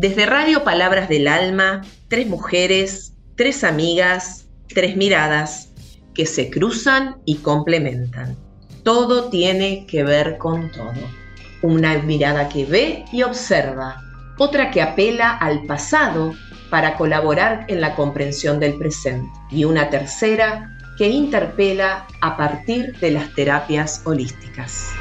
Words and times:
Desde 0.00 0.24
Radio 0.24 0.64
Palabras 0.64 1.10
del 1.10 1.28
Alma, 1.28 1.82
tres 2.08 2.26
mujeres, 2.26 3.12
tres 3.36 3.62
amigas, 3.62 4.46
tres 4.66 4.96
miradas 4.96 5.74
que 6.14 6.24
se 6.24 6.48
cruzan 6.48 7.16
y 7.26 7.36
complementan. 7.36 8.34
Todo 8.82 9.28
tiene 9.28 9.84
que 9.86 10.02
ver 10.02 10.38
con 10.38 10.72
todo. 10.72 10.94
Una 11.60 11.98
mirada 11.98 12.48
que 12.48 12.64
ve 12.64 13.04
y 13.12 13.24
observa, 13.24 14.00
otra 14.38 14.70
que 14.70 14.80
apela 14.80 15.36
al 15.36 15.66
pasado 15.66 16.32
para 16.70 16.96
colaborar 16.96 17.66
en 17.68 17.82
la 17.82 17.94
comprensión 17.94 18.58
del 18.58 18.78
presente 18.78 19.30
y 19.50 19.64
una 19.64 19.90
tercera 19.90 20.78
que 20.96 21.08
interpela 21.08 22.06
a 22.22 22.38
partir 22.38 22.98
de 23.00 23.10
las 23.10 23.34
terapias 23.34 24.00
holísticas. 24.06 24.94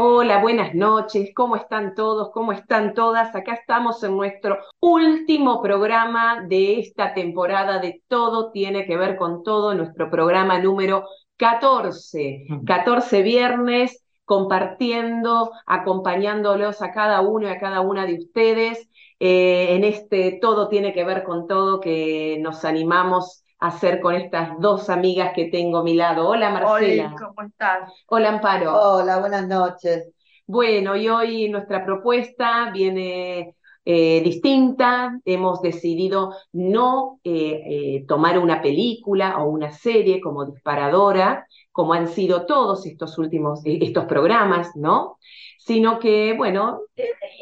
Hola, 0.00 0.40
buenas 0.40 0.76
noches, 0.76 1.30
¿cómo 1.34 1.56
están 1.56 1.96
todos? 1.96 2.30
¿Cómo 2.30 2.52
están 2.52 2.94
todas? 2.94 3.34
Acá 3.34 3.54
estamos 3.54 4.00
en 4.04 4.16
nuestro 4.16 4.58
último 4.78 5.60
programa 5.60 6.44
de 6.46 6.78
esta 6.78 7.14
temporada 7.14 7.80
de 7.80 8.00
Todo 8.06 8.52
tiene 8.52 8.86
que 8.86 8.96
ver 8.96 9.16
con 9.16 9.42
todo, 9.42 9.74
nuestro 9.74 10.08
programa 10.08 10.60
número 10.60 11.04
14, 11.36 12.46
14 12.64 13.22
viernes 13.22 14.04
compartiendo, 14.24 15.50
acompañándolos 15.66 16.80
a 16.80 16.92
cada 16.92 17.20
uno 17.20 17.48
y 17.48 17.50
a 17.50 17.58
cada 17.58 17.80
una 17.80 18.06
de 18.06 18.18
ustedes 18.18 18.88
eh, 19.18 19.74
en 19.74 19.82
este 19.82 20.38
Todo 20.40 20.68
tiene 20.68 20.92
que 20.92 21.02
ver 21.02 21.24
con 21.24 21.48
todo 21.48 21.80
que 21.80 22.38
nos 22.40 22.64
animamos 22.64 23.42
hacer 23.58 24.00
con 24.00 24.14
estas 24.14 24.58
dos 24.60 24.88
amigas 24.88 25.32
que 25.34 25.46
tengo 25.46 25.78
a 25.78 25.84
mi 25.84 25.94
lado. 25.94 26.28
Hola 26.28 26.50
Marcela. 26.50 27.08
Hola, 27.08 27.16
¿cómo 27.18 27.48
estás? 27.48 27.92
Hola 28.06 28.28
Amparo. 28.30 28.72
Hola, 28.74 29.18
buenas 29.18 29.46
noches. 29.46 30.08
Bueno, 30.46 30.96
y 30.96 31.08
hoy 31.08 31.48
nuestra 31.48 31.84
propuesta 31.84 32.70
viene 32.72 33.54
eh, 33.84 34.20
distinta. 34.22 35.18
Hemos 35.24 35.60
decidido 35.60 36.34
no 36.52 37.20
eh, 37.24 37.62
eh, 37.66 38.04
tomar 38.06 38.38
una 38.38 38.62
película 38.62 39.38
o 39.38 39.48
una 39.48 39.72
serie 39.72 40.20
como 40.20 40.46
disparadora, 40.46 41.46
como 41.72 41.94
han 41.94 42.08
sido 42.08 42.46
todos 42.46 42.86
estos 42.86 43.18
últimos, 43.18 43.60
estos 43.64 44.04
programas, 44.04 44.76
¿no? 44.76 45.18
Sino 45.58 45.98
que, 45.98 46.34
bueno, 46.34 46.80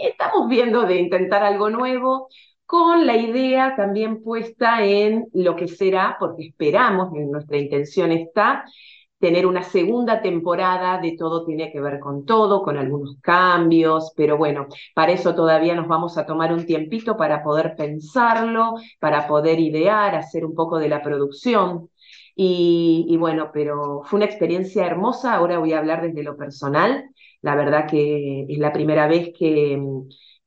estamos 0.02 0.48
viendo 0.48 0.82
de 0.82 0.96
intentar 0.96 1.42
algo 1.42 1.68
nuevo, 1.68 2.28
con 2.66 3.06
la 3.06 3.16
idea 3.16 3.74
también 3.76 4.22
puesta 4.22 4.84
en 4.84 5.26
lo 5.34 5.56
que 5.56 5.68
será, 5.68 6.16
porque 6.18 6.48
esperamos, 6.48 7.12
nuestra 7.12 7.56
intención 7.58 8.12
está, 8.12 8.64
tener 9.18 9.46
una 9.46 9.62
segunda 9.62 10.20
temporada 10.20 11.00
de 11.00 11.16
Todo 11.18 11.44
tiene 11.44 11.72
que 11.72 11.80
ver 11.80 11.98
con 12.00 12.26
todo, 12.26 12.62
con 12.62 12.76
algunos 12.76 13.16
cambios, 13.22 14.12
pero 14.16 14.36
bueno, 14.36 14.66
para 14.94 15.12
eso 15.12 15.34
todavía 15.34 15.74
nos 15.74 15.88
vamos 15.88 16.18
a 16.18 16.26
tomar 16.26 16.52
un 16.52 16.66
tiempito 16.66 17.16
para 17.16 17.42
poder 17.42 17.74
pensarlo, 17.76 18.74
para 19.00 19.26
poder 19.26 19.58
idear, 19.60 20.14
hacer 20.14 20.44
un 20.44 20.54
poco 20.54 20.78
de 20.78 20.88
la 20.88 21.02
producción. 21.02 21.88
Y, 22.34 23.06
y 23.08 23.16
bueno, 23.16 23.50
pero 23.52 24.02
fue 24.04 24.18
una 24.18 24.26
experiencia 24.26 24.84
hermosa, 24.86 25.34
ahora 25.34 25.58
voy 25.58 25.72
a 25.72 25.78
hablar 25.78 26.02
desde 26.02 26.22
lo 26.22 26.36
personal, 26.36 27.04
la 27.40 27.54
verdad 27.56 27.86
que 27.88 28.44
es 28.48 28.58
la 28.58 28.72
primera 28.74 29.06
vez 29.08 29.30
que, 29.38 29.80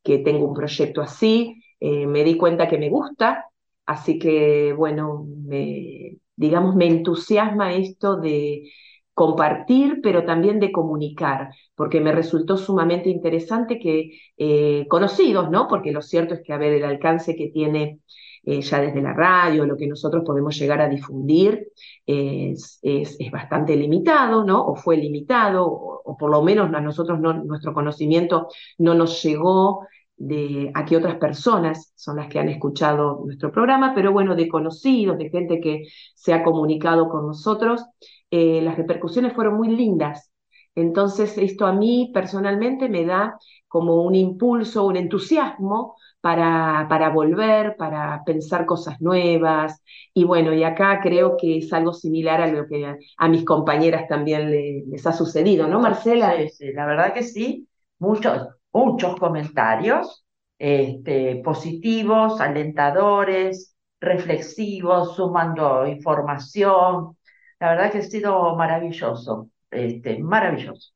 que 0.04 0.20
tengo 0.20 0.48
un 0.48 0.54
proyecto 0.54 1.02
así, 1.02 1.58
eh, 1.80 2.05
me 2.08 2.23
di 2.23 2.38
cuenta 2.38 2.67
que 2.67 2.77
me 2.77 2.89
gusta, 2.89 3.45
así 3.85 4.19
que 4.19 4.73
bueno, 4.73 5.25
me, 5.45 6.17
digamos, 6.36 6.75
me 6.75 6.88
entusiasma 6.88 7.73
esto 7.73 8.17
de 8.17 8.71
compartir, 9.13 9.99
pero 10.02 10.23
también 10.25 10.59
de 10.59 10.71
comunicar, 10.71 11.49
porque 11.75 11.99
me 11.99 12.13
resultó 12.13 12.55
sumamente 12.58 13.09
interesante 13.09 13.77
que 13.80 14.11
eh, 14.38 14.88
conocidos, 14.88 15.49
¿no? 15.52 15.67
Porque 15.67 15.91
lo 15.91 16.02
cierto 16.02 16.33
es 16.36 16.41
que, 16.41 16.53
a 16.53 16.58
ver, 16.58 16.73
el 16.73 16.86
alcance 16.86 17.36
que 17.36 17.49
tiene 17.49 17.99
eh, 18.43 18.61
ya 18.61 18.80
desde 18.80 19.02
la 19.02 19.14
radio, 19.14 19.65
lo 19.65 19.75
que 19.75 19.87
nosotros 19.87 20.23
podemos 20.25 20.58
llegar 20.58 20.80
a 20.81 20.87
difundir, 20.87 21.67
es, 22.05 22.80
es, 22.81 23.17
bastante 23.31 23.75
limitado, 23.75 24.43
¿no? 24.45 24.65
O 24.65 24.75
fue 24.75 24.98
limitado, 24.98 25.67
o, 25.67 26.17
por 26.17 26.31
lo 26.31 26.42
menos 26.42 26.73
a 26.73 26.81
nosotros 26.81 27.20
no, 27.20 27.33
nuestro 27.33 27.73
conocimiento 27.73 28.48
no 28.77 28.95
nos 28.95 29.21
llegó 29.21 29.86
de 30.19 30.71
a 30.75 30.85
qué 30.85 30.97
otras 30.97 31.15
personas 31.15 31.93
son 31.95 32.17
las 32.17 32.27
que 32.27 32.39
han 32.39 32.49
escuchado 32.49 33.21
nuestro 33.25 33.52
programa, 33.52 33.93
pero 33.95 34.11
bueno, 34.11 34.35
de 34.35 34.49
conocidos, 34.49 35.17
de 35.17 35.30
gente 35.30 35.59
que 35.61 35.83
se 36.13 36.33
ha 36.33 36.43
comunicado 36.43 37.09
con 37.09 37.25
nosotros, 37.25 37.83
eh, 38.30 38.61
las 38.61 38.77
repercusiones 38.77 39.33
fueron 39.33 39.55
muy 39.55 39.69
lindas. 39.69 40.31
Entonces, 40.75 41.37
esto 41.37 41.65
a 41.65 41.73
mí 41.73 42.11
personalmente 42.13 42.89
me 42.89 43.05
da 43.05 43.37
como 43.67 44.03
un 44.03 44.15
impulso, 44.15 44.85
un 44.85 44.97
entusiasmo 44.97 45.95
para, 46.21 46.87
para 46.89 47.09
volver, 47.09 47.75
para 47.77 48.23
pensar 48.25 48.65
cosas 48.65 49.01
nuevas. 49.01 49.81
Y 50.13 50.25
bueno, 50.25 50.53
y 50.53 50.63
acá 50.63 50.99
creo 51.01 51.37
que 51.37 51.57
es 51.57 51.71
algo 51.73 51.93
similar 51.93 52.41
a 52.41 52.47
lo 52.47 52.67
que 52.67 52.95
a, 53.17 53.27
mis 53.30 53.45
compañeras 53.45 54.07
también 54.07 54.51
les 54.89 55.07
ha 55.07 55.13
sucedido, 55.13 55.67
¿no, 55.67 55.80
Marcela? 55.80 56.33
Sí, 56.49 56.71
la 56.73 56.86
verdad 56.86 57.13
que 57.13 57.23
sí. 57.23 57.67
Muchos, 57.99 58.47
muchos 58.71 59.17
comentarios 59.17 60.25
este, 60.57 61.37
positivos, 61.43 62.39
alentadores, 62.41 63.75
reflexivos, 63.99 65.15
sumando 65.15 65.87
información. 65.87 67.17
La 67.59 67.69
verdad 67.71 67.91
que 67.91 67.97
ha 67.99 68.02
sido 68.02 68.55
maravilloso, 68.55 69.49
este, 69.71 70.19
maravilloso. 70.19 70.91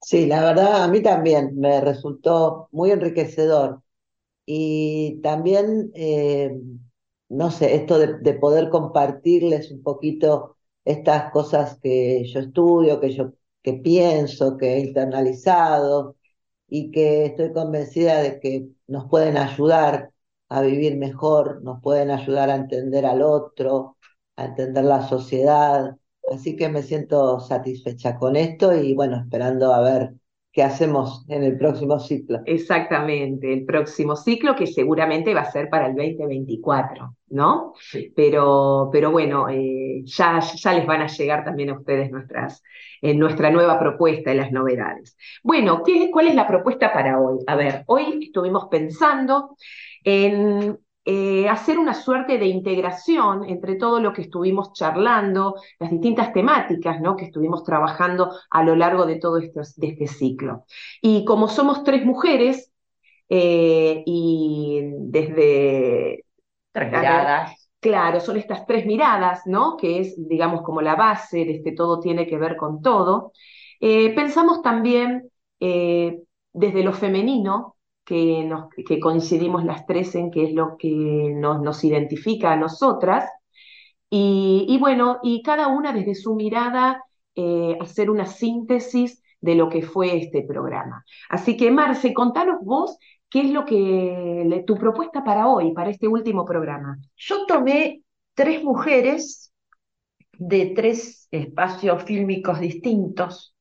Sí, 0.00 0.26
la 0.26 0.42
verdad 0.42 0.84
a 0.84 0.88
mí 0.88 1.02
también 1.02 1.58
me 1.58 1.80
resultó 1.80 2.68
muy 2.70 2.92
enriquecedor 2.92 3.82
y 4.46 5.20
también, 5.22 5.90
eh, 5.94 6.52
no 7.28 7.50
sé, 7.50 7.74
esto 7.74 7.98
de, 7.98 8.18
de, 8.18 8.34
poder 8.34 8.70
compartirles 8.70 9.70
un 9.72 9.82
poquito 9.82 10.56
estas 10.84 11.32
cosas 11.32 11.78
que 11.82 12.24
yo 12.24 12.40
estudio, 12.40 13.00
que 13.00 13.10
yo 13.10 13.32
que 13.62 13.74
pienso, 13.74 14.56
que 14.56 14.74
he 14.74 14.80
internalizado, 14.80 16.16
y 16.68 16.90
que 16.90 17.26
estoy 17.26 17.52
convencida 17.52 18.20
de 18.22 18.40
que 18.40 18.68
nos 18.86 19.08
pueden 19.08 19.36
ayudar 19.36 20.12
a 20.48 20.62
vivir 20.62 20.96
mejor, 20.96 21.62
nos 21.62 21.80
pueden 21.82 22.10
ayudar 22.10 22.50
a 22.50 22.56
entender 22.56 23.06
al 23.06 23.22
otro, 23.22 23.96
a 24.36 24.46
entender 24.46 24.84
la 24.84 25.06
sociedad. 25.08 25.96
Así 26.32 26.56
que 26.56 26.68
me 26.68 26.82
siento 26.82 27.40
satisfecha 27.40 28.16
con 28.18 28.36
esto 28.36 28.74
y 28.74 28.94
bueno, 28.94 29.16
esperando 29.16 29.72
a 29.74 29.80
ver 29.80 30.14
qué 30.58 30.64
hacemos 30.64 31.24
en 31.28 31.44
el 31.44 31.56
próximo 31.56 32.00
ciclo. 32.00 32.40
Exactamente, 32.44 33.52
el 33.52 33.64
próximo 33.64 34.16
ciclo 34.16 34.56
que 34.56 34.66
seguramente 34.66 35.32
va 35.32 35.42
a 35.42 35.52
ser 35.52 35.70
para 35.70 35.86
el 35.86 35.94
2024, 35.94 37.14
¿no? 37.28 37.74
Sí. 37.80 38.12
Pero, 38.16 38.88
pero 38.90 39.12
bueno, 39.12 39.48
eh, 39.48 40.02
ya, 40.02 40.40
ya 40.40 40.72
les 40.72 40.84
van 40.84 41.02
a 41.02 41.06
llegar 41.06 41.44
también 41.44 41.70
a 41.70 41.78
ustedes 41.78 42.10
nuestras, 42.10 42.64
en 43.00 43.20
nuestra 43.20 43.52
nueva 43.52 43.78
propuesta 43.78 44.34
y 44.34 44.36
las 44.36 44.50
novedades. 44.50 45.16
Bueno, 45.44 45.84
¿qué, 45.84 46.10
¿cuál 46.10 46.26
es 46.26 46.34
la 46.34 46.48
propuesta 46.48 46.92
para 46.92 47.20
hoy? 47.20 47.38
A 47.46 47.54
ver, 47.54 47.84
hoy 47.86 48.18
estuvimos 48.20 48.66
pensando 48.68 49.56
en 50.02 50.76
eh, 51.10 51.48
hacer 51.48 51.78
una 51.78 51.94
suerte 51.94 52.36
de 52.36 52.44
integración 52.44 53.48
entre 53.48 53.76
todo 53.76 53.98
lo 53.98 54.12
que 54.12 54.20
estuvimos 54.20 54.74
charlando, 54.74 55.54
las 55.78 55.90
distintas 55.90 56.34
temáticas 56.34 57.00
¿no? 57.00 57.16
que 57.16 57.24
estuvimos 57.24 57.64
trabajando 57.64 58.30
a 58.50 58.62
lo 58.62 58.76
largo 58.76 59.06
de 59.06 59.16
todo 59.16 59.38
este, 59.38 59.58
de 59.76 59.88
este 59.88 60.06
ciclo. 60.06 60.66
Y 61.00 61.24
como 61.24 61.48
somos 61.48 61.82
tres 61.82 62.04
mujeres, 62.04 62.70
eh, 63.30 64.02
y 64.04 64.82
desde... 64.98 66.26
Tres 66.72 66.92
miradas. 66.92 67.70
Claro, 67.80 68.20
son 68.20 68.36
estas 68.36 68.66
tres 68.66 68.84
miradas, 68.84 69.46
¿no? 69.46 69.78
Que 69.78 70.00
es, 70.00 70.28
digamos, 70.28 70.60
como 70.60 70.82
la 70.82 70.94
base 70.94 71.46
de 71.46 71.52
este 71.52 71.72
todo 71.72 72.00
tiene 72.00 72.26
que 72.26 72.36
ver 72.36 72.54
con 72.58 72.82
todo. 72.82 73.32
Eh, 73.80 74.14
pensamos 74.14 74.60
también 74.60 75.30
desde 75.58 76.82
lo 76.82 76.92
femenino, 76.92 77.77
que, 78.08 79.00
coincidimos 79.00 79.64
las 79.64 79.86
tres 79.86 80.14
en 80.14 80.30
que 80.30 80.44
es 80.44 80.54
lo 80.54 80.76
que 80.78 80.88
nos, 81.36 81.60
nos 81.62 81.84
identifica 81.84 82.52
a 82.52 82.56
nosotras. 82.56 83.28
Y, 84.10 84.64
y, 84.68 84.78
bueno, 84.78 85.18
y 85.22 85.42
cada 85.42 85.68
una 85.68 85.92
desde 85.92 86.14
su 86.14 86.34
mirada 86.34 87.04
eh, 87.34 87.76
hacer 87.80 88.10
una 88.10 88.26
síntesis 88.26 89.22
de 89.40 89.54
lo 89.54 89.68
que 89.68 89.82
fue 89.82 90.16
este 90.16 90.42
programa. 90.42 91.04
Así 91.28 91.56
que, 91.56 91.70
Marce, 91.70 92.14
contanos 92.14 92.58
vos 92.62 92.98
¿Qué 93.30 93.42
es 93.42 93.50
lo 93.50 93.64
que 93.64 94.64
tu 94.66 94.76
propuesta 94.76 95.22
para 95.22 95.48
hoy, 95.48 95.72
para 95.74 95.90
este 95.90 96.08
último 96.08 96.44
programa? 96.46 96.98
Yo 97.16 97.44
tomé 97.46 98.02
tres 98.34 98.64
mujeres 98.64 99.52
de 100.32 100.72
tres 100.74 101.28
espacios 101.30 102.02
fílmicos 102.04 102.58
distintos. 102.60 103.54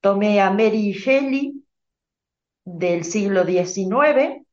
Tomé 0.00 0.40
a 0.40 0.50
Mary 0.50 0.92
Shelley 0.92 1.62
del 2.78 3.04
siglo 3.04 3.44
XIX, 3.44 4.44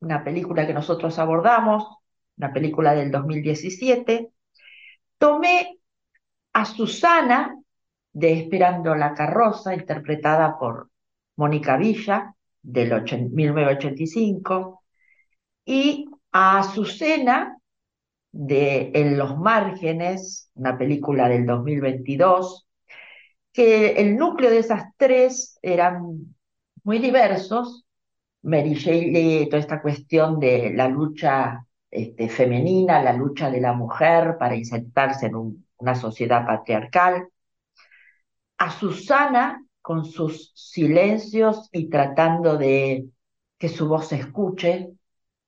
una 0.00 0.24
película 0.24 0.66
que 0.66 0.74
nosotros 0.74 1.18
abordamos, 1.18 1.98
una 2.36 2.52
película 2.52 2.94
del 2.94 3.10
2017. 3.10 4.30
Tomé 5.18 5.78
a 6.52 6.64
Susana 6.64 7.56
de 8.12 8.32
Esperando 8.32 8.94
la 8.94 9.14
carroza, 9.14 9.74
interpretada 9.74 10.58
por 10.58 10.90
Mónica 11.36 11.76
Villa, 11.76 12.34
del 12.62 12.90
1985, 13.32 14.82
y 15.64 16.06
a 16.32 16.58
Azucena 16.58 17.58
de 18.30 18.90
En 18.94 19.18
los 19.18 19.38
márgenes, 19.38 20.50
una 20.54 20.76
película 20.76 21.28
del 21.28 21.46
2022, 21.46 22.66
que 23.52 23.92
el 23.92 24.16
núcleo 24.16 24.50
de 24.50 24.58
esas 24.58 24.84
tres 24.96 25.58
eran 25.62 26.36
muy 26.88 27.00
diversos. 27.00 27.84
Mary 28.40 28.72
Shelley, 28.72 29.46
toda 29.50 29.60
esta 29.60 29.82
cuestión 29.82 30.40
de 30.40 30.72
la 30.74 30.88
lucha 30.88 31.66
este, 31.90 32.30
femenina, 32.30 33.02
la 33.02 33.12
lucha 33.12 33.50
de 33.50 33.60
la 33.60 33.74
mujer 33.74 34.36
para 34.38 34.56
insertarse 34.56 35.26
en 35.26 35.66
una 35.76 35.94
sociedad 35.94 36.46
patriarcal. 36.46 37.28
A 38.56 38.70
Susana, 38.70 39.62
con 39.82 40.06
sus 40.06 40.50
silencios 40.54 41.68
y 41.72 41.90
tratando 41.90 42.56
de 42.56 43.04
que 43.58 43.68
su 43.68 43.86
voz 43.86 44.08
se 44.08 44.16
escuche, 44.16 44.88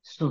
su, 0.02 0.28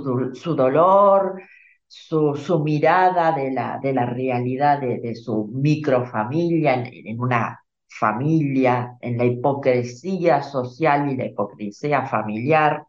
dolor, 0.54 1.42
su, 1.88 2.62
mirada 2.62 3.32
de 3.32 3.50
la, 3.50 3.80
de 3.82 3.92
la 3.92 4.06
realidad 4.06 4.80
de, 4.80 5.16
su 5.16 5.48
microfamilia, 5.48 6.74
en, 6.74 7.08
en 7.08 7.20
una 7.20 7.60
familia, 7.90 8.96
en 9.00 9.18
la 9.18 9.24
hipocresía 9.24 10.42
social 10.42 11.10
y 11.10 11.16
la 11.16 11.26
hipocresía 11.26 12.06
familiar. 12.06 12.84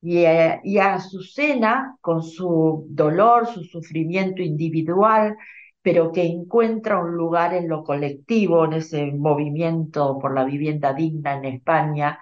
Y, 0.00 0.18
eh, 0.24 0.60
y, 0.64 0.78
a 0.78 0.94
Azucena, 0.94 1.96
con 2.00 2.22
su 2.22 2.86
dolor, 2.90 3.46
su 3.46 3.64
sufrimiento 3.64 4.42
individual, 4.42 5.36
pero 5.82 6.12
que 6.12 6.24
encuentra 6.24 6.98
un 7.00 7.16
lugar 7.16 7.54
en 7.54 7.68
lo 7.68 7.82
colectivo, 7.84 8.64
en 8.64 8.74
ese 8.74 9.06
movimiento 9.12 10.18
por 10.18 10.34
la 10.34 10.44
vivienda 10.44 10.92
digna 10.92 11.34
en 11.36 11.44
España, 11.46 12.18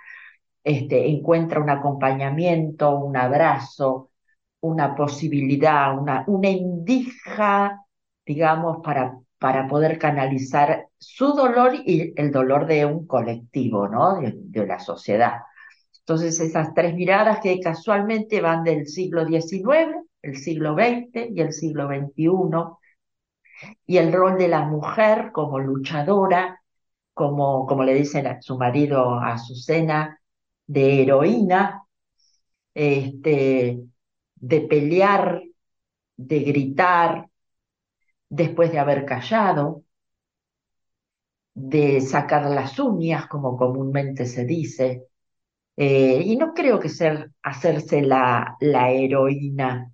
este, 0.65 1.09
encuentra 1.09 1.61
un 1.61 1.71
acompañamiento, 1.71 2.97
un 2.99 3.17
abrazo, 3.17 4.11
una 4.61 4.95
posibilidad, 4.95 5.99
una, 5.99 6.25
una 6.27 6.51
digamos, 8.27 8.79
para, 8.83 9.19
para 9.45 9.69
poder 9.69 9.99
canalizar 9.99 10.89
su 10.97 11.35
dolor 11.35 11.75
y 11.75 12.15
el 12.17 12.33
dolor 12.33 12.67
de 12.67 12.87
un 12.87 13.07
colectivo, 13.07 13.87
¿no? 13.89 14.19
de, 14.19 14.67
la 14.67 14.79
sociedad. 14.79 15.43
Entonces, 15.99 16.41
esas 16.41 16.73
tres 16.73 16.95
miradas 16.95 17.41
que 17.43 17.61
casualmente 17.61 18.41
van 18.41 18.65
del 18.65 18.87
siglo 18.87 19.27
XIX, 19.27 19.97
el 20.23 20.39
siglo 20.39 20.73
XX 20.73 21.29
y 21.31 21.41
el 21.43 21.53
siglo 21.53 21.89
XXI, 21.89 22.25
y 23.85 23.99
el 23.99 24.15
rol 24.15 24.39
de 24.39 24.49
la 24.49 24.63
mujer 24.63 25.31
como 25.31 25.59
luchadora, 25.59 26.63
como, 27.13 27.67
como 27.67 27.85
le 27.85 27.93
dicen 27.93 28.27
a 28.27 28.41
su 28.41 28.57
marido 28.57 29.19
Azucena, 29.21 30.23
de 30.67 31.03
heroína, 31.03 31.83
este, 32.73 33.79
de 34.37 34.61
pelear, 34.63 35.43
de 36.17 36.39
gritar, 36.41 37.29
después 38.35 38.73
de 38.73 38.79
haber 38.81 39.05
callado, 39.05 39.85
de 41.55 42.01
sacar 42.01 42.51
las 42.51 42.79
uñas, 42.79 43.29
como 43.29 43.57
comúnmente 43.57 44.27
se 44.27 44.45
dice. 44.45 45.07
Eh, 45.77 46.23
y 46.25 46.37
no 46.37 46.53
creo 46.55 46.81
que 46.81 46.91
hacerse 47.43 48.03
la, 48.03 48.57
la 48.61 48.91
heroína, 48.91 49.93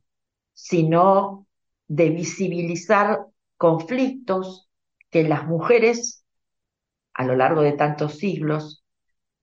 sino 0.54 1.46
de 1.86 2.10
visibilizar 2.10 3.26
conflictos 3.56 4.70
que 5.10 5.24
las 5.24 5.46
mujeres 5.46 6.24
a 7.14 7.24
lo 7.24 7.36
largo 7.36 7.62
de 7.62 7.72
tantos 7.72 8.18
siglos 8.18 8.84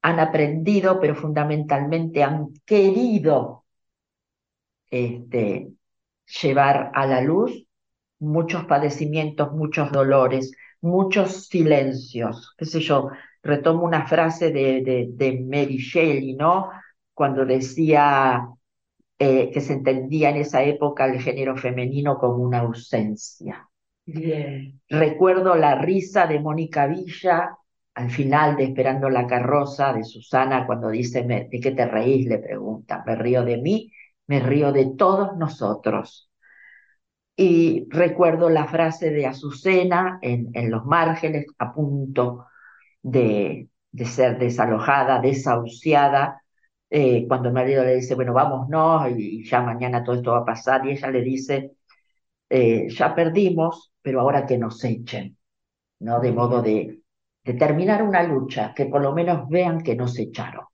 han 0.01 0.19
aprendido, 0.19 0.99
pero 0.99 1.15
fundamentalmente 1.15 2.23
han 2.23 2.53
querido 2.65 3.65
este, 4.89 5.71
llevar 6.41 6.91
a 6.93 7.05
la 7.05 7.21
luz 7.21 7.66
muchos 8.19 8.65
padecimientos, 8.65 9.51
muchos 9.53 9.91
dolores, 9.91 10.51
muchos 10.81 11.47
silencios. 11.47 12.53
Qué 12.57 12.65
sé 12.65 12.79
yo, 12.81 13.09
retomo 13.43 13.85
una 13.85 14.07
frase 14.07 14.51
de, 14.51 14.81
de, 14.83 15.07
de 15.11 15.39
Mary 15.41 15.77
Shelley, 15.77 16.35
¿no? 16.35 16.69
Cuando 17.13 17.45
decía 17.45 18.47
eh, 19.19 19.51
que 19.51 19.61
se 19.61 19.73
entendía 19.73 20.29
en 20.31 20.37
esa 20.37 20.63
época 20.63 21.05
el 21.05 21.21
género 21.21 21.57
femenino 21.57 22.17
como 22.19 22.43
una 22.43 22.59
ausencia. 22.59 23.69
Recuerdo 24.89 25.55
la 25.55 25.75
risa 25.75 26.27
de 26.27 26.39
Mónica 26.39 26.87
Villa 26.87 27.57
al 27.95 28.11
final 28.11 28.55
de 28.55 28.65
Esperando 28.65 29.09
la 29.09 29.25
carroza 29.25 29.91
de 29.93 30.03
Susana 30.03 30.65
cuando 30.67 30.89
dice, 30.89 31.23
¿de 31.23 31.49
qué 31.61 31.71
te 31.71 31.85
reís? 31.85 32.27
Le 32.27 32.37
pregunta, 32.39 33.03
me 33.05 33.15
río 33.15 33.43
de 33.43 33.57
mí, 33.57 33.91
me 34.27 34.39
río 34.39 34.71
de 34.71 34.93
todos 34.97 35.35
nosotros. 35.37 36.29
Y 37.37 37.87
recuerdo 37.89 38.49
la 38.49 38.67
frase 38.67 39.11
de 39.11 39.27
Azucena 39.27 40.19
en, 40.21 40.71
los 40.71 40.85
márgenes, 40.85 41.45
a 41.59 41.71
punto 41.73 42.47
de, 43.03 43.69
de 43.91 44.05
ser 44.05 44.39
desalojada, 44.39 45.21
desahuciada, 45.21 46.41
eh, 46.89 47.25
cuando 47.27 47.49
el 47.49 47.53
marido 47.53 47.83
le 47.83 47.97
dice, 47.97 48.15
bueno, 48.15 48.33
vámonos 48.33 49.11
y, 49.11 49.41
y 49.41 49.45
ya 49.45 49.61
mañana 49.61 50.03
todo 50.03 50.15
esto 50.15 50.31
va 50.31 50.39
a 50.39 50.45
pasar, 50.45 50.85
y 50.87 50.91
ella 50.91 51.11
le 51.11 51.21
dice, 51.21 51.73
eh, 52.49 52.87
ya 52.89 53.15
perdimos, 53.15 53.91
pero 54.01 54.21
ahora 54.21 54.45
que 54.45 54.57
nos 54.57 54.83
echen, 54.83 55.37
¿no? 55.99 56.19
De 56.21 56.31
modo 56.31 56.61
de, 56.61 57.01
de 57.43 57.53
terminar 57.53 58.03
una 58.03 58.23
lucha, 58.23 58.73
que 58.75 58.85
por 58.87 59.01
lo 59.01 59.13
menos 59.13 59.49
vean 59.49 59.81
que 59.81 59.95
nos 59.95 60.17
echaron. 60.19 60.65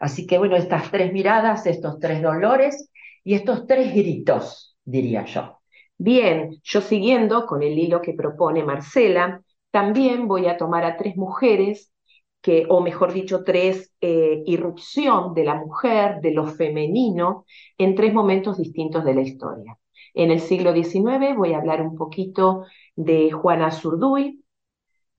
Así 0.00 0.26
que 0.26 0.38
bueno, 0.38 0.56
estas 0.56 0.90
tres 0.90 1.12
miradas, 1.12 1.66
estos 1.66 1.98
tres 2.00 2.22
dolores 2.22 2.90
y 3.24 3.34
estos 3.34 3.66
tres 3.66 3.94
gritos, 3.94 4.76
diría 4.84 5.24
yo. 5.26 5.57
Bien, 5.98 6.60
yo 6.62 6.80
siguiendo 6.80 7.46
con 7.46 7.62
el 7.62 7.78
hilo 7.78 8.00
que 8.02 8.14
propone 8.14 8.62
Marcela, 8.64 9.42
también 9.70 10.28
voy 10.28 10.46
a 10.46 10.56
tomar 10.56 10.84
a 10.84 10.96
tres 10.96 11.16
mujeres 11.16 11.92
que, 12.40 12.66
o 12.68 12.80
mejor 12.80 13.12
dicho, 13.12 13.42
tres 13.44 13.92
eh, 14.00 14.42
irrupción 14.46 15.34
de 15.34 15.44
la 15.44 15.54
mujer, 15.56 16.20
de 16.20 16.32
lo 16.32 16.46
femenino, 16.46 17.44
en 17.78 17.94
tres 17.96 18.14
momentos 18.14 18.58
distintos 18.58 19.04
de 19.04 19.14
la 19.14 19.22
historia. 19.22 19.76
En 20.14 20.30
el 20.30 20.40
siglo 20.40 20.72
XIX 20.72 21.34
voy 21.36 21.52
a 21.52 21.58
hablar 21.58 21.82
un 21.82 21.96
poquito 21.96 22.64
de 22.94 23.32
Juana 23.32 23.70
Zurduy, 23.72 24.44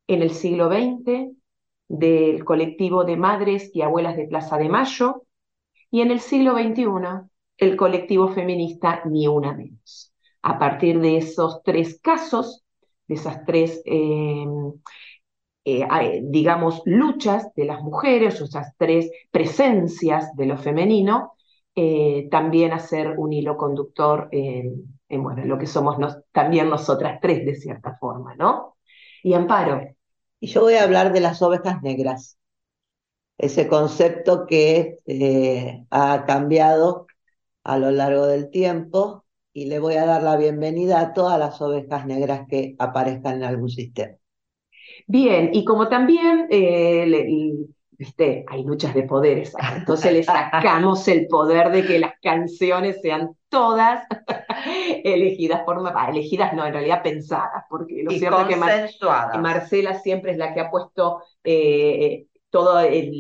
en 0.08 0.22
el 0.24 0.32
siglo 0.32 0.70
XX 0.70 1.36
del 1.90 2.46
colectivo 2.46 3.04
de 3.06 3.18
madres 3.18 3.72
y 3.74 3.82
abuelas 3.82 4.18
de 4.18 4.28
Plaza 4.28 4.58
de 4.58 4.70
Mayo, 4.70 5.24
y 5.92 6.02
en 6.02 6.12
el 6.12 6.20
siglo 6.22 6.56
XXI 6.56 7.32
el 7.58 7.78
colectivo 7.78 8.30
feminista 8.30 9.04
Ni 9.06 9.28
Una 9.28 9.54
Menos. 9.54 10.09
A 10.42 10.58
partir 10.60 11.00
de 11.00 11.18
esos 11.18 11.62
tres 11.64 12.00
casos, 12.02 12.64
de 13.08 13.16
esas 13.16 13.46
tres, 13.46 13.82
em, 13.86 14.74
eh, 15.66 16.22
digamos, 16.24 16.82
luchas 16.86 17.54
de 17.56 17.66
las 17.66 17.82
mujeres, 17.82 18.40
esas 18.42 18.76
tres 18.78 19.12
presencias 19.32 20.36
de 20.36 20.46
lo 20.46 20.58
femenino, 20.58 21.34
eh, 21.76 22.28
también 22.32 22.74
hacer 22.74 23.16
un 23.18 23.34
hilo 23.34 23.58
conductor 23.58 24.30
en, 24.32 24.86
bueno, 25.10 25.46
lo 25.46 25.58
que 25.58 25.68
somos 25.68 25.98
también 26.32 26.70
nosotras 26.70 27.20
tres, 27.22 27.46
de 27.46 27.56
cierta 27.56 27.98
forma, 28.00 28.36
¿no? 28.36 28.78
Y 29.24 29.34
Amparo. 29.34 29.82
Y 30.40 30.48
yo 30.48 30.62
voy 30.62 30.76
a 30.76 30.84
hablar 30.84 31.14
de 31.14 31.20
las 31.22 31.42
ovejas 31.42 31.82
negras, 31.82 32.38
ese 33.38 33.68
concepto 33.68 34.46
que 34.46 35.00
eh, 35.06 35.86
ha 35.90 36.26
cambiado 36.26 37.08
a 37.64 37.78
lo 37.78 37.92
largo 37.92 38.28
del 38.28 38.50
tiempo 38.50 39.26
y 39.60 39.66
le 39.66 39.80
voy 39.80 39.96
a 39.96 40.06
dar 40.06 40.24
la 40.24 40.38
bienvenida 40.38 41.02
a 41.02 41.14
todas 41.14 41.38
las 41.38 41.62
ovejas 41.62 42.06
negras 42.06 42.42
que 42.48 42.76
aparezcan 42.80 43.36
en 43.36 43.44
algún 43.44 43.70
sistema. 43.70 44.16
Bien, 45.06 45.50
y 45.52 45.66
como 45.66 45.90
también 45.90 46.48
eh, 46.50 47.06
¿viste? 48.00 48.46
Hay 48.48 48.64
luchas 48.64 48.94
de 48.94 49.04
poderes. 49.04 49.54
Entonces 49.76 50.14
le 50.14 50.24
sacamos 50.24 51.06
el 51.10 51.28
poder 51.28 51.70
de 51.70 51.86
que 51.86 52.00
las 52.00 52.14
canciones 52.22 53.02
sean 53.02 53.32
todas 53.50 54.08
elegidas 55.04 55.64
por 55.66 55.78
elegidas 56.10 56.54
no, 56.54 56.66
en 56.66 56.74
realidad 56.74 57.04
pensadas, 57.04 57.66
porque 57.70 58.02
lo 58.04 58.12
cierto 58.12 58.42
es 58.42 58.48
que 58.48 59.38
Marcela 59.40 60.00
siempre 60.00 60.32
es 60.32 60.38
la 60.38 60.54
que 60.54 60.62
ha 60.62 60.72
puesto 60.72 61.22
eh, 61.44 62.28
todo 62.50 62.80
el, 62.80 63.12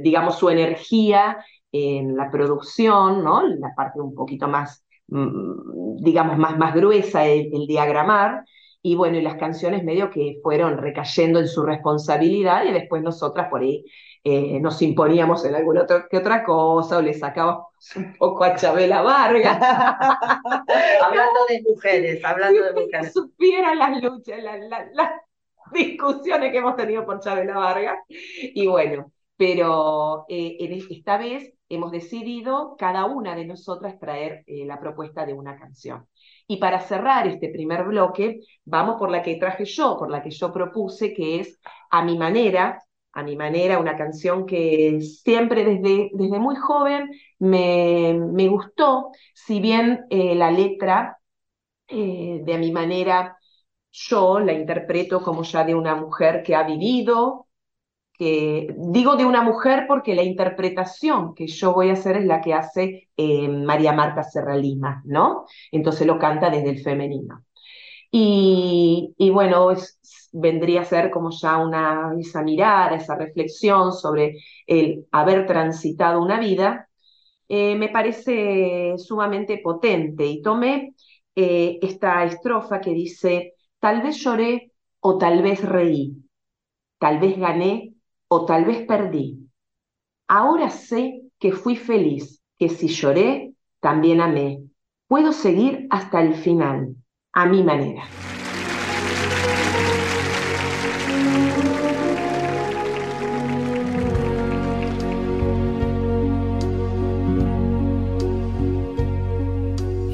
digamos, 0.00 0.38
su 0.38 0.48
energía 0.48 1.44
en 1.72 2.16
la 2.16 2.30
producción, 2.30 3.24
¿no? 3.24 3.44
La 3.46 3.74
parte 3.74 4.00
un 4.00 4.14
poquito 4.14 4.46
más, 4.46 4.84
digamos, 5.10 6.38
más, 6.38 6.58
más 6.58 6.74
gruesa, 6.74 7.26
el 7.26 7.66
diagramar, 7.66 8.44
y 8.82 8.94
bueno, 8.94 9.18
y 9.18 9.22
las 9.22 9.36
canciones 9.36 9.84
medio 9.84 10.10
que 10.10 10.38
fueron 10.42 10.78
recayendo 10.78 11.38
en 11.38 11.48
su 11.48 11.62
responsabilidad 11.62 12.64
y 12.64 12.72
después 12.72 13.02
nosotras 13.02 13.48
por 13.50 13.60
ahí 13.60 13.84
eh, 14.24 14.58
nos 14.60 14.80
imponíamos 14.80 15.44
en 15.44 15.54
alguna 15.54 15.82
otra, 15.82 16.06
que 16.08 16.16
otra 16.16 16.44
cosa 16.44 16.98
o 16.98 17.02
le 17.02 17.12
sacábamos 17.14 17.66
un 17.96 18.14
poco 18.16 18.44
a 18.44 18.54
Chabela 18.56 19.02
Vargas. 19.02 19.58
hablando 21.02 21.40
de 21.48 21.62
mujeres, 21.62 22.24
hablando 22.24 22.62
de 22.62 22.72
mujeres. 22.72 23.12
supieran 23.12 23.78
las 23.78 24.02
luchas, 24.02 24.42
las, 24.42 25.10
discusiones 25.72 26.50
que 26.50 26.58
hemos 26.58 26.76
tenido 26.76 27.04
por 27.04 27.20
Chabela 27.20 27.58
Vargas. 27.58 27.98
Y 28.08 28.66
bueno, 28.66 29.12
pero 29.36 30.24
eh, 30.28 30.56
en 30.60 30.72
esta 30.72 31.18
vez 31.18 31.52
hemos 31.70 31.92
decidido 31.92 32.76
cada 32.78 33.06
una 33.06 33.34
de 33.34 33.46
nosotras 33.46 33.98
traer 33.98 34.44
eh, 34.46 34.66
la 34.66 34.78
propuesta 34.78 35.24
de 35.24 35.32
una 35.34 35.58
canción. 35.58 36.06
Y 36.46 36.58
para 36.58 36.80
cerrar 36.80 37.26
este 37.28 37.48
primer 37.48 37.84
bloque, 37.84 38.40
vamos 38.64 38.96
por 38.98 39.10
la 39.10 39.22
que 39.22 39.36
traje 39.36 39.64
yo, 39.64 39.96
por 39.98 40.10
la 40.10 40.22
que 40.22 40.30
yo 40.30 40.52
propuse, 40.52 41.14
que 41.14 41.40
es 41.40 41.58
A 41.90 42.04
mi 42.04 42.18
manera, 42.18 42.82
a 43.12 43.22
mi 43.22 43.36
manera, 43.36 43.78
una 43.78 43.96
canción 43.96 44.46
que 44.46 45.00
siempre 45.00 45.64
desde, 45.64 46.10
desde 46.12 46.38
muy 46.38 46.56
joven 46.56 47.10
me, 47.38 48.14
me 48.14 48.48
gustó, 48.48 49.10
si 49.34 49.60
bien 49.60 50.04
eh, 50.10 50.34
la 50.34 50.50
letra 50.50 51.16
de 51.88 52.54
A 52.54 52.58
mi 52.58 52.70
manera 52.72 53.36
yo 53.92 54.40
la 54.40 54.52
interpreto 54.52 55.22
como 55.22 55.42
ya 55.42 55.64
de 55.64 55.74
una 55.74 55.94
mujer 55.96 56.42
que 56.42 56.54
ha 56.54 56.62
vivido, 56.64 57.48
digo 58.76 59.16
de 59.16 59.24
una 59.24 59.42
mujer 59.42 59.86
porque 59.88 60.14
la 60.14 60.22
interpretación 60.22 61.34
que 61.34 61.46
yo 61.46 61.72
voy 61.72 61.90
a 61.90 61.94
hacer 61.94 62.18
es 62.18 62.26
la 62.26 62.40
que 62.40 62.52
hace 62.52 63.08
eh, 63.16 63.48
María 63.48 63.92
Marta 63.92 64.22
Serralima, 64.22 65.02
¿no? 65.06 65.46
Entonces 65.72 66.06
lo 66.06 66.18
canta 66.18 66.50
desde 66.50 66.70
el 66.70 66.82
femenino. 66.82 67.44
Y, 68.12 69.30
bueno, 69.32 69.68
vendría 70.32 70.82
a 70.82 70.84
ser 70.84 71.10
como 71.10 71.30
ya 71.30 71.58
una, 71.58 72.12
esa 72.18 72.42
mirada, 72.42 72.96
esa 72.96 73.16
reflexión 73.16 73.92
sobre 73.92 74.36
el 74.66 75.06
haber 75.12 75.46
transitado 75.46 76.20
una 76.22 76.40
vida, 76.40 76.88
eh, 77.48 77.76
me 77.76 77.88
parece 77.88 78.94
sumamente 78.98 79.58
potente. 79.58 80.26
Y 80.26 80.42
tomé 80.42 80.94
eh, 81.36 81.78
esta 81.82 82.24
estrofa 82.24 82.80
que 82.80 82.90
dice, 82.92 83.54
tal 83.78 84.02
vez 84.02 84.16
lloré 84.18 84.72
o 85.00 85.18
tal 85.18 85.42
vez 85.42 85.64
reí, 85.64 86.16
tal 86.98 87.18
vez 87.18 87.38
gané 87.38 87.89
o 88.32 88.44
tal 88.46 88.64
vez 88.64 88.86
perdí. 88.86 89.38
Ahora 90.28 90.70
sé 90.70 91.22
que 91.40 91.50
fui 91.52 91.74
feliz, 91.74 92.40
que 92.58 92.68
si 92.68 92.86
lloré, 92.86 93.54
también 93.80 94.20
amé. 94.20 94.62
Puedo 95.08 95.32
seguir 95.32 95.88
hasta 95.90 96.20
el 96.22 96.34
final, 96.34 96.94
a 97.32 97.46
mi 97.46 97.64
manera. 97.64 98.04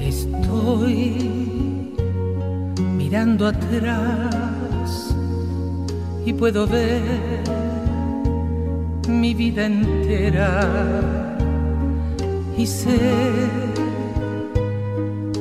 Estoy 0.00 0.94
mirando 2.78 3.48
atrás 3.48 5.14
y 6.24 6.32
puedo 6.32 6.66
ver 6.66 7.55
mi 9.08 9.34
vida 9.34 9.66
entera 9.66 10.60
y 12.56 12.66
sé 12.66 12.98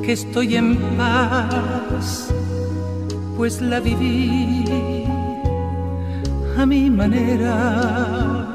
que 0.02 0.12
estoy 0.12 0.56
en 0.56 0.76
paz, 0.96 2.28
pues 3.36 3.60
la 3.60 3.80
viví 3.80 5.04
a 6.56 6.66
mi 6.66 6.90
manera. 6.90 8.46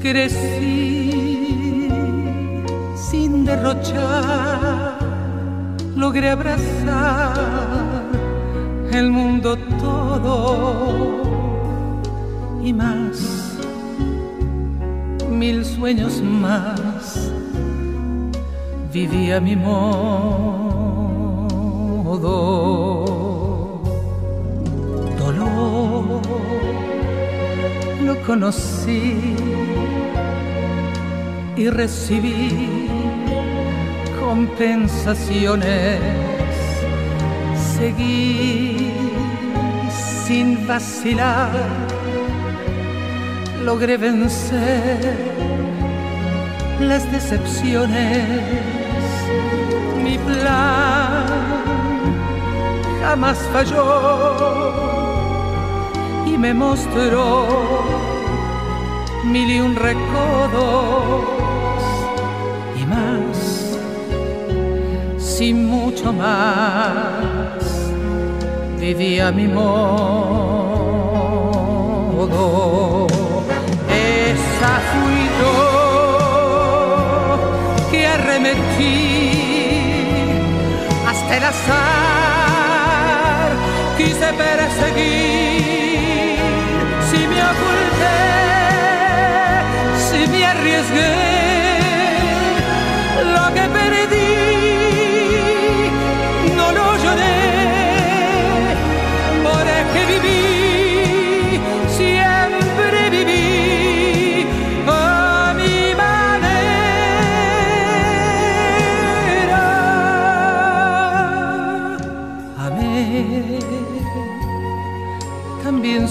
Crecí 0.00 1.88
sin 2.96 3.44
derrochar, 3.44 4.98
logré 5.96 6.30
abrazar 6.30 7.38
el 8.92 9.10
mundo 9.10 9.56
todo 9.78 11.20
y 12.62 12.72
más 12.72 13.39
mil 15.40 15.64
sueños 15.64 16.20
más, 16.20 17.32
vivía 18.92 19.40
mi 19.40 19.56
modo. 19.56 19.80
Dolor 25.18 26.20
lo 28.04 28.14
conocí 28.26 29.34
y 31.56 31.70
recibí 31.70 32.88
compensaciones. 34.20 36.00
Seguí 37.78 38.92
sin 40.26 40.66
vacilar 40.66 41.50
logré 43.64 43.96
vencer 43.96 45.16
las 46.80 47.10
decepciones. 47.12 48.42
Mi 50.02 50.18
plan 50.18 51.26
jamás 53.00 53.38
falló 53.52 54.72
y 56.26 56.36
me 56.38 56.54
mostró 56.54 57.46
mil 59.24 59.50
y 59.50 59.60
un 59.60 59.76
recodos 59.76 61.24
y 62.80 62.84
más, 62.86 63.76
sin 65.18 65.66
mucho 65.66 66.12
más, 66.12 67.62
vivía 68.78 69.30
mi 69.30 69.46
modo 69.46 70.30
fui 74.66 75.22
yo 75.40 75.56
que 77.90 78.00
arremetí 78.06 78.98
hasta 81.08 81.36
el 81.36 81.44
azar, 81.44 81.90
quise 83.96 84.32
perseguir, 84.44 86.36
si 87.10 87.20
me 87.26 87.42
oculté, 87.52 88.20
si 90.08 90.20
me 90.28 90.40
arriesgué, 90.46 91.29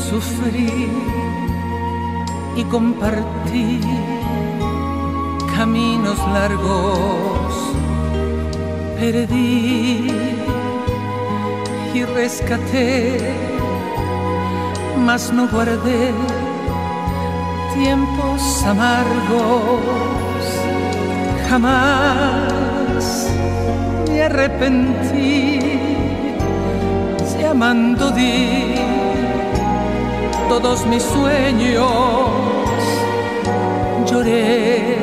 sufrí 0.09 0.89
y 2.55 2.63
compartí 2.63 3.79
caminos 5.55 6.17
largos, 6.33 7.53
perdí 8.97 10.07
y 11.93 12.03
rescaté, 12.05 13.33
mas 15.05 15.31
no 15.31 15.47
guardé 15.47 16.13
tiempos 17.75 18.41
amargos, 18.65 20.43
jamás 21.49 23.29
me 24.09 24.23
arrepentí, 24.23 25.59
si 27.27 27.43
amando 27.43 28.11
di 28.11 28.88
todos 30.49 30.85
mis 30.87 31.03
sueños. 31.03 31.85
Lloré 34.09 34.97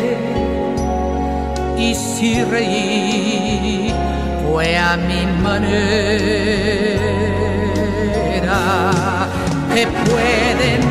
y 1.78 1.94
si 1.94 2.42
reí. 2.44 3.94
Fue 4.44 4.76
a 4.76 4.96
mi 4.96 5.26
manera. 5.42 5.78
Que 9.72 9.86
pueden 9.86 10.85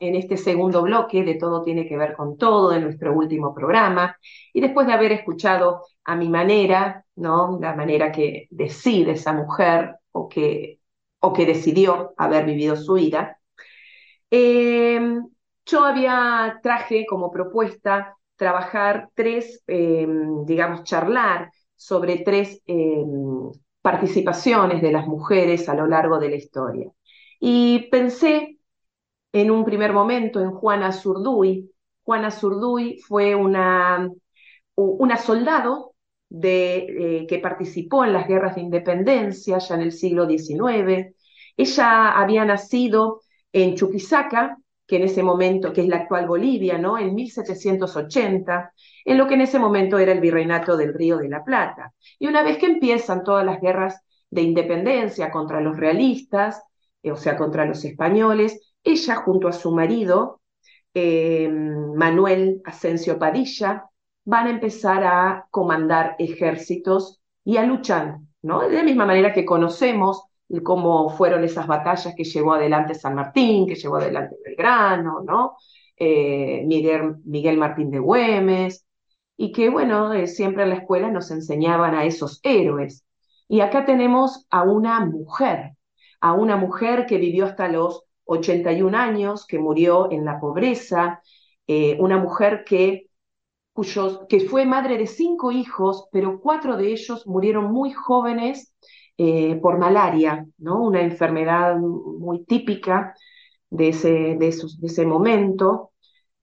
en 0.00 0.14
este 0.14 0.36
segundo 0.36 0.82
bloque 0.82 1.24
de 1.24 1.34
Todo 1.34 1.62
tiene 1.62 1.86
que 1.88 1.96
ver 1.96 2.14
con 2.14 2.36
todo, 2.36 2.70
de 2.70 2.80
nuestro 2.80 3.12
último 3.14 3.54
programa, 3.54 4.16
y 4.52 4.60
después 4.60 4.86
de 4.86 4.92
haber 4.92 5.12
escuchado 5.12 5.82
a 6.04 6.16
mi 6.16 6.28
manera, 6.28 7.04
¿no? 7.16 7.58
La 7.60 7.74
manera 7.74 8.12
que 8.12 8.46
decide 8.50 9.12
esa 9.12 9.32
mujer 9.32 9.96
o 10.12 10.28
que, 10.28 10.80
o 11.20 11.32
que 11.32 11.46
decidió 11.46 12.14
haber 12.16 12.44
vivido 12.46 12.76
su 12.76 12.94
vida, 12.94 13.38
eh, 14.30 15.00
yo 15.66 15.84
había, 15.84 16.60
traje 16.62 17.06
como 17.06 17.30
propuesta 17.30 18.16
trabajar 18.36 19.10
tres, 19.14 19.62
eh, 19.66 20.06
digamos, 20.44 20.84
charlar 20.84 21.50
sobre 21.76 22.18
tres 22.18 22.60
eh, 22.66 23.04
participaciones 23.80 24.82
de 24.82 24.92
las 24.92 25.06
mujeres 25.06 25.68
a 25.68 25.74
lo 25.74 25.86
largo 25.86 26.18
de 26.18 26.30
la 26.30 26.36
historia. 26.36 26.90
Y 27.40 27.88
pensé 27.90 28.58
en 29.34 29.50
un 29.50 29.64
primer 29.64 29.92
momento 29.92 30.40
en 30.40 30.52
Juana 30.52 30.92
Zurduy. 30.92 31.68
Juana 32.04 32.30
Zurduy 32.30 33.00
fue 33.00 33.34
una, 33.34 34.08
una 34.76 35.16
soldado 35.16 35.94
eh, 36.30 37.26
que 37.28 37.38
participó 37.40 38.04
en 38.04 38.12
las 38.12 38.28
guerras 38.28 38.54
de 38.54 38.60
independencia 38.60 39.58
ya 39.58 39.74
en 39.74 39.80
el 39.82 39.90
siglo 39.92 40.28
XIX. 40.28 41.16
Ella 41.56 42.12
había 42.12 42.44
nacido 42.44 43.22
en 43.52 43.74
Chuquisaca, 43.74 44.56
que 44.86 44.96
en 44.96 45.02
ese 45.02 45.24
momento, 45.24 45.72
que 45.72 45.80
es 45.80 45.88
la 45.88 45.96
actual 45.96 46.28
Bolivia, 46.28 46.78
¿no? 46.78 46.96
En 46.96 47.12
1780, 47.12 48.72
en 49.04 49.18
lo 49.18 49.26
que 49.26 49.34
en 49.34 49.40
ese 49.40 49.58
momento 49.58 49.98
era 49.98 50.12
el 50.12 50.20
virreinato 50.20 50.76
del 50.76 50.94
Río 50.94 51.18
de 51.18 51.28
la 51.28 51.42
Plata. 51.42 51.92
Y 52.20 52.28
una 52.28 52.44
vez 52.44 52.58
que 52.58 52.66
empiezan 52.66 53.24
todas 53.24 53.44
las 53.44 53.60
guerras 53.60 54.00
de 54.30 54.42
independencia 54.42 55.32
contra 55.32 55.60
los 55.60 55.76
realistas, 55.76 56.62
eh, 57.02 57.10
o 57.10 57.16
sea, 57.16 57.36
contra 57.36 57.64
los 57.64 57.84
españoles, 57.84 58.73
ella 58.84 59.16
junto 59.16 59.48
a 59.48 59.52
su 59.52 59.72
marido, 59.72 60.40
eh, 60.94 61.48
Manuel 61.48 62.62
Asensio 62.64 63.18
Padilla, 63.18 63.90
van 64.24 64.46
a 64.46 64.50
empezar 64.50 65.04
a 65.04 65.46
comandar 65.50 66.16
ejércitos 66.18 67.20
y 67.44 67.56
a 67.56 67.64
luchar, 67.64 68.18
¿no? 68.42 68.60
De 68.68 68.76
la 68.76 68.82
misma 68.82 69.06
manera 69.06 69.32
que 69.32 69.44
conocemos 69.44 70.24
cómo 70.62 71.10
fueron 71.10 71.44
esas 71.44 71.66
batallas 71.66 72.14
que 72.16 72.24
llevó 72.24 72.54
adelante 72.54 72.94
San 72.94 73.14
Martín, 73.14 73.66
que 73.66 73.74
llevó 73.74 73.96
adelante 73.96 74.36
Belgrano, 74.44 75.22
¿no? 75.26 75.56
Eh, 75.96 76.62
Miguel, 76.66 77.16
Miguel, 77.24 77.56
Martín 77.58 77.90
de 77.90 77.98
Güemes, 77.98 78.86
y 79.36 79.52
que, 79.52 79.70
bueno, 79.70 80.12
eh, 80.12 80.26
siempre 80.26 80.62
en 80.64 80.70
la 80.70 80.76
escuela 80.76 81.10
nos 81.10 81.30
enseñaban 81.30 81.94
a 81.94 82.04
esos 82.04 82.40
héroes. 82.42 83.04
Y 83.48 83.60
acá 83.60 83.84
tenemos 83.84 84.46
a 84.50 84.62
una 84.62 85.04
mujer, 85.04 85.72
a 86.20 86.32
una 86.32 86.56
mujer 86.56 87.06
que 87.06 87.18
vivió 87.18 87.46
hasta 87.46 87.68
los 87.68 88.03
81 88.24 88.94
años, 88.94 89.46
que 89.46 89.58
murió 89.58 90.10
en 90.10 90.24
la 90.24 90.40
pobreza, 90.40 91.22
eh, 91.66 91.96
una 92.00 92.18
mujer 92.18 92.64
que, 92.64 93.08
cuyos, 93.72 94.22
que 94.28 94.40
fue 94.40 94.66
madre 94.66 94.98
de 94.98 95.06
cinco 95.06 95.52
hijos, 95.52 96.08
pero 96.12 96.40
cuatro 96.40 96.76
de 96.76 96.92
ellos 96.92 97.26
murieron 97.26 97.72
muy 97.72 97.92
jóvenes 97.92 98.74
eh, 99.18 99.56
por 99.56 99.78
malaria, 99.78 100.46
¿no? 100.58 100.82
una 100.82 101.02
enfermedad 101.02 101.76
muy 101.78 102.44
típica 102.44 103.14
de 103.70 103.88
ese, 103.88 104.36
de 104.38 104.48
ese 104.48 105.06
momento. 105.06 105.92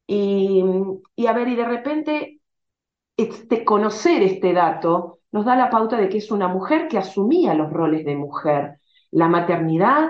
Y, 0.08 0.63
y, 1.15 1.28
a 1.28 1.34
ver, 1.34 1.48
y 1.50 1.56
de 1.56 1.65
repente 1.65 2.41
este, 3.17 3.63
conocer 3.65 4.24
este 4.24 4.54
dato 4.54 5.20
nos 5.32 5.46
da 5.46 5.56
la 5.56 5.70
pauta 5.70 5.98
de 5.98 6.10
que 6.10 6.17
es 6.17 6.32
una 6.32 6.48
mujer 6.48 6.88
que 6.88 6.98
asumía 6.98 7.54
los 7.54 7.72
roles 7.72 8.06
de 8.06 8.15
mujer, 8.15 8.80
la 9.12 9.28
maternidad 9.30 10.10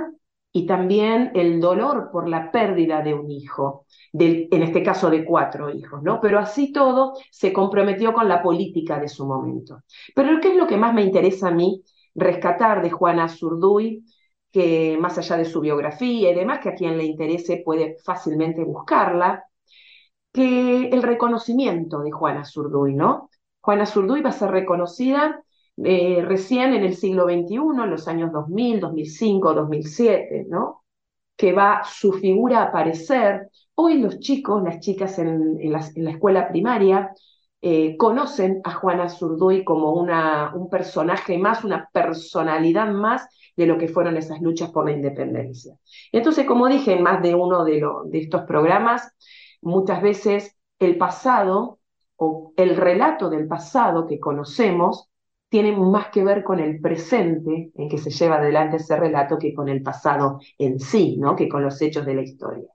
y 0.54 0.66
también 0.66 1.32
el 1.34 1.62
dolor 1.62 2.10
por 2.12 2.28
la 2.28 2.52
pérdida 2.52 3.02
de 3.02 3.14
un 3.14 3.32
hijo, 3.32 3.86
en 4.14 4.64
este 4.64 4.84
caso 4.84 5.10
de 5.10 5.24
cuatro 5.24 5.70
hijos, 5.70 6.04
¿no? 6.04 6.20
Pero 6.20 6.40
así 6.40 6.74
todo 6.74 7.14
se 7.32 7.54
comprometió 7.54 8.14
con 8.14 8.28
la 8.28 8.44
política 8.44 9.00
de 9.00 9.08
su 9.08 9.26
momento. 9.26 9.84
Pero 10.14 10.40
¿qué 10.42 10.50
es 10.50 10.58
lo 10.58 10.68
que 10.68 10.78
más 10.78 10.94
me 10.94 11.04
interesa 11.04 11.48
a 11.48 11.52
mí 11.52 11.84
rescatar 12.16 12.82
de 12.82 12.92
Juana 12.92 13.30
Zurduy? 13.30 14.04
que 14.52 14.98
más 15.00 15.18
allá 15.18 15.38
de 15.38 15.46
su 15.46 15.62
biografía 15.62 16.32
y 16.32 16.36
demás, 16.36 16.60
que 16.60 16.70
a 16.70 16.76
quien 16.76 16.98
le 16.98 17.06
interese 17.06 17.62
puede 17.64 17.98
fácilmente 18.04 18.64
buscarla, 18.66 19.46
que 20.34 20.90
el 20.90 21.04
reconocimiento 21.04 22.02
de 22.02 22.12
Juana 22.12 22.46
Zurduy, 22.46 22.94
¿no? 22.96 23.30
Juana 23.62 23.86
Zurduy 23.86 24.22
va 24.22 24.30
a 24.30 24.34
ser 24.34 24.52
reconocida 24.52 25.44
eh, 25.84 26.24
recién 26.28 26.74
en 26.74 26.84
el 26.84 26.96
siglo 26.96 27.26
XXI, 27.26 27.56
en 27.56 27.90
los 27.90 28.08
años 28.08 28.32
2000, 28.32 28.80
2005, 28.80 29.54
2007, 29.54 30.46
¿no? 30.50 30.84
Que 31.36 31.54
va 31.54 31.82
su 31.84 32.14
figura 32.14 32.60
a 32.60 32.64
aparecer. 32.66 33.50
Hoy 33.76 34.00
los 34.00 34.20
chicos, 34.20 34.64
las 34.64 34.80
chicas 34.80 35.18
en, 35.20 35.58
la, 35.72 35.80
escuela 36.12 36.50
primaria, 36.50 37.14
eh, 37.62 37.96
conocen 37.98 38.62
a 38.64 38.74
Juana 38.74 39.10
Zurduy 39.10 39.64
como 39.64 39.94
una, 39.94 40.54
un 40.56 40.70
personaje 40.70 41.38
más, 41.38 41.64
una 41.64 41.90
personalidad 41.92 42.92
más 42.92 43.28
de 43.56 43.66
lo 43.66 43.78
que 43.78 43.88
fueron 43.88 44.18
esas 44.18 44.42
luchas 44.42 44.72
por 44.72 44.86
la 44.86 44.92
independencia. 44.92 45.76
Entonces, 46.12 46.46
como 46.46 46.68
dije 46.68 46.94
en 46.94 47.04
más 47.04 47.22
de 47.22 47.36
uno 47.36 47.64
de, 47.64 47.84
de 48.06 48.20
estos 48.20 48.44
programas, 48.44 49.14
muchas 49.62 50.02
veces 50.02 50.58
el 50.80 50.98
pasado 50.98 51.80
o 52.16 52.54
el 52.58 52.76
relato 52.76 53.30
del 53.30 53.48
pasado 53.48 54.08
que 54.08 54.20
conocemos 54.20 55.11
tiene 55.52 55.76
más 55.76 56.08
que 56.12 56.24
ver 56.24 56.46
con 56.46 56.62
el 56.62 56.80
presente 56.80 57.72
en 57.76 57.90
que 57.90 57.98
se 57.98 58.10
lleva 58.10 58.38
adelante 58.38 58.78
ese 58.78 58.96
relato 58.96 59.38
que 59.38 59.54
con 59.54 59.68
el 59.68 59.84
pasado 59.84 60.40
en 60.58 60.80
sí, 60.80 61.18
¿no? 61.18 61.36
que 61.36 61.50
con 61.50 61.62
los 61.62 61.82
hechos 61.82 62.06
de 62.06 62.16
la 62.16 62.22
historia. 62.22 62.70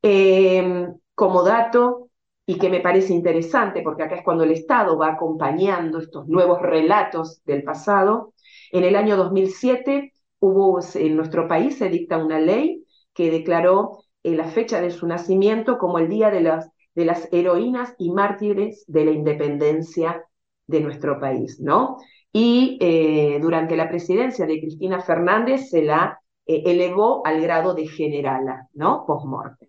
Em, 0.00 0.94
como 1.14 1.42
dato, 1.42 2.08
y 2.46 2.56
que 2.58 2.70
me 2.70 2.80
parece 2.80 3.12
interesante, 3.12 3.82
porque 3.82 4.02
acá 4.02 4.16
es 4.16 4.24
cuando 4.24 4.44
el 4.44 4.52
Estado 4.52 4.96
va 4.96 5.08
acompañando 5.08 5.98
estos 5.98 6.26
nuevos 6.26 6.62
relatos 6.62 7.42
del 7.44 7.62
pasado, 7.64 8.32
en 8.72 8.84
el 8.84 8.96
año 8.96 9.18
2007 9.18 10.14
hubo, 10.38 10.80
en 10.94 11.16
nuestro 11.16 11.48
país 11.48 11.76
se 11.76 11.90
dicta 11.90 12.16
una 12.16 12.40
ley 12.40 12.86
que 13.12 13.30
declaró 13.30 14.04
eh, 14.22 14.34
la 14.34 14.44
fecha 14.46 14.80
de 14.80 14.90
su 14.90 15.06
nacimiento 15.06 15.76
como 15.76 15.98
el 15.98 16.08
Día 16.08 16.30
de 16.30 16.40
las, 16.40 16.70
de 16.94 17.04
las 17.04 17.28
Heroínas 17.30 17.94
y 17.98 18.10
Mártires 18.10 18.84
de 18.86 19.04
la 19.04 19.10
Independencia 19.10 20.24
de 20.66 20.80
nuestro 20.80 21.20
país, 21.20 21.60
¿no? 21.60 21.98
Y 22.32 22.78
eh, 22.80 23.38
durante 23.40 23.76
la 23.76 23.88
presidencia 23.88 24.46
de 24.46 24.60
Cristina 24.60 25.00
Fernández 25.00 25.70
se 25.70 25.82
la 25.82 26.20
eh, 26.46 26.62
elevó 26.66 27.24
al 27.26 27.40
grado 27.40 27.74
de 27.74 27.86
generala, 27.86 28.68
¿no? 28.74 29.04
Post-mortem. 29.06 29.68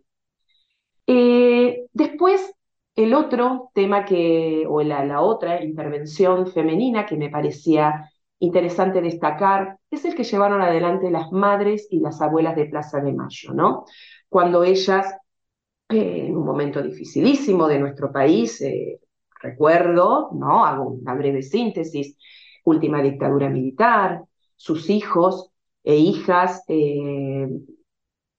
Eh, 1.08 1.86
después, 1.94 2.54
el 2.96 3.14
otro 3.14 3.70
tema 3.74 4.06
que, 4.06 4.66
o 4.68 4.82
la, 4.82 5.06
la 5.06 5.22
otra 5.22 5.64
intervención 5.64 6.48
femenina 6.48 7.06
que 7.06 7.18
me 7.18 7.30
parecía 7.30 8.10
interesante 8.40 9.02
destacar 9.02 9.78
es 9.92 10.06
el 10.06 10.16
que 10.16 10.24
llevaron 10.24 10.62
adelante 10.62 11.12
las 11.12 11.32
madres 11.32 11.88
y 11.92 12.00
las 12.00 12.22
abuelas 12.22 12.56
de 12.56 12.66
Plaza 12.66 13.00
de 13.02 13.14
Mayo, 13.14 13.54
¿no? 13.54 13.86
Cuando 14.30 14.64
ellas, 14.64 15.14
en 15.90 16.36
un 16.36 16.46
momento 16.46 16.82
dificilísimo 16.82 17.68
de 17.68 17.80
nuestro 17.80 18.12
país, 18.12 18.62
recuerdo, 19.46 20.30
¿no? 20.34 20.66
Hago 20.66 20.90
una 20.90 21.14
breve 21.14 21.42
síntesis, 21.42 22.18
última 22.64 23.02
dictadura 23.02 23.50
militar, 23.50 24.24
sus 24.56 24.90
hijos 24.90 25.52
e 25.84 25.96
hijas, 25.96 26.64
eh, 26.68 27.48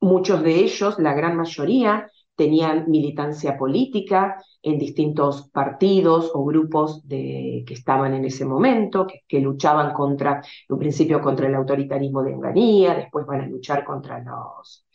muchos 0.00 0.42
de 0.42 0.54
ellos, 0.56 0.98
la 0.98 1.14
gran 1.14 1.36
mayoría, 1.36 2.10
tenían 2.34 2.90
militancia 2.90 3.56
política 3.56 4.36
en 4.62 4.78
distintos 4.78 5.48
partidos 5.50 6.30
o 6.34 6.44
grupos 6.44 7.06
de, 7.08 7.64
que 7.66 7.74
estaban 7.74 8.14
en 8.14 8.24
ese 8.24 8.44
momento, 8.44 9.06
que, 9.26 9.40
luchaban 9.40 9.94
contra, 9.94 10.42
en 10.68 10.78
principio 10.78 11.20
contra 11.20 11.46
el 11.46 11.54
autoritarismo 11.54 12.22
de 12.22 12.34
Onganía, 12.34 12.94
después 12.94 13.24
van 13.26 13.40
a 13.42 13.46
luchar 13.46 13.84
contra 13.84 14.22
los, 14.22 14.86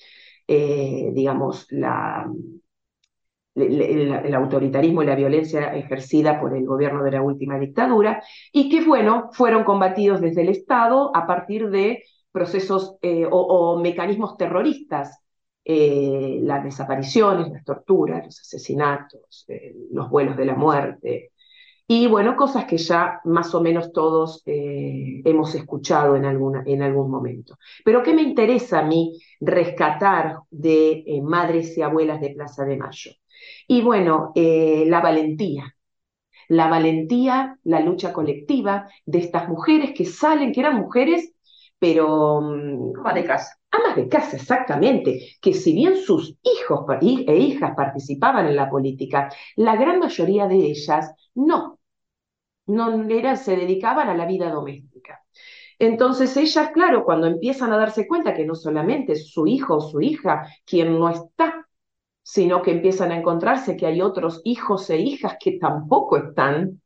eh, 0.47 1.11
digamos, 1.13 1.65
la, 1.71 2.29
el, 3.55 4.33
autoritarismo 4.33 5.03
y 5.03 5.05
la 5.05 5.15
violencia 5.15 5.75
ejercida 5.75 6.39
por 6.39 6.55
el 6.55 6.65
gobierno 6.65 7.03
de 7.03 7.11
la 7.11 7.21
última 7.21 7.59
dictadura, 7.59 8.23
y 8.51 8.69
que, 8.69 8.85
bueno, 8.85 9.29
fueron 9.33 9.63
combatidos 9.63 10.21
desde 10.21 10.41
el 10.41 10.49
Estado 10.49 11.15
a 11.15 11.27
partir 11.27 11.69
de 11.69 12.03
procesos 12.31 12.95
eh, 13.01 13.27
o, 13.29 13.79
mecanismos 13.79 14.37
terroristas, 14.37 15.19
eh, 15.63 16.39
las 16.41 16.63
desapariciones, 16.63 17.49
las 17.51 17.63
torturas, 17.63 18.25
los 18.25 18.39
asesinatos, 18.39 19.45
eh, 19.47 19.75
los 19.91 20.09
vuelos 20.09 20.37
de 20.37 20.45
la 20.45 20.55
muerte, 20.55 21.31
y 21.87 22.07
bueno, 22.07 22.37
cosas 22.37 22.65
que 22.65 22.77
ya 22.77 23.19
más 23.25 23.53
o 23.53 23.61
menos 23.61 23.91
todos 23.91 24.43
hemos 24.45 25.53
escuchado 25.55 26.15
en, 26.15 26.23
alguna, 26.23 26.63
en 26.65 26.81
algún 26.83 27.11
momento. 27.11 27.57
Pero 27.83 28.01
¿qué 28.01 28.13
me 28.13 28.21
interesa 28.21 28.79
a 28.79 28.85
mí 28.85 29.19
rescatar 29.41 30.37
de 30.49 31.19
madres 31.21 31.77
y 31.77 31.81
abuelas 31.81 32.21
de 32.21 32.29
Plaza 32.29 32.63
de 32.63 32.77
Mayo? 32.77 33.11
Y 33.71 33.81
bueno, 33.81 34.33
eh, 34.35 34.83
la 34.87 34.99
valentía, 34.99 35.73
la 36.49 36.67
valentía, 36.67 37.57
la 37.63 37.79
lucha 37.79 38.11
colectiva 38.11 38.89
de 39.05 39.19
estas 39.19 39.47
mujeres 39.47 39.93
que 39.95 40.03
salen, 40.03 40.51
que 40.51 40.59
eran 40.59 40.75
mujeres, 40.81 41.31
pero 41.79 42.41
mm, 42.41 43.13
de 43.13 43.23
casa. 43.23 43.55
amas 43.71 43.95
de 43.95 44.09
casa 44.09 44.35
exactamente, 44.35 45.37
que 45.41 45.53
si 45.53 45.71
bien 45.73 45.95
sus 45.95 46.37
hijos 46.43 46.85
e 46.99 47.37
hijas 47.37 47.71
participaban 47.73 48.45
en 48.47 48.57
la 48.57 48.69
política, 48.69 49.29
la 49.55 49.77
gran 49.77 49.99
mayoría 49.99 50.47
de 50.47 50.57
ellas 50.57 51.13
no, 51.33 51.79
no 52.65 53.09
eran, 53.09 53.37
se 53.37 53.55
dedicaban 53.55 54.09
a 54.09 54.15
la 54.15 54.25
vida 54.25 54.49
doméstica. 54.51 55.23
Entonces 55.79 56.35
ellas, 56.35 56.71
claro, 56.73 57.05
cuando 57.05 57.27
empiezan 57.27 57.71
a 57.71 57.77
darse 57.77 58.05
cuenta 58.05 58.33
que 58.33 58.45
no 58.45 58.55
solamente 58.55 59.13
es 59.13 59.31
su 59.31 59.47
hijo 59.47 59.77
o 59.77 59.81
su 59.81 60.01
hija 60.01 60.45
quien 60.65 60.99
no 60.99 61.09
está, 61.09 61.60
sino 62.23 62.61
que 62.61 62.71
empiezan 62.71 63.11
a 63.11 63.17
encontrarse 63.17 63.75
que 63.75 63.87
hay 63.87 64.01
otros 64.01 64.41
hijos 64.43 64.89
e 64.89 64.97
hijas 64.99 65.37
que 65.39 65.57
tampoco 65.57 66.17
están, 66.17 66.81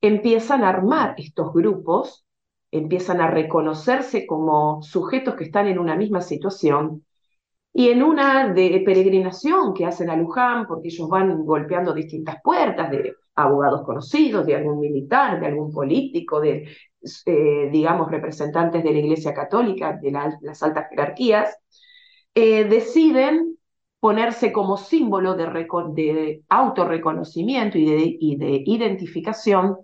empiezan 0.00 0.64
a 0.64 0.68
armar 0.70 1.14
estos 1.18 1.52
grupos, 1.52 2.24
empiezan 2.70 3.20
a 3.20 3.30
reconocerse 3.30 4.26
como 4.26 4.82
sujetos 4.82 5.34
que 5.34 5.44
están 5.44 5.66
en 5.66 5.78
una 5.78 5.96
misma 5.96 6.20
situación 6.20 7.04
y 7.72 7.88
en 7.90 8.02
una 8.02 8.52
de 8.52 8.82
peregrinación 8.84 9.74
que 9.74 9.86
hacen 9.86 10.10
a 10.10 10.16
Luján, 10.16 10.66
porque 10.66 10.88
ellos 10.88 11.08
van 11.08 11.44
golpeando 11.44 11.92
distintas 11.92 12.36
puertas 12.42 12.90
de 12.90 13.14
abogados 13.34 13.82
conocidos, 13.84 14.46
de 14.46 14.56
algún 14.56 14.80
militar, 14.80 15.38
de 15.38 15.46
algún 15.46 15.72
político, 15.72 16.40
de, 16.40 16.68
eh, 17.26 17.68
digamos, 17.70 18.10
representantes 18.10 18.82
de 18.82 18.92
la 18.92 18.98
Iglesia 18.98 19.32
Católica, 19.32 19.98
de 20.00 20.10
las 20.10 20.62
altas 20.62 20.88
jerarquías, 20.90 21.56
eh, 22.34 22.64
deciden 22.64 23.57
ponerse 24.00 24.52
como 24.52 24.76
símbolo 24.76 25.34
de, 25.34 25.46
de 25.94 26.42
autorreconocimiento 26.48 27.78
y 27.78 27.86
de, 27.86 28.16
y 28.20 28.36
de 28.36 28.62
identificación 28.64 29.76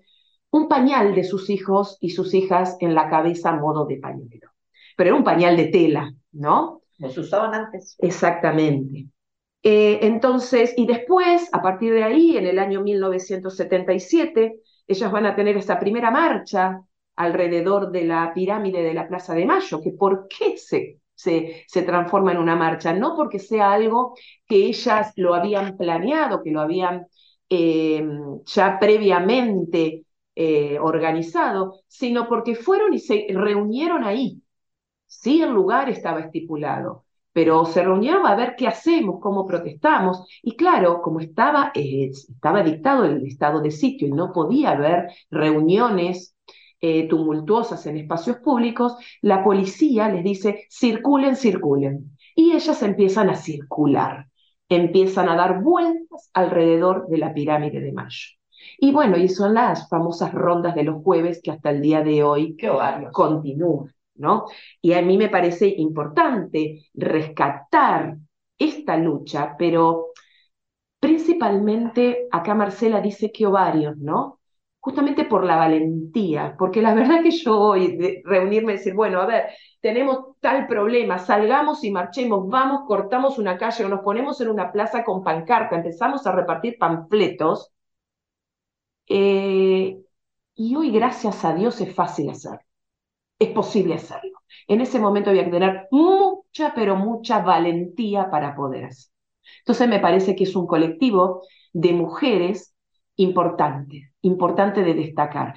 un 0.50 0.68
pañal 0.68 1.14
de 1.14 1.24
sus 1.24 1.50
hijos 1.50 1.98
y 2.00 2.10
sus 2.10 2.32
hijas 2.32 2.76
en 2.80 2.94
la 2.94 3.10
cabeza 3.10 3.50
a 3.50 3.56
modo 3.60 3.86
de 3.86 3.96
pañuelo. 3.96 4.50
Pero 4.96 5.10
era 5.10 5.16
un 5.16 5.24
pañal 5.24 5.56
de 5.56 5.66
tela, 5.66 6.14
¿no? 6.30 6.82
Los 6.98 7.18
usaban 7.18 7.54
antes. 7.54 7.96
Exactamente. 7.98 9.08
Eh, 9.64 9.98
entonces, 10.02 10.74
y 10.76 10.86
después, 10.86 11.48
a 11.52 11.60
partir 11.60 11.92
de 11.92 12.04
ahí, 12.04 12.36
en 12.36 12.46
el 12.46 12.58
año 12.60 12.82
1977, 12.82 14.60
ellas 14.86 15.10
van 15.10 15.26
a 15.26 15.34
tener 15.34 15.56
esa 15.56 15.80
primera 15.80 16.10
marcha 16.10 16.80
alrededor 17.16 17.90
de 17.90 18.04
la 18.04 18.32
pirámide 18.34 18.82
de 18.82 18.94
la 18.94 19.08
Plaza 19.08 19.34
de 19.34 19.46
Mayo, 19.46 19.80
que 19.80 19.92
por 19.92 20.28
qué 20.28 20.56
se, 20.56 21.00
se, 21.14 21.64
se, 21.68 21.82
transforma 21.82 22.32
en 22.32 22.38
una 22.38 22.56
marcha, 22.56 22.92
no 22.92 23.14
porque 23.16 23.38
sea 23.38 23.72
algo 23.72 24.14
que 24.46 24.66
ellas 24.66 25.12
lo 25.16 25.34
habían 25.34 25.76
planeado, 25.76 26.42
que 26.42 26.50
lo 26.50 26.60
habían 26.60 27.06
eh, 27.48 28.06
ya 28.46 28.78
previamente 28.78 30.04
eh, 30.34 30.78
organizado, 30.80 31.80
sino 31.86 32.28
porque 32.28 32.54
fueron 32.56 32.94
y 32.94 32.98
se 32.98 33.26
reunieron 33.30 34.04
ahí. 34.04 34.42
Sí, 35.06 35.42
el 35.42 35.50
lugar 35.52 35.88
estaba 35.90 36.20
estipulado, 36.20 37.04
pero 37.32 37.64
se 37.66 37.82
reunieron 37.84 38.26
a 38.26 38.34
ver 38.36 38.54
qué 38.56 38.66
hacemos, 38.66 39.20
cómo 39.20 39.46
protestamos. 39.46 40.26
Y 40.42 40.56
claro, 40.56 41.02
como 41.02 41.20
estaba, 41.20 41.72
eh, 41.74 42.10
estaba 42.10 42.62
dictado 42.62 43.04
el 43.04 43.24
estado 43.26 43.60
de 43.60 43.70
sitio 43.70 44.08
y 44.08 44.12
no 44.12 44.32
podía 44.32 44.72
haber 44.72 45.08
reuniones 45.30 46.34
eh, 46.86 47.08
tumultuosas 47.08 47.86
en 47.86 47.96
espacios 47.96 48.36
públicos, 48.40 48.98
la 49.22 49.42
policía 49.42 50.10
les 50.10 50.22
dice, 50.22 50.66
circulen, 50.68 51.34
circulen. 51.34 52.14
Y 52.36 52.52
ellas 52.52 52.82
empiezan 52.82 53.30
a 53.30 53.36
circular, 53.36 54.26
empiezan 54.68 55.30
a 55.30 55.36
dar 55.36 55.62
vueltas 55.62 56.28
alrededor 56.34 57.08
de 57.08 57.16
la 57.16 57.32
pirámide 57.32 57.80
de 57.80 57.90
Mayo. 57.90 58.28
Y 58.78 58.92
bueno, 58.92 59.16
y 59.16 59.30
son 59.30 59.54
las 59.54 59.88
famosas 59.88 60.34
rondas 60.34 60.74
de 60.74 60.84
los 60.84 61.02
jueves 61.02 61.40
que 61.42 61.52
hasta 61.52 61.70
el 61.70 61.80
día 61.80 62.02
de 62.02 62.22
hoy 62.22 62.54
continúan, 63.12 63.94
¿no? 64.16 64.44
Y 64.82 64.92
a 64.92 65.00
mí 65.00 65.16
me 65.16 65.30
parece 65.30 65.68
importante 65.68 66.90
rescatar 66.92 68.18
esta 68.58 68.98
lucha, 68.98 69.56
pero 69.58 70.08
principalmente 71.00 72.28
acá 72.30 72.54
Marcela 72.54 73.00
dice 73.00 73.32
que 73.32 73.46
ovarios, 73.46 73.96
¿no? 73.96 74.40
Justamente 74.84 75.24
por 75.24 75.44
la 75.44 75.56
valentía, 75.56 76.54
porque 76.58 76.82
la 76.82 76.94
verdad 76.94 77.22
que 77.22 77.30
yo 77.30 77.58
hoy 77.58 77.96
de 77.96 78.22
reunirme 78.24 78.74
y 78.74 78.76
decir, 78.76 78.94
bueno, 78.94 79.20
a 79.20 79.26
ver, 79.26 79.44
tenemos 79.80 80.36
tal 80.40 80.66
problema, 80.66 81.18
salgamos 81.18 81.82
y 81.84 81.90
marchemos, 81.90 82.46
vamos, 82.48 82.82
cortamos 82.86 83.38
una 83.38 83.56
calle 83.56 83.84
o 83.84 83.88
nos 83.88 84.00
ponemos 84.02 84.40
en 84.42 84.48
una 84.50 84.70
plaza 84.72 85.02
con 85.02 85.24
pancarta, 85.24 85.76
empezamos 85.76 86.26
a 86.26 86.32
repartir 86.32 86.76
panfletos, 86.78 87.72
eh, 89.08 89.98
y 90.54 90.76
hoy, 90.76 90.90
gracias 90.90 91.44
a 91.44 91.54
Dios, 91.54 91.80
es 91.80 91.94
fácil 91.94 92.30
hacerlo. 92.30 92.60
Es 93.38 93.50
posible 93.50 93.94
hacerlo. 93.94 94.32
En 94.68 94.80
ese 94.80 94.98
momento 95.00 95.30
había 95.30 95.44
que 95.46 95.50
tener 95.52 95.88
mucha, 95.90 96.74
pero 96.74 96.96
mucha 96.96 97.40
valentía 97.40 98.30
para 98.30 98.56
poder 98.56 98.86
hacerlo. 98.86 99.14
Entonces 99.60 99.88
me 99.88 100.00
parece 100.00 100.36
que 100.36 100.44
es 100.44 100.56
un 100.56 100.66
colectivo 100.66 101.42
de 101.72 101.92
mujeres 101.92 102.73
importante, 103.16 104.12
importante 104.22 104.82
de 104.82 104.94
destacar. 104.94 105.54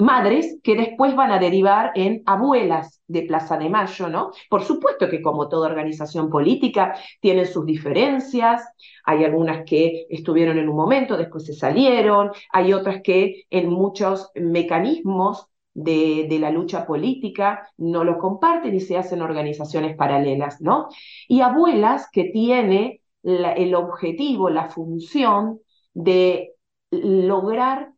madres 0.00 0.60
que 0.62 0.76
después 0.76 1.16
van 1.16 1.32
a 1.32 1.40
derivar 1.40 1.90
en 1.96 2.22
abuelas 2.24 3.02
de 3.08 3.22
Plaza 3.22 3.56
de 3.58 3.68
Mayo, 3.68 4.08
¿no? 4.08 4.30
Por 4.48 4.62
supuesto 4.62 5.08
que 5.08 5.20
como 5.20 5.48
toda 5.48 5.68
organización 5.68 6.30
política 6.30 6.94
tienen 7.20 7.46
sus 7.46 7.66
diferencias, 7.66 8.62
hay 9.04 9.24
algunas 9.24 9.64
que 9.64 10.06
estuvieron 10.08 10.58
en 10.58 10.68
un 10.68 10.76
momento, 10.76 11.16
después 11.16 11.46
se 11.46 11.54
salieron, 11.54 12.30
hay 12.52 12.72
otras 12.72 13.02
que 13.02 13.44
en 13.50 13.70
muchos 13.70 14.30
mecanismos 14.36 15.48
de, 15.74 16.38
la 16.40 16.50
lucha 16.50 16.86
política 16.86 17.68
no 17.76 18.04
lo 18.04 18.18
comparten 18.18 18.74
y 18.74 18.80
se 18.80 18.96
hacen 18.96 19.22
organizaciones 19.22 19.96
paralelas, 19.96 20.60
¿no? 20.60 20.88
Y 21.28 21.40
abuelas 21.40 22.08
que 22.12 22.24
tiene 22.24 23.00
el 23.22 23.74
objetivo, 23.74 24.50
la 24.50 24.68
función 24.68 25.60
de 25.92 26.54
lograr 26.90 27.92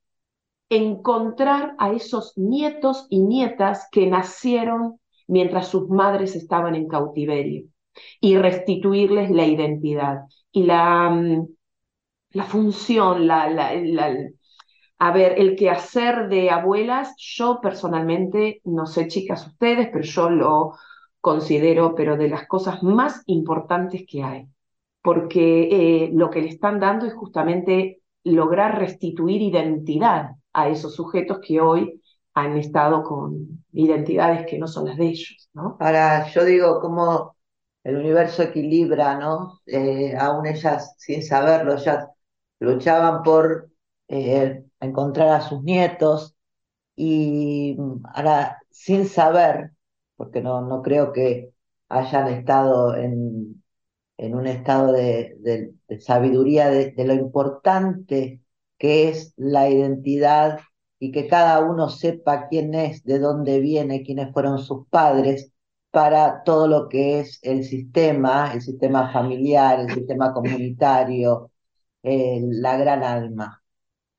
encontrar 0.70 1.74
a 1.78 1.92
esos 1.92 2.32
nietos 2.36 3.06
y 3.10 3.20
nietas 3.20 3.88
que 3.90 4.06
nacieron 4.06 5.00
mientras 5.26 5.68
sus 5.68 5.88
madres 5.88 6.36
estaban 6.36 6.74
en 6.74 6.88
cautiverio 6.88 7.64
y 8.20 8.36
restituirles 8.36 9.30
la 9.30 9.46
identidad 9.46 10.20
y 10.52 10.64
la, 10.64 11.10
mm, 11.10 11.48
la 12.32 12.44
función, 12.44 13.26
la, 13.26 13.50
la, 13.50 13.72
a 14.98 15.12
ver, 15.12 15.34
el 15.38 15.56
quehacer 15.56 16.28
de 16.28 16.50
abuelas, 16.50 17.14
yo 17.18 17.60
personalmente, 17.60 18.60
no 18.64 18.86
sé 18.86 19.08
chicas 19.08 19.46
ustedes, 19.46 19.88
pero 19.92 20.04
yo 20.04 20.30
lo 20.30 20.72
considero, 21.20 21.94
pero 21.94 22.16
de 22.16 22.28
las 22.28 22.46
cosas 22.46 22.82
más 22.82 23.22
importantes 23.26 24.04
que 24.06 24.22
hay, 24.22 24.46
porque 25.02 26.04
eh, 26.04 26.10
lo 26.12 26.30
que 26.30 26.42
le 26.42 26.48
están 26.48 26.80
dando 26.80 27.06
es 27.06 27.14
justamente 27.14 27.99
lograr 28.24 28.78
restituir 28.78 29.42
identidad 29.42 30.30
a 30.52 30.68
esos 30.68 30.94
sujetos 30.94 31.38
que 31.46 31.60
hoy 31.60 32.02
han 32.34 32.56
estado 32.56 33.02
con 33.02 33.64
identidades 33.72 34.46
que 34.46 34.58
no 34.58 34.66
son 34.66 34.86
las 34.86 34.96
de 34.96 35.06
ellos, 35.08 35.48
¿no? 35.52 35.76
Ahora, 35.80 36.28
yo 36.30 36.44
digo 36.44 36.80
cómo 36.80 37.36
el 37.84 37.96
universo 37.96 38.42
equilibra, 38.42 39.18
¿no? 39.18 39.60
Eh, 39.66 40.14
aún 40.16 40.46
ellas, 40.46 40.94
sin 40.98 41.22
saberlo, 41.22 41.74
ellas 41.74 42.06
luchaban 42.60 43.22
por 43.22 43.70
eh, 44.08 44.64
encontrar 44.80 45.28
a 45.28 45.40
sus 45.40 45.62
nietos 45.62 46.36
y 46.96 47.76
ahora, 48.14 48.58
sin 48.70 49.06
saber, 49.06 49.72
porque 50.16 50.40
no, 50.42 50.60
no 50.62 50.82
creo 50.82 51.12
que 51.12 51.52
hayan 51.88 52.28
estado 52.28 52.96
en, 52.96 53.59
en 54.20 54.34
un 54.34 54.46
estado 54.46 54.92
de, 54.92 55.72
sabiduría 56.00 56.68
de, 56.70 56.94
lo 57.04 57.14
importante 57.14 58.42
que 58.78 59.08
es 59.08 59.32
la 59.36 59.68
identidad 59.70 60.60
y 60.98 61.12
que 61.12 61.26
cada 61.26 61.60
uno 61.60 61.88
sepa 61.88 62.48
quién 62.48 62.74
es, 62.74 63.02
de 63.04 63.18
dónde 63.18 63.60
viene, 63.60 64.02
quiénes 64.02 64.32
fueron 64.32 64.58
sus 64.58 64.86
padres, 64.88 65.52
para 65.90 66.44
todo 66.44 66.68
lo 66.68 66.88
que 66.88 67.20
es 67.20 67.40
el 67.42 67.64
sistema, 67.64 68.52
el 68.52 68.62
sistema 68.62 69.12
familiar, 69.12 69.80
el 69.80 69.90
sistema 69.94 70.32
comunitario, 70.32 71.50
la 72.02 72.76
gran 72.76 73.02
alma. 73.02 73.62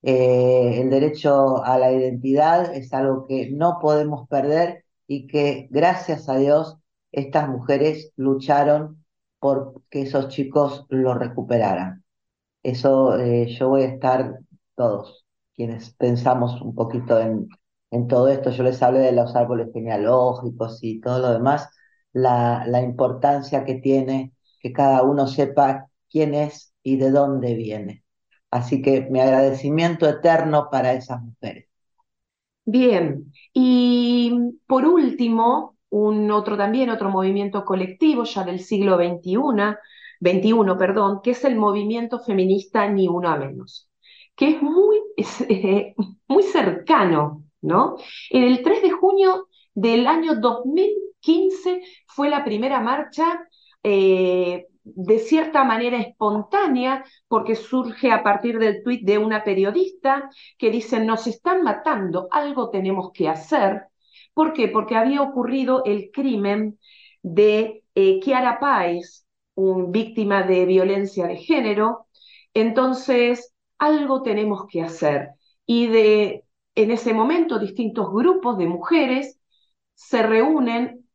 Eh, 0.04 0.82
el 0.82 0.90
derecho 0.90 1.64
a 1.64 1.78
la 1.78 1.92
identidad 1.92 2.76
es 2.76 2.92
algo 2.94 3.28
que 3.28 3.52
no 3.52 3.78
podemos 3.80 4.28
perder 4.28 4.86
y 5.08 5.28
que 5.28 5.68
gracias 5.72 6.28
a 6.30 6.38
Dios 6.38 6.78
estas 7.12 7.50
mujeres 7.50 8.12
lucharon 8.16 9.01
por 9.42 9.84
que 9.92 10.04
esos 10.04 10.30
chicos 10.30 10.88
lo 10.90 11.16
recuperaran. 11.16 12.06
Eso 12.64 13.18
eh, 13.20 13.48
yo 13.58 13.70
voy 13.70 13.84
a 13.84 13.86
estar 13.88 14.40
todos, 14.76 15.26
quienes 15.56 15.92
pensamos 15.96 16.62
un 16.62 16.76
poquito 16.76 17.20
en, 17.20 17.50
en 17.92 18.08
todo 18.08 18.28
esto, 18.30 18.52
yo 18.52 18.64
les 18.64 18.82
hablé 18.84 19.00
de 19.00 19.12
los 19.14 19.36
árboles 19.36 19.70
genealógicos 19.74 20.80
y 20.84 21.02
todo 21.02 21.20
lo 21.20 21.34
demás, 21.34 21.70
la, 22.14 22.66
la 22.68 22.82
importancia 22.82 23.66
que 23.66 23.76
tiene 23.76 24.34
que 24.60 24.74
cada 24.74 25.04
uno 25.04 25.28
sepa 25.28 25.88
quién 26.10 26.34
es 26.36 26.74
y 26.84 26.98
de 26.98 27.12
dónde 27.12 27.56
viene. 27.56 28.04
Así 28.52 28.82
que 28.82 29.02
mi 29.10 29.20
agradecimiento 29.22 30.08
eterno 30.10 30.70
para 30.72 30.94
esas 30.94 31.22
mujeres. 31.22 31.68
Bien, 32.66 33.32
y 33.54 34.32
por 34.68 34.86
último, 34.86 35.78
un 35.92 36.32
otro 36.32 36.58
también, 36.58 36.90
otro 36.90 37.10
movimiento 37.10 37.64
colectivo 37.66 38.24
ya 38.24 38.44
del 38.44 38.60
siglo 38.60 38.98
XXI, 38.98 39.78
21, 40.20 40.78
perdón, 40.78 41.22
que 41.22 41.32
es 41.32 41.44
el 41.44 41.56
movimiento 41.56 42.20
feminista 42.20 42.88
Ni 42.88 43.08
Una 43.08 43.36
Menos, 43.36 43.90
que 44.36 44.50
es 44.50 44.62
muy, 44.62 44.98
eh, 45.50 45.94
muy 46.28 46.44
cercano, 46.44 47.44
¿no? 47.62 47.98
En 48.30 48.44
el 48.44 48.64
3 48.64 48.82
de 48.82 48.92
junio 48.92 49.48
del 49.74 50.08
año 50.08 50.36
2015 50.36 51.82
fue 52.08 52.30
la 52.30 52.44
primera 52.44 52.80
marcha 52.80 53.48
eh, 53.84 54.68
de 54.84 55.20
cierta 55.20 55.64
manera 55.64 55.98
espontánea, 55.98 57.04
porque 57.28 57.56
surge 57.56 58.12
a 58.12 58.24
partir 58.24 58.60
del 58.60 58.82
tuit 58.84 59.04
de 59.04 59.18
una 59.18 59.44
periodista 59.44 60.30
que 60.58 60.72
dice, 60.72 61.00
nos 61.00 61.28
están 61.28 61.64
matando, 61.64 62.28
algo 62.32 62.70
tenemos 62.70 63.12
que 63.14 63.28
hacer. 63.28 63.91
¿Por 64.34 64.54
qué? 64.54 64.67
Porque 64.67 64.96
había 64.96 65.22
ocurrido 65.22 65.84
el 65.86 66.12
crimen 66.12 66.80
de 67.22 67.84
eh, 67.96 68.20
Kiara 68.22 68.60
Páez, 68.60 69.26
un 69.56 69.91
víctima 69.91 70.44
de 70.44 70.65
violencia 70.65 71.28
de 71.28 71.38
género. 71.38 72.08
Entonces, 72.54 73.54
algo 73.78 74.22
tenemos 74.24 74.65
que 74.67 74.82
hacer. 74.82 75.30
Y 75.65 75.88
de, 75.88 76.46
en 76.76 76.91
ese 76.91 77.13
momento, 77.13 77.60
distintos 77.60 78.12
grupos 78.12 78.58
de 78.58 78.67
mujeres 78.67 79.39
se 79.94 80.24
reúnen 80.24 81.08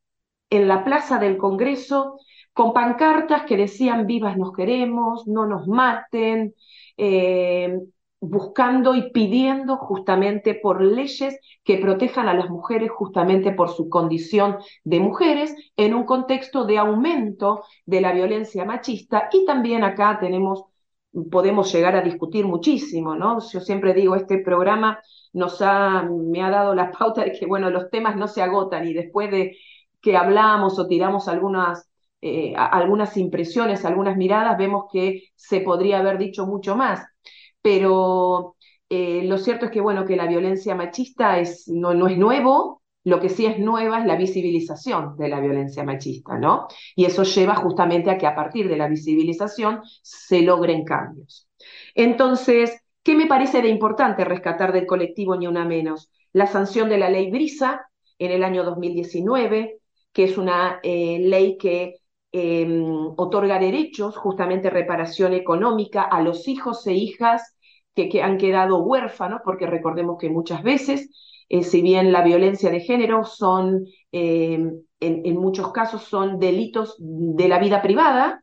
en 0.51 0.69
la 0.69 0.85
plaza 0.85 1.19
del 1.19 1.37
Congreso 1.39 2.19
con 2.53 2.73
pancartas 2.73 3.45
que 3.45 3.57
decían 3.57 4.07
vivas 4.07 4.37
nos 4.37 4.53
queremos, 4.53 5.27
no 5.27 5.47
nos 5.47 5.67
maten, 5.69 6.55
eh, 6.97 7.79
buscando 8.21 8.95
y 8.95 9.11
pidiendo 9.13 9.77
justamente 9.77 10.55
por 10.55 10.83
leyes 10.83 11.39
que 11.65 11.79
protejan 11.79 12.29
a 12.29 12.35
las 12.35 12.49
mujeres 12.51 12.91
justamente 12.91 13.53
por 13.53 13.71
su 13.71 13.89
condición 13.89 14.59
de 14.85 15.01
mujeres 15.01 15.55
en 15.77 15.95
un 15.95 16.05
contexto 16.05 16.65
de 16.65 16.79
aumento 16.79 17.63
de 17.85 18.01
la 18.01 18.13
violencia 18.13 18.65
machista 18.65 19.29
y 19.33 19.45
también 19.45 19.85
acá 19.85 20.19
tenemos 20.21 20.65
podemos 21.31 21.73
llegar 21.73 21.97
a 21.97 22.03
discutir 22.03 22.45
muchísimo, 22.45 23.15
¿no? 23.17 23.39
Yo 23.51 23.61
siempre 23.61 23.95
digo, 23.95 24.17
este 24.17 24.39
programa 24.39 25.01
nos 25.33 25.63
ha, 25.63 26.03
me 26.03 26.43
ha 26.43 26.51
dado 26.51 26.75
la 26.75 26.91
pauta 26.99 27.25
de 27.25 27.33
que, 27.33 27.47
bueno, 27.47 27.71
los 27.71 27.91
temas 27.91 28.17
no 28.17 28.29
se 28.29 28.43
agotan 28.43 28.87
y 28.87 28.93
después 28.93 29.31
de 29.31 29.57
que 30.03 30.17
hablamos 30.17 30.79
o 30.79 30.87
tiramos 30.87 31.29
algunas 31.29 31.89
eh, 32.23 32.55
algunas 32.57 33.17
impresiones, 33.17 33.85
algunas 33.85 34.17
miradas, 34.17 34.57
vemos 34.59 34.87
que 34.93 35.25
se 35.37 35.61
podría 35.61 35.99
haber 36.01 36.19
dicho 36.19 36.47
mucho 36.47 36.75
más. 36.75 37.01
Pero 37.67 38.55
eh, 38.89 39.25
lo 39.25 39.39
cierto 39.39 39.65
es 39.65 39.73
que, 39.73 39.81
bueno, 39.81 40.05
que 40.05 40.15
la 40.15 40.29
violencia 40.29 40.77
machista 40.77 41.41
es, 41.41 41.67
no, 41.67 41.95
no 41.95 42.07
es 42.07 42.17
nuevo, 42.17 42.81
lo 43.03 43.19
que 43.19 43.29
sí 43.29 43.45
es 43.45 43.59
nueva 43.59 43.99
es 43.99 44.07
la 44.07 44.15
visibilización 44.15 45.17
de 45.17 45.29
la 45.29 45.41
violencia 45.41 45.83
machista, 45.83 46.39
¿no? 46.39 46.69
Y 46.95 47.07
eso 47.07 47.25
lleva 47.25 47.57
justamente 47.57 48.09
a 48.09 48.19
que 48.19 48.29
a 48.29 48.37
partir 48.37 48.69
de 48.69 48.77
la 48.77 48.87
visibilización 48.87 49.81
se 50.01 50.43
logren 50.43 50.85
cambios. 50.85 51.49
Entonces, 51.97 52.85
¿qué 53.03 53.17
me 53.17 53.27
parece 53.27 53.61
de 53.63 53.69
importante 53.69 54.25
rescatar 54.25 54.73
del 54.73 54.87
colectivo 54.87 55.35
Ni 55.35 55.49
Una 55.49 55.65
Menos? 55.65 56.13
La 56.33 56.47
sanción 56.47 56.89
de 56.89 56.99
la 56.99 57.11
ley 57.11 57.33
Brisa 57.33 57.89
en 58.21 58.31
el 58.31 58.45
año 58.45 58.63
2019, 58.63 59.81
que 60.13 60.23
es 60.23 60.39
una 60.39 60.79
eh, 60.85 61.19
ley 61.19 61.59
que 61.59 61.97
Em, 62.39 63.15
otorga 63.17 63.59
derechos, 63.59 64.15
justamente 64.17 64.69
reparación 64.69 65.33
económica 65.33 66.03
a 66.03 66.21
los 66.21 66.49
hijos 66.49 66.87
e 66.87 66.93
hijas 66.93 67.56
que, 67.97 68.23
han 68.23 68.39
quedado 68.39 68.83
huérfanos, 68.83 69.41
porque 69.45 69.67
recordemos 69.67 70.19
que 70.21 70.29
muchas 70.29 70.63
veces, 70.63 71.11
eh, 71.49 71.65
si 71.65 71.81
bien 71.81 72.13
la 72.13 72.23
violencia 72.23 72.71
de 72.71 72.81
género 72.81 73.25
son, 73.25 73.87
em, 74.13 74.73
en, 75.01 75.37
muchos 75.37 75.73
casos 75.73 76.03
son 76.05 76.39
delitos 76.39 76.97
de 76.99 77.49
la 77.49 77.59
vida 77.59 77.83
privada, 77.83 78.43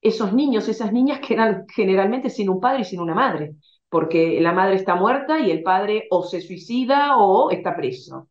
esos 0.00 0.32
niños, 0.32 0.68
esas 0.68 0.92
niñas 0.92 1.20
quedan 1.20 1.66
generalmente 1.74 2.30
sin 2.30 2.48
un 2.48 2.60
padre 2.60 2.82
y 2.82 2.84
sin 2.84 3.00
una 3.00 3.14
madre, 3.14 3.54
porque 3.88 4.40
la 4.40 4.52
madre 4.52 4.76
está 4.76 4.94
muerta 4.94 5.40
y 5.40 5.50
el 5.50 5.62
padre 5.62 6.06
o 6.10 6.22
se 6.22 6.40
suicida 6.40 7.16
o 7.18 7.50
está 7.50 7.76
preso. 7.76 8.28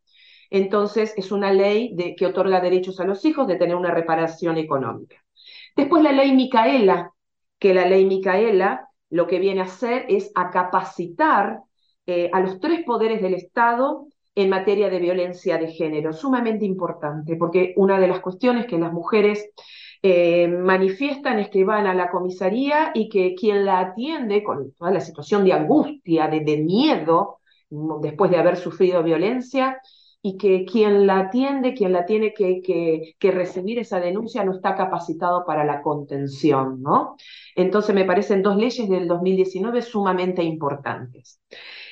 Entonces, 0.50 1.14
es 1.16 1.32
una 1.32 1.52
ley 1.52 1.96
que 2.16 2.26
otorga 2.26 2.60
derechos 2.60 3.00
a 3.00 3.04
los 3.04 3.24
hijos 3.24 3.46
de 3.48 3.56
tener 3.56 3.74
una 3.76 3.90
reparación 3.90 4.56
económica. 4.56 5.16
Después 5.76 6.02
la 6.02 6.12
ley 6.12 6.32
Micaela, 6.32 7.10
que 7.58 7.74
la 7.74 7.86
ley 7.86 8.04
Micaela 8.04 8.88
lo 9.14 9.28
que 9.28 9.38
viene 9.38 9.60
a 9.60 9.64
hacer 9.64 10.06
es 10.08 10.32
a 10.34 10.50
capacitar 10.50 11.60
eh, 12.04 12.30
a 12.32 12.40
los 12.40 12.58
tres 12.58 12.84
poderes 12.84 13.22
del 13.22 13.34
Estado 13.34 14.08
en 14.34 14.50
materia 14.50 14.90
de 14.90 14.98
violencia 14.98 15.56
de 15.56 15.68
género, 15.68 16.12
sumamente 16.12 16.64
importante, 16.64 17.36
porque 17.36 17.74
una 17.76 18.00
de 18.00 18.08
las 18.08 18.18
cuestiones 18.18 18.66
que 18.66 18.76
las 18.76 18.92
mujeres 18.92 19.50
eh, 20.02 20.48
manifiestan 20.48 21.38
es 21.38 21.48
que 21.48 21.62
van 21.64 21.86
a 21.86 21.94
la 21.94 22.10
comisaría 22.10 22.90
y 22.92 23.08
que 23.08 23.36
quien 23.36 23.64
la 23.64 23.78
atiende 23.78 24.42
con 24.42 24.72
toda 24.72 24.90
la 24.90 25.00
situación 25.00 25.44
de 25.44 25.52
angustia, 25.52 26.26
de 26.26 26.56
miedo, 26.56 27.38
después 27.70 28.32
de 28.32 28.38
haber 28.38 28.56
sufrido 28.56 29.04
violencia, 29.04 29.80
y 30.26 30.38
que 30.38 30.64
quien 30.64 31.06
la 31.06 31.18
atiende, 31.18 31.74
quien 31.74 31.92
la 31.92 32.06
tiene 32.06 32.32
que, 32.32 32.62
que, 32.62 33.30
recibir 33.30 33.78
esa 33.78 34.00
denuncia 34.00 34.42
no 34.42 34.54
está 34.54 34.74
capacitado 34.74 35.44
para 35.44 35.64
la 35.66 35.82
contención, 35.82 36.80
¿no? 36.80 37.16
Entonces 37.54 37.94
me 37.94 38.06
parecen 38.06 38.42
dos 38.42 38.56
leyes 38.56 38.88
del 38.88 39.06
2019 39.06 39.82
sumamente 39.82 40.42
importantes. 40.42 41.42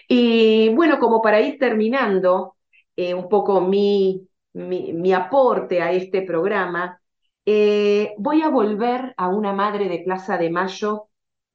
Y 0.09 0.71
bueno, 0.71 0.99
como 0.99 1.21
para 1.21 1.43
ir 1.43 1.59
terminando 1.59 2.57
eh, 2.97 3.13
un 3.13 3.29
poco 3.29 3.61
mi, 3.61 4.27
mi, 4.55 5.13
aporte 5.13 5.83
a 5.83 5.93
este 5.93 6.23
programa, 6.23 6.99
eh, 7.45 8.15
voy 8.17 8.41
a 8.41 8.49
volver 8.49 9.13
a 9.19 9.29
una 9.29 9.53
madre 9.53 9.91
de 9.91 9.99
Plaza 9.99 10.39
de 10.39 10.49
Mayo, 10.49 11.09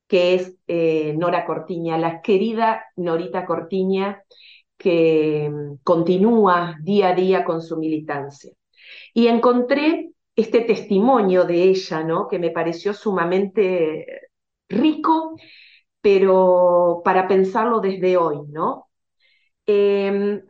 que 0.07 0.35
es 0.35 0.55
eh, 0.67 1.15
Nora 1.17 1.43
Cortiña, 1.43 1.97
la 1.97 2.21
querida 2.21 2.85
Norita 2.95 3.47
Cortiña, 3.47 4.23
que 4.77 5.49
mm, 5.51 5.77
continúa 5.83 6.77
día 6.81 7.09
a 7.09 7.15
día 7.15 7.43
con 7.45 7.61
su 7.61 7.77
militancia. 7.77 8.51
Y 9.13 9.27
encontré 9.27 10.11
este 10.35 10.61
testimonio 10.61 11.45
de 11.45 11.63
ella, 11.63 12.03
¿no? 12.03 12.27
que 12.27 12.39
me 12.39 12.51
pareció 12.51 12.93
sumamente 12.93 14.05
rico, 14.69 15.35
pero 16.01 17.01
para 17.03 17.27
pensarlo 17.27 17.79
desde 17.81 18.17
hoy, 18.17 18.39
¿no? 18.49 18.87
Em, 19.65 20.41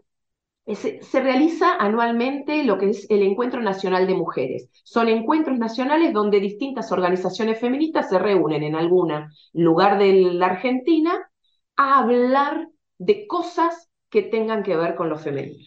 se, 0.68 1.02
se, 1.02 1.22
realiza 1.22 1.76
anualmente 1.78 2.64
lo 2.64 2.78
que 2.78 2.90
es 2.90 3.10
el 3.10 3.24
Encuentro 3.24 3.62
Nacional 3.62 4.06
de 4.08 4.16
Mujeres. 4.16 4.70
Son 4.84 5.08
encuentros 5.08 5.58
nacionales 5.58 6.14
donde 6.14 6.40
distintas 6.42 6.92
organizaciones 6.92 7.60
feministas 7.60 8.10
se 8.10 8.20
reúnen 8.20 8.64
en 8.64 8.76
algún 8.76 9.14
lugar 9.54 9.98
de 9.98 10.14
la 10.34 10.48
Argentina 10.48 11.32
a 11.78 12.00
hablar 12.00 12.68
de 12.98 13.28
cosas 13.28 13.87
que 14.10 14.24
tengan 14.24 14.64
que 14.64 14.76
ver 14.76 14.96
con 14.96 15.10
lo 15.10 15.18
femenino. 15.18 15.64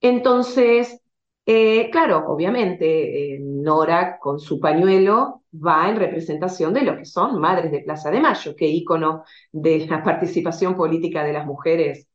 Entonces, 0.00 1.00
eh, 1.46 1.90
claro, 1.90 2.24
obviamente, 2.28 3.34
eh, 3.34 3.38
Nora 3.40 4.18
con 4.18 4.38
su 4.40 4.60
pañuelo 4.60 5.42
va 5.54 5.88
en 5.88 5.96
representación 5.96 6.72
de 6.74 6.82
lo 6.82 6.96
que 6.96 7.04
son 7.04 7.40
Madres 7.40 7.70
de 7.72 7.80
Plaza 7.80 8.10
de 8.10 8.20
Mayo, 8.20 8.54
que 8.56 8.66
ícono 8.68 9.24
de 9.52 9.86
la 9.90 10.02
participación 10.02 10.76
política 10.76 11.24
de 11.24 11.32
las 11.32 11.46
mujeres 11.46 12.08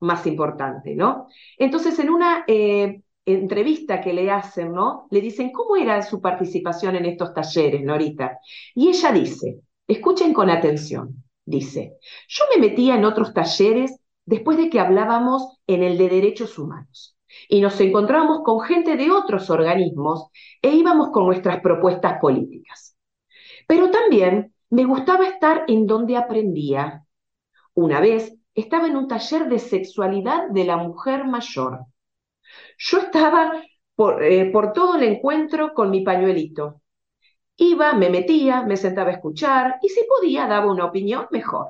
más 0.00 0.26
importante, 0.26 0.94
¿no? 0.94 1.28
Entonces, 1.58 1.98
en 1.98 2.10
una 2.10 2.44
eh, 2.46 3.00
entrevista 3.24 4.00
que 4.00 4.12
le 4.12 4.30
hacen, 4.30 4.72
¿no? 4.72 5.06
Le 5.10 5.20
dicen, 5.20 5.50
¿cómo 5.52 5.76
era 5.76 6.02
su 6.02 6.20
participación 6.20 6.96
en 6.96 7.06
estos 7.06 7.32
talleres, 7.34 7.82
Norita? 7.82 8.38
Y 8.74 8.88
ella 8.88 9.12
dice, 9.12 9.60
escuchen 9.86 10.34
con 10.34 10.50
atención, 10.50 11.24
dice, 11.44 11.96
yo 12.28 12.44
me 12.54 12.68
metía 12.68 12.96
en 12.96 13.04
otros 13.04 13.32
talleres 13.32 13.98
después 14.26 14.56
de 14.56 14.70
que 14.70 14.80
hablábamos 14.80 15.58
en 15.66 15.82
el 15.82 15.98
de 15.98 16.08
derechos 16.08 16.58
humanos. 16.58 17.16
Y 17.48 17.60
nos 17.60 17.80
encontrábamos 17.80 18.42
con 18.44 18.60
gente 18.60 18.96
de 18.96 19.10
otros 19.10 19.50
organismos 19.50 20.28
e 20.62 20.70
íbamos 20.70 21.10
con 21.10 21.26
nuestras 21.26 21.60
propuestas 21.60 22.18
políticas. 22.20 22.96
Pero 23.66 23.90
también 23.90 24.54
me 24.70 24.84
gustaba 24.84 25.26
estar 25.26 25.64
en 25.68 25.86
donde 25.86 26.16
aprendía. 26.16 27.04
Una 27.74 28.00
vez 28.00 28.34
estaba 28.54 28.86
en 28.86 28.96
un 28.96 29.08
taller 29.08 29.48
de 29.48 29.58
sexualidad 29.58 30.48
de 30.50 30.64
la 30.64 30.76
mujer 30.76 31.24
mayor. 31.24 31.86
Yo 32.78 32.98
estaba 32.98 33.52
por, 33.94 34.22
eh, 34.22 34.50
por 34.52 34.72
todo 34.72 34.96
el 34.96 35.04
encuentro 35.04 35.74
con 35.74 35.90
mi 35.90 36.02
pañuelito. 36.02 36.82
Iba, 37.56 37.94
me 37.94 38.10
metía, 38.10 38.62
me 38.62 38.76
sentaba 38.76 39.10
a 39.10 39.14
escuchar 39.14 39.78
y 39.82 39.88
si 39.88 40.04
podía 40.04 40.46
daba 40.46 40.70
una 40.72 40.86
opinión 40.86 41.26
mejor. 41.30 41.68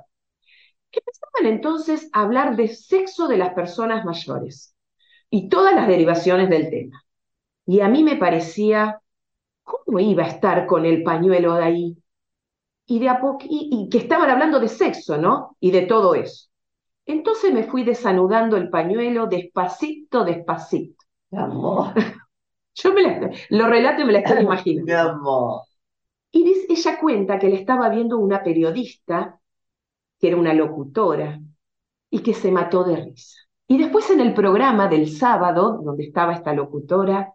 Empezaban 0.97 1.53
entonces 1.55 2.09
a 2.13 2.23
hablar 2.23 2.57
de 2.57 2.69
sexo 2.69 3.29
de 3.29 3.39
las 3.39 3.55
personas 3.55 4.05
mayores 4.05 4.75
y 5.31 5.49
todas 5.49 5.75
las 5.75 5.89
derivaciones 5.89 6.51
del 6.51 6.71
tema. 6.71 7.05
Y 7.67 7.81
a 7.81 7.89
mí 7.89 8.05
me 8.05 8.17
parecía, 8.17 9.01
¿cómo 9.65 10.01
iba 10.01 10.25
a 10.25 10.29
estar 10.29 10.67
con 10.67 10.87
el 10.87 11.03
pañuelo 11.05 11.55
de 11.55 11.65
ahí? 11.65 11.99
Y, 12.87 12.99
de 12.99 13.11
y, 13.49 13.89
que 13.91 13.99
estaban 13.99 14.31
hablando 14.31 14.61
de 14.61 14.69
sexo, 14.69 15.17
¿no? 15.19 15.57
Y 15.61 15.71
de 15.71 15.83
todo 15.83 16.15
eso. 16.15 16.49
Entonces 17.07 17.53
me 17.53 17.65
fui 17.65 17.85
desanudando 17.85 18.57
el 18.57 18.71
pañuelo 18.71 19.27
despacito, 19.27 20.25
despacito. 20.25 20.97
Amor. 21.33 21.95
Yo 22.75 22.93
me 22.95 23.03
la, 23.03 23.31
lo 23.51 23.69
relato 23.69 24.03
y 24.03 24.05
me 24.07 24.13
la 24.13 24.21
estoy 24.21 24.41
imaginando. 24.45 24.87
Mi 24.87 24.93
amor. 24.93 25.63
Y 26.33 26.45
dice- 26.45 26.67
ella 26.71 26.99
cuenta 27.01 27.39
que 27.39 27.49
le 27.49 27.57
estaba 27.57 27.89
viendo 27.89 28.19
una 28.19 28.43
periodista, 28.43 29.41
que 30.25 30.29
era 30.29 30.39
una 30.39 30.55
locutora, 30.55 31.39
y 32.09 32.21
que 32.21 32.33
se 32.33 32.51
mató 32.51 32.83
de 32.83 32.97
risa. 32.97 33.41
Y 33.69 33.77
después 33.77 34.09
en 34.09 34.21
el 34.21 34.33
programa 34.33 34.89
del 34.89 35.11
sábado, 35.11 35.83
donde 35.85 36.05
estaba 36.05 36.33
esta 36.33 36.55
locutora, 36.55 37.35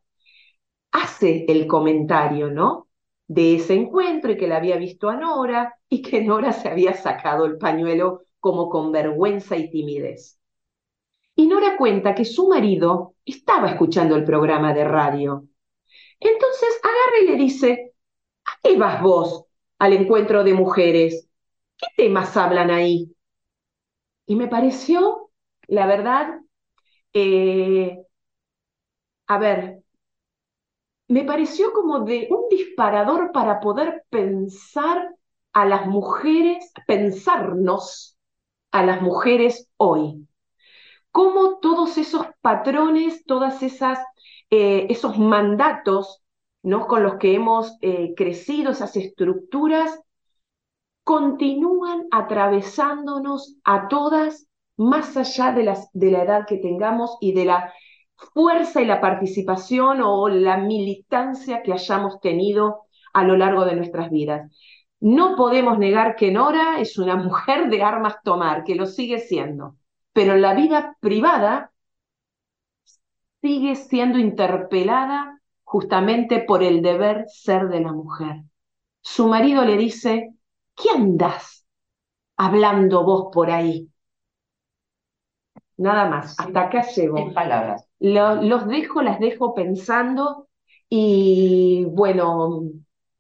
hace 0.91 1.45
el 1.47 1.67
comentario, 1.67 2.49
¿no? 2.49 2.87
De 3.27 3.53
ese 3.57 3.75
encuentro 3.75 4.31
y 4.31 4.37
que 4.37 4.47
la 4.47 4.57
había 4.57 4.77
visto 4.77 5.07
a 5.07 5.17
Nora 5.17 5.75
y 5.87 6.01
que 6.01 6.21
Nora 6.25 6.51
se 6.51 6.67
había 6.67 6.95
sacado 6.95 7.45
el 7.45 7.59
pañuelo 7.59 8.23
como 8.39 8.69
con 8.69 8.91
vergüenza 8.91 9.55
y 9.55 9.69
timidez. 9.69 10.39
Y 11.35 11.45
Nora 11.45 11.77
cuenta 11.77 12.15
que 12.15 12.25
su 12.25 12.49
marido 12.49 13.13
estaba 13.23 13.69
escuchando 13.69 14.15
el 14.15 14.23
programa 14.23 14.73
de 14.73 14.83
radio. 14.85 15.45
Entonces 16.19 16.81
agarra 16.81 17.23
y 17.23 17.27
le 17.27 17.43
dice, 17.43 17.93
¿a 18.45 18.51
qué 18.63 18.77
vas 18.77 18.99
vos 19.03 19.45
al 19.77 19.93
encuentro 19.93 20.43
de 20.43 20.55
mujeres? 20.55 21.28
¿Qué 21.79 21.87
temas 21.97 22.37
hablan 22.37 22.69
ahí? 22.71 23.15
Y 24.27 24.35
me 24.35 24.47
pareció, 24.47 25.31
la 25.67 25.85
verdad, 25.87 26.39
eh, 27.13 27.99
a 29.27 29.37
ver, 29.37 29.83
me 31.07 31.23
pareció 31.23 31.73
como 31.73 32.01
de 32.01 32.27
un 32.31 32.47
disparador 32.49 33.31
para 33.31 33.59
poder 33.59 34.03
pensar 34.09 35.15
a 35.53 35.65
las 35.65 35.87
mujeres, 35.87 36.71
pensarnos 36.87 38.17
a 38.71 38.83
las 38.83 39.01
mujeres 39.01 39.69
hoy. 39.77 40.27
Cómo 41.11 41.59
todos 41.59 41.97
esos 41.97 42.27
patrones, 42.41 43.25
todas 43.25 43.63
esas, 43.63 43.99
eh, 44.51 44.87
esos 44.89 45.17
mandatos, 45.19 46.23
¿no? 46.63 46.87
con 46.87 47.03
los 47.03 47.15
que 47.17 47.35
hemos 47.35 47.77
eh, 47.81 48.13
crecido, 48.15 48.71
esas 48.71 48.95
estructuras, 48.97 49.99
continúan 51.03 52.07
atravesándonos 52.11 53.57
a 53.63 53.87
todas 53.87 54.47
más 54.77 55.17
allá 55.17 55.51
de, 55.51 55.63
las, 55.63 55.89
de 55.93 56.11
la 56.11 56.23
edad 56.23 56.45
que 56.47 56.57
tengamos 56.57 57.17
y 57.19 57.33
de 57.33 57.45
la 57.45 57.73
fuerza 58.33 58.81
y 58.81 58.85
la 58.85 59.01
participación 59.01 60.01
o 60.01 60.29
la 60.29 60.57
militancia 60.57 61.63
que 61.63 61.73
hayamos 61.73 62.19
tenido 62.21 62.83
a 63.13 63.23
lo 63.23 63.37
largo 63.37 63.65
de 63.65 63.75
nuestras 63.75 64.09
vidas. 64.09 64.51
No 64.99 65.35
podemos 65.35 65.77
negar 65.79 66.15
que 66.15 66.31
Nora 66.31 66.79
es 66.79 66.97
una 66.97 67.15
mujer 67.17 67.69
de 67.69 67.83
armas 67.83 68.17
tomar, 68.23 68.63
que 68.63 68.75
lo 68.75 68.85
sigue 68.85 69.19
siendo, 69.19 69.75
pero 70.13 70.33
en 70.33 70.41
la 70.41 70.53
vida 70.53 70.97
privada 70.99 71.71
sigue 73.41 73.75
siendo 73.75 74.17
interpelada 74.17 75.39
justamente 75.63 76.39
por 76.39 76.63
el 76.63 76.81
deber 76.81 77.25
ser 77.27 77.69
de 77.69 77.79
la 77.81 77.91
mujer. 77.93 78.43
Su 79.01 79.27
marido 79.27 79.63
le 79.63 79.77
dice, 79.77 80.33
¿qué 80.81 80.89
andás 80.91 81.65
hablando 82.37 83.03
vos 83.05 83.29
por 83.33 83.51
ahí? 83.51 83.89
Nada 85.77 86.09
más, 86.09 86.39
hasta 86.39 86.61
acá 86.61 86.81
llego. 86.83 87.17
En 87.17 87.33
palabras. 87.33 87.85
Lo- 87.99 88.35
los 88.41 88.67
dejo, 88.67 89.01
las 89.01 89.19
dejo 89.19 89.53
pensando 89.53 90.47
y 90.89 91.85
bueno, 91.85 92.63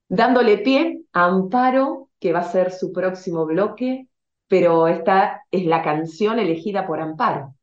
dándole 0.09 0.57
pie 0.59 1.03
a 1.13 1.25
Amparo, 1.25 2.09
que 2.19 2.33
va 2.33 2.39
a 2.39 2.43
ser 2.43 2.71
su 2.71 2.91
próximo 2.91 3.45
bloque, 3.45 4.07
pero 4.47 4.87
esta 4.87 5.43
es 5.51 5.65
la 5.65 5.81
canción 5.83 6.39
elegida 6.39 6.85
por 6.87 6.99
Amparo. 7.01 7.55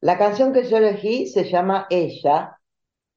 La 0.00 0.18
canción 0.18 0.52
que 0.52 0.64
yo 0.68 0.78
elegí 0.78 1.26
se 1.28 1.44
llama 1.48 1.86
Ella, 1.88 2.58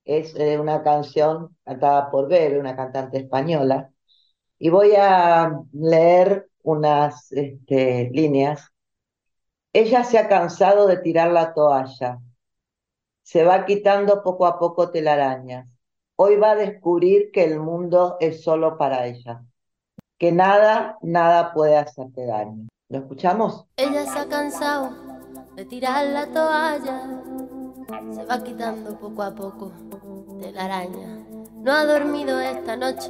es 0.06 0.36
eh, 0.36 0.60
una 0.60 0.84
canción 0.84 1.58
cantada 1.66 2.12
por 2.12 2.30
Bebe, 2.30 2.60
una 2.60 2.76
cantante 2.76 3.20
española, 3.20 3.92
y 4.64 4.70
voy 4.70 4.94
a 4.96 5.60
leer 5.74 6.48
unas 6.62 7.32
este, 7.32 8.12
líneas. 8.14 8.72
Ella 9.74 10.04
se 10.04 10.20
ha 10.20 10.28
cansado 10.30 10.86
de 10.86 10.98
tirar 10.98 11.32
la 11.32 11.56
toalla, 11.56 12.20
se 13.24 13.44
va 13.44 13.66
quitando 13.66 14.22
poco 14.22 14.46
a 14.46 14.60
poco 14.60 14.92
telarañas. 14.92 15.68
Hoy 16.16 16.36
va 16.36 16.52
a 16.52 16.56
descubrir 16.56 17.32
que 17.32 17.44
el 17.44 17.60
mundo 17.60 18.18
es 18.20 18.44
solo 18.44 18.78
para 18.78 19.08
ella, 19.08 19.44
que 20.20 20.32
nada, 20.32 20.96
nada 21.02 21.54
puede 21.54 21.76
hacerte 21.78 22.28
daño. 22.28 22.68
¿Lo 22.90 23.00
escuchamos? 23.00 23.66
Ella 23.78 24.06
se 24.06 24.20
ha 24.20 24.28
cansado 24.28 24.92
de 25.56 25.66
tirar 25.66 26.06
la 26.06 26.28
toalla, 26.28 27.24
se 28.14 28.26
va 28.26 28.44
quitando 28.44 28.96
poco 29.00 29.24
a 29.24 29.34
poco 29.34 29.72
de 30.40 30.52
la 30.52 30.66
araña. 30.66 31.26
No 31.56 31.72
ha 31.72 31.84
dormido 31.86 32.40
esta 32.40 32.76
noche, 32.76 33.10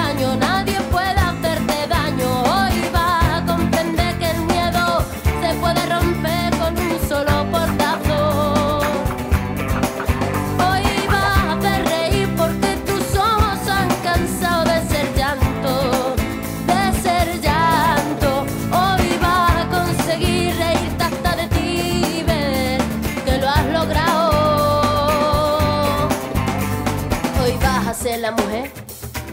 Hoy 27.43 27.57
vas 27.57 27.87
a 27.87 27.93
ser 27.95 28.19
la 28.19 28.31
mujer 28.31 28.71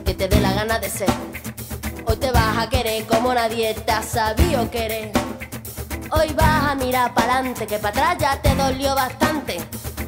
que 0.04 0.14
te 0.14 0.28
dé 0.28 0.40
la 0.40 0.52
gana 0.54 0.78
de 0.78 0.88
ser. 0.88 1.10
Hoy 2.06 2.16
te 2.16 2.30
vas 2.30 2.56
a 2.56 2.68
querer 2.70 3.04
como 3.06 3.34
nadie 3.34 3.74
te 3.74 3.92
ha 3.92 4.02
sabido 4.02 4.70
querer. 4.70 5.12
Hoy 6.10 6.32
vas 6.32 6.70
a 6.70 6.74
mirar 6.74 7.12
para 7.12 7.34
adelante, 7.34 7.66
que 7.66 7.78
para 7.78 8.12
atrás 8.12 8.16
ya 8.18 8.40
te 8.40 8.54
dolió 8.54 8.94
bastante. 8.94 9.58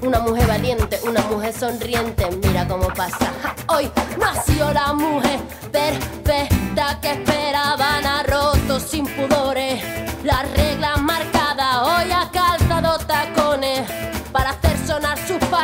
Una 0.00 0.20
mujer 0.20 0.46
valiente, 0.46 0.98
una 1.02 1.20
mujer 1.24 1.52
sonriente, 1.52 2.26
mira 2.42 2.66
cómo 2.66 2.88
pasa. 2.88 3.32
Hoy 3.68 3.90
nació 4.18 4.72
la 4.72 4.94
mujer 4.94 5.38
perfecta 5.70 6.98
que 7.02 7.12
esperaban, 7.12 8.06
ha 8.06 8.22
roto 8.22 8.80
sin 8.80 9.04
pudores 9.04 9.84
las 10.24 10.50
reglas 10.52 11.02
marcadas. 11.02 11.76
Hoy 11.82 12.12
ha 12.12 12.22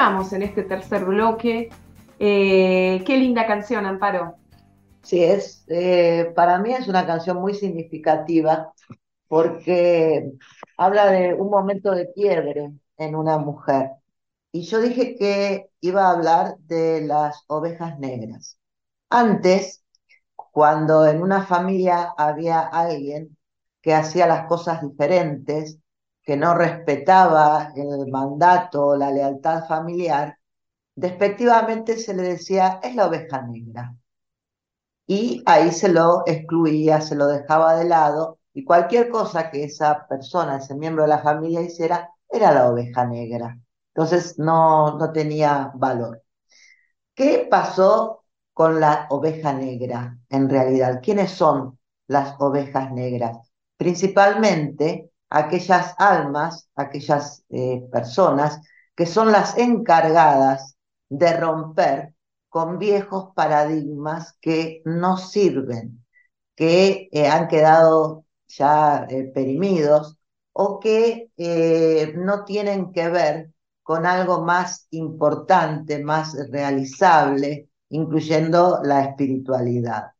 estamos 0.00 0.32
en 0.32 0.42
este 0.42 0.62
tercer 0.62 1.04
bloque. 1.04 1.68
Eh, 2.18 3.02
qué 3.04 3.18
linda 3.18 3.46
canción, 3.46 3.84
Amparo. 3.84 4.34
Sí, 5.02 5.22
es, 5.22 5.62
eh, 5.68 6.32
para 6.34 6.58
mí 6.58 6.72
es 6.72 6.88
una 6.88 7.06
canción 7.06 7.36
muy 7.36 7.52
significativa 7.52 8.72
porque 9.28 10.32
habla 10.78 11.10
de 11.10 11.34
un 11.34 11.50
momento 11.50 11.90
de 11.90 12.10
quiebre 12.14 12.72
en 12.96 13.14
una 13.14 13.36
mujer. 13.36 13.90
Y 14.52 14.62
yo 14.62 14.80
dije 14.80 15.16
que 15.16 15.68
iba 15.82 16.06
a 16.06 16.12
hablar 16.12 16.56
de 16.60 17.02
las 17.02 17.44
ovejas 17.46 17.98
negras. 17.98 18.58
Antes, 19.10 19.84
cuando 20.34 21.06
en 21.06 21.20
una 21.20 21.44
familia 21.44 22.14
había 22.16 22.60
alguien 22.60 23.36
que 23.82 23.92
hacía 23.92 24.26
las 24.26 24.46
cosas 24.46 24.80
diferentes, 24.80 25.78
que 26.24 26.36
no 26.36 26.54
respetaba 26.54 27.72
el 27.76 28.10
mandato 28.10 28.86
o 28.88 28.96
la 28.96 29.10
lealtad 29.10 29.66
familiar, 29.66 30.38
despectivamente 30.96 31.96
se 31.98 32.14
le 32.14 32.22
decía, 32.24 32.80
es 32.82 32.94
la 32.96 33.06
oveja 33.08 33.42
negra. 33.42 33.94
Y 35.06 35.42
ahí 35.46 35.72
se 35.72 35.88
lo 35.88 36.22
excluía, 36.26 37.00
se 37.00 37.14
lo 37.16 37.26
dejaba 37.26 37.74
de 37.76 37.84
lado, 37.84 38.38
y 38.52 38.64
cualquier 38.64 39.10
cosa 39.10 39.50
que 39.50 39.64
esa 39.64 40.06
persona, 40.06 40.56
ese 40.58 40.74
miembro 40.74 41.02
de 41.04 41.08
la 41.10 41.18
familia 41.22 41.60
hiciera, 41.62 42.10
era 42.28 42.52
la 42.52 42.70
oveja 42.70 43.04
negra. 43.06 43.58
Entonces 43.94 44.38
no, 44.38 44.96
no 44.98 45.12
tenía 45.12 45.72
valor. 45.74 46.22
¿Qué 47.14 47.46
pasó 47.50 48.24
con 48.52 48.80
la 48.80 49.06
oveja 49.10 49.52
negra 49.52 50.18
en 50.28 50.48
realidad? 50.50 51.00
¿Quiénes 51.02 51.32
son 51.32 51.78
las 52.08 52.36
ovejas 52.40 52.92
negras? 52.92 53.38
Principalmente 53.76 55.09
aquellas 55.30 55.94
almas, 55.98 56.68
aquellas 56.74 57.44
eh, 57.50 57.88
personas 57.92 58.60
que 58.94 59.06
son 59.06 59.32
las 59.32 59.56
encargadas 59.56 60.76
de 61.08 61.36
romper 61.36 62.14
con 62.48 62.78
viejos 62.78 63.32
paradigmas 63.34 64.36
que 64.40 64.82
no 64.84 65.16
sirven, 65.16 66.04
que 66.56 67.08
eh, 67.12 67.28
han 67.28 67.48
quedado 67.48 68.26
ya 68.48 69.06
eh, 69.08 69.30
perimidos 69.34 70.18
o 70.52 70.80
que 70.80 71.30
no 72.16 72.44
tienen 72.44 72.92
que 72.92 73.08
ver 73.08 73.52
con 73.82 74.04
algo 74.04 74.42
más 74.44 74.88
importante, 74.90 76.02
más 76.02 76.36
realizable, 76.50 77.68
incluyendo 77.88 78.80
la 78.82 79.04
espiritualidad. 79.04 80.12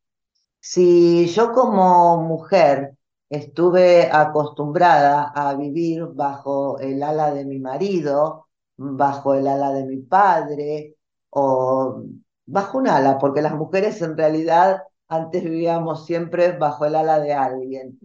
Si 0.60 1.26
yo 1.28 1.52
como 1.52 2.18
mujer 2.22 2.96
estuve 3.30 4.10
acostumbrada 4.12 5.32
a 5.34 5.54
vivir 5.54 6.06
bajo 6.06 6.78
el 6.80 7.02
ala 7.02 7.32
de 7.32 7.44
mi 7.46 7.58
marido, 7.60 8.48
bajo 8.76 9.34
el 9.34 9.46
ala 9.46 9.72
de 9.72 9.84
mi 9.86 9.98
padre 9.98 10.96
o 11.30 12.02
bajo 12.46 12.78
un 12.78 12.88
ala, 12.88 13.18
porque 13.18 13.42
las 13.42 13.54
mujeres 13.54 14.02
en 14.02 14.16
realidad 14.16 14.82
antes 15.08 15.44
vivíamos 15.44 16.06
siempre 16.06 16.52
bajo 16.58 16.84
el 16.86 16.94
ala 16.96 17.20
de 17.20 17.32
alguien. 17.34 17.98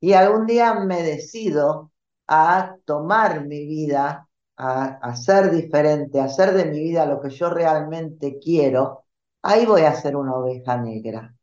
Y 0.00 0.12
algún 0.12 0.46
día 0.46 0.74
me 0.74 1.02
decido 1.02 1.92
a 2.28 2.76
tomar 2.84 3.46
mi 3.46 3.66
vida, 3.66 4.28
a, 4.56 4.84
a 4.84 5.16
ser 5.16 5.50
diferente, 5.50 6.20
a 6.20 6.24
hacer 6.24 6.52
de 6.54 6.66
mi 6.66 6.80
vida 6.80 7.06
lo 7.06 7.20
que 7.20 7.30
yo 7.30 7.50
realmente 7.50 8.38
quiero, 8.38 9.04
ahí 9.42 9.64
voy 9.66 9.82
a 9.82 9.94
ser 9.94 10.16
una 10.16 10.34
oveja 10.36 10.76
negra, 10.76 11.34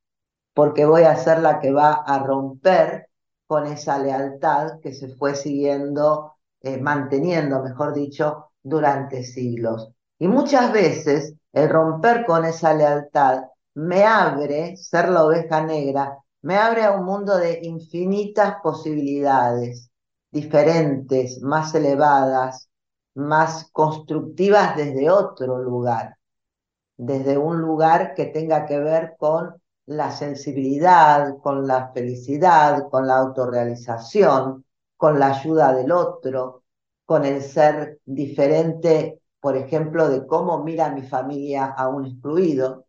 porque 0.54 0.86
voy 0.86 1.04
a 1.04 1.16
ser 1.18 1.40
la 1.40 1.60
que 1.60 1.72
va 1.72 1.94
a 1.94 2.20
romper 2.20 3.08
con 3.48 3.66
esa 3.68 4.00
lealtad 4.00 4.80
que 4.82 4.94
se 4.94 5.10
fue 5.16 5.36
siguiendo, 5.36 6.34
eh, 6.62 6.78
manteniendo, 6.78 7.62
mejor 7.62 7.94
dicho, 7.94 8.52
durante 8.62 9.24
siglos. 9.24 9.92
Y 10.20 10.28
muchas 10.28 10.72
veces 10.72 11.36
el 11.52 11.70
romper 11.70 12.26
con 12.26 12.46
esa 12.46 12.74
lealtad 12.74 13.44
me 13.76 14.04
abre, 14.06 14.78
ser 14.78 15.10
la 15.10 15.26
oveja 15.26 15.66
negra, 15.66 16.18
me 16.42 16.58
abre 16.58 16.84
a 16.84 16.92
un 16.92 17.06
mundo 17.06 17.38
de 17.38 17.60
infinitas 17.64 18.56
posibilidades, 18.62 19.90
diferentes, 20.32 21.42
más 21.42 21.74
elevadas, 21.76 22.70
más 23.16 23.70
constructivas 23.72 24.76
desde 24.76 25.10
otro 25.10 25.60
lugar, 25.60 26.18
desde 26.98 27.38
un 27.38 27.62
lugar 27.62 28.14
que 28.16 28.26
tenga 28.26 28.66
que 28.66 28.80
ver 28.80 29.16
con 29.18 29.62
la 29.88 30.12
sensibilidad, 30.12 31.38
con 31.40 31.68
la 31.68 31.92
felicidad, 31.92 32.90
con 32.90 33.08
la 33.08 33.18
autorrealización, 33.18 34.66
con 34.98 35.20
la 35.20 35.28
ayuda 35.28 35.74
del 35.74 35.92
otro, 35.92 36.64
con 37.06 37.26
el 37.26 37.42
ser 37.42 38.00
diferente, 38.06 39.22
por 39.40 39.58
ejemplo, 39.58 40.08
de 40.10 40.26
cómo 40.26 40.64
mira 40.64 40.90
mi 40.92 41.02
familia 41.04 41.66
a 41.66 41.90
un 41.90 42.06
excluido, 42.06 42.86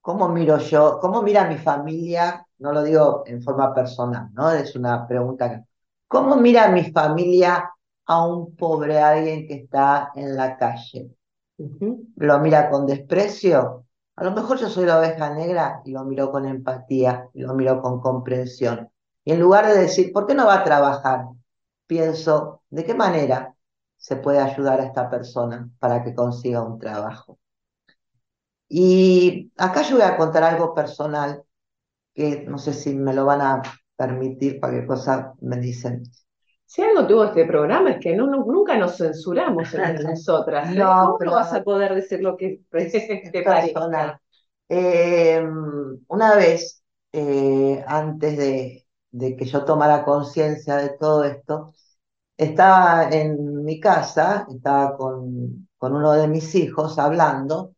cómo 0.00 0.28
miro 0.28 0.58
yo, 0.58 0.98
cómo 1.00 1.22
mira 1.22 1.46
mi 1.48 1.58
familia, 1.58 2.46
no 2.58 2.72
lo 2.72 2.82
digo 2.82 3.24
en 3.26 3.42
forma 3.42 3.74
personal, 3.74 4.30
¿no? 4.32 4.50
Es 4.52 4.74
una 4.76 5.06
pregunta. 5.06 5.64
¿Cómo 6.08 6.36
mira 6.36 6.68
mi 6.70 6.90
familia 6.90 7.70
a 8.06 8.26
un 8.26 8.56
pobre 8.56 8.98
alguien 8.98 9.46
que 9.46 9.54
está 9.54 10.10
en 10.14 10.36
la 10.36 10.56
calle? 10.56 11.10
¿Lo 12.16 12.38
mira 12.40 12.70
con 12.70 12.86
desprecio? 12.86 13.86
A 14.20 14.24
lo 14.24 14.30
mejor 14.30 14.56
yo 14.58 14.68
soy 14.68 14.86
la 14.86 14.98
oveja 15.00 15.30
negra 15.34 15.82
y 15.84 15.90
lo 15.90 16.04
miro 16.04 16.30
con 16.30 16.46
empatía, 16.46 17.28
y 17.34 17.40
lo 17.42 17.54
miro 17.54 17.82
con 17.82 18.00
comprensión. 18.00 18.88
Y 19.24 19.32
en 19.32 19.40
lugar 19.40 19.66
de 19.66 19.76
decir, 19.80 20.12
¿por 20.12 20.26
qué 20.28 20.34
no 20.34 20.46
va 20.46 20.60
a 20.60 20.64
trabajar? 20.64 21.26
Pienso, 21.86 22.62
¿de 22.70 22.84
qué 22.84 22.94
manera 22.94 23.54
se 23.96 24.16
puede 24.16 24.38
ayudar 24.38 24.80
a 24.80 24.84
esta 24.84 25.10
persona 25.10 25.68
para 25.80 26.04
que 26.04 26.14
consiga 26.14 26.62
un 26.62 26.78
trabajo? 26.78 27.38
Y 28.68 29.52
acá 29.56 29.82
yo 29.82 29.96
voy 29.96 30.04
a 30.04 30.16
contar 30.16 30.44
algo 30.44 30.74
personal, 30.74 31.42
que 32.14 32.44
no 32.48 32.58
sé 32.58 32.74
si 32.74 32.94
me 32.96 33.14
lo 33.14 33.26
van 33.26 33.42
a 33.42 33.62
permitir, 33.96 34.60
qué 34.60 34.86
cosa 34.86 35.34
me 35.40 35.58
dicen. 35.58 36.04
Si 36.70 36.82
algo 36.82 37.04
tuvo 37.04 37.24
este 37.24 37.46
programa 37.46 37.90
es 37.90 37.98
que 37.98 38.14
no, 38.14 38.28
nunca 38.28 38.76
nos 38.78 38.96
censuramos 38.96 39.74
entre 39.74 40.04
nosotras. 40.04 40.70
¿eh? 40.70 40.76
No, 40.76 41.16
¿Cómo 41.18 41.32
vas 41.32 41.52
a 41.52 41.64
poder 41.64 41.96
decir 41.96 42.20
lo 42.22 42.36
que 42.36 42.60
te 42.70 43.42
parezca? 43.42 44.20
Eh, 44.68 45.42
una 46.06 46.36
vez, 46.36 46.84
eh, 47.10 47.84
antes 47.88 48.36
de, 48.38 48.86
de, 49.10 49.34
que 49.34 49.46
yo 49.46 49.64
tomara 49.64 50.04
conciencia 50.04 50.76
de 50.76 50.90
todo 50.90 51.24
esto, 51.24 51.74
estaba 52.36 53.10
en 53.10 53.64
mi 53.64 53.80
casa, 53.80 54.46
estaba 54.48 54.96
con, 54.96 55.68
con 55.76 55.96
uno 55.96 56.12
de 56.12 56.28
mis 56.28 56.54
hijos 56.54 57.00
hablando, 57.00 57.74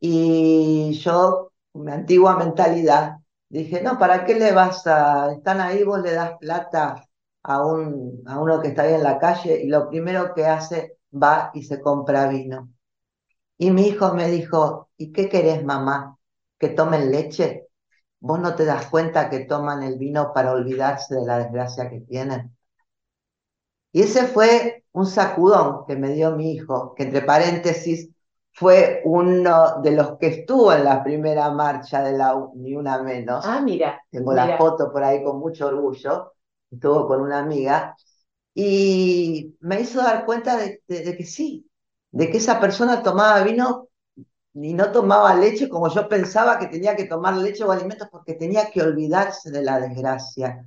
y 0.00 0.94
yo, 0.94 1.52
con 1.72 1.84
mi 1.84 1.92
antigua 1.92 2.36
mentalidad, 2.36 3.18
dije, 3.48 3.82
no, 3.82 4.00
¿para 4.00 4.24
qué 4.24 4.34
le 4.34 4.50
vas 4.52 4.84
a, 4.88 5.32
están 5.32 5.60
ahí, 5.60 5.84
vos 5.84 6.00
le 6.02 6.12
das 6.12 6.32
plata 6.40 7.05
a, 7.46 7.64
un, 7.64 8.22
a 8.26 8.40
uno 8.40 8.60
que 8.60 8.68
está 8.68 8.82
ahí 8.82 8.94
en 8.94 9.04
la 9.04 9.18
calle 9.18 9.62
y 9.62 9.68
lo 9.68 9.88
primero 9.88 10.34
que 10.34 10.46
hace 10.46 10.98
va 11.12 11.50
y 11.54 11.62
se 11.62 11.80
compra 11.80 12.28
vino. 12.28 12.70
Y 13.56 13.70
mi 13.70 13.86
hijo 13.86 14.12
me 14.12 14.28
dijo, 14.28 14.90
¿y 14.96 15.12
qué 15.12 15.28
querés, 15.28 15.64
mamá? 15.64 16.18
¿Que 16.58 16.70
tomen 16.70 17.10
leche? 17.10 17.68
¿Vos 18.18 18.40
no 18.40 18.56
te 18.56 18.64
das 18.64 18.86
cuenta 18.86 19.30
que 19.30 19.40
toman 19.40 19.82
el 19.84 19.96
vino 19.96 20.32
para 20.34 20.52
olvidarse 20.52 21.14
de 21.14 21.24
la 21.24 21.38
desgracia 21.38 21.88
que 21.88 22.00
tienen? 22.00 22.56
Y 23.92 24.02
ese 24.02 24.26
fue 24.26 24.84
un 24.92 25.06
sacudón 25.06 25.86
que 25.86 25.96
me 25.96 26.10
dio 26.10 26.32
mi 26.32 26.52
hijo, 26.52 26.94
que 26.94 27.04
entre 27.04 27.22
paréntesis 27.22 28.10
fue 28.52 29.02
uno 29.04 29.80
de 29.82 29.92
los 29.92 30.18
que 30.18 30.26
estuvo 30.26 30.72
en 30.72 30.84
la 30.84 31.04
primera 31.04 31.50
marcha 31.50 32.02
de 32.02 32.18
la 32.18 32.34
Ni 32.54 32.74
Una 32.74 33.00
Menos. 33.02 33.44
Ah, 33.46 33.60
mira. 33.60 34.02
Tengo 34.10 34.32
la 34.32 34.58
foto 34.58 34.90
por 34.90 35.04
ahí 35.04 35.22
con 35.22 35.38
mucho 35.38 35.68
orgullo 35.68 36.32
estuvo 36.70 37.06
con 37.06 37.20
una 37.22 37.38
amiga, 37.38 37.96
y 38.58 39.54
me 39.60 39.82
hizo 39.82 39.98
dar 39.98 40.24
cuenta 40.24 40.56
de, 40.56 40.80
que 40.88 41.26
sí, 41.26 41.68
de 42.10 42.30
que 42.30 42.38
esa 42.38 42.58
persona 42.58 43.02
tomaba 43.02 43.42
vino 43.44 43.88
y 44.54 44.72
no 44.72 44.90
tomaba 44.92 45.34
leche 45.34 45.68
como 45.68 45.92
yo 45.92 46.08
pensaba 46.08 46.58
que 46.58 46.68
tenía 46.68 46.96
que 46.96 47.04
tomar 47.04 47.36
leche 47.36 47.64
o 47.64 47.70
alimentos 47.70 48.08
porque 48.10 48.32
tenía 48.32 48.70
que 48.70 48.80
olvidarse 48.80 49.50
de 49.50 49.62
la 49.62 49.78
desgracia 49.78 50.66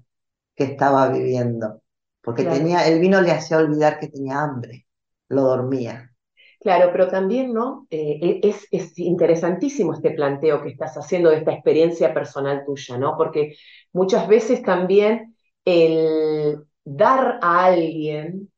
que 0.56 0.66
estaba 0.66 1.10
viviendo, 1.10 1.82
porque 2.22 2.44
tenía, 2.44 2.88
el 2.88 3.00
vino 3.00 3.22
le 3.22 3.32
hacía 3.32 3.58
olvidar 3.58 4.00
que 4.00 4.10
tenía 4.10 4.40
hambre, 4.40 4.86
lo 5.30 5.42
dormía. 5.42 6.12
Claro, 6.60 6.90
pero 6.92 7.08
también, 7.08 7.54
¿no? 7.54 7.88
Eh, 7.90 8.20
e, 8.22 8.48
es, 8.48 8.68
es, 8.70 9.00
interesantísimo 9.00 9.94
este 9.94 10.12
planteo 10.12 10.62
que 10.62 10.70
estás 10.70 10.96
haciendo 10.96 11.30
de 11.30 11.38
esta 11.38 11.54
experiencia 11.54 12.14
personal 12.14 12.64
tuya, 12.66 12.98
¿no? 12.98 13.16
Porque 13.18 13.56
muchas 13.94 14.28
veces 14.28 14.62
también 14.62 15.38
el 15.66 16.64
dar 16.84 17.40
a 17.42 17.66
alguien 17.66 18.50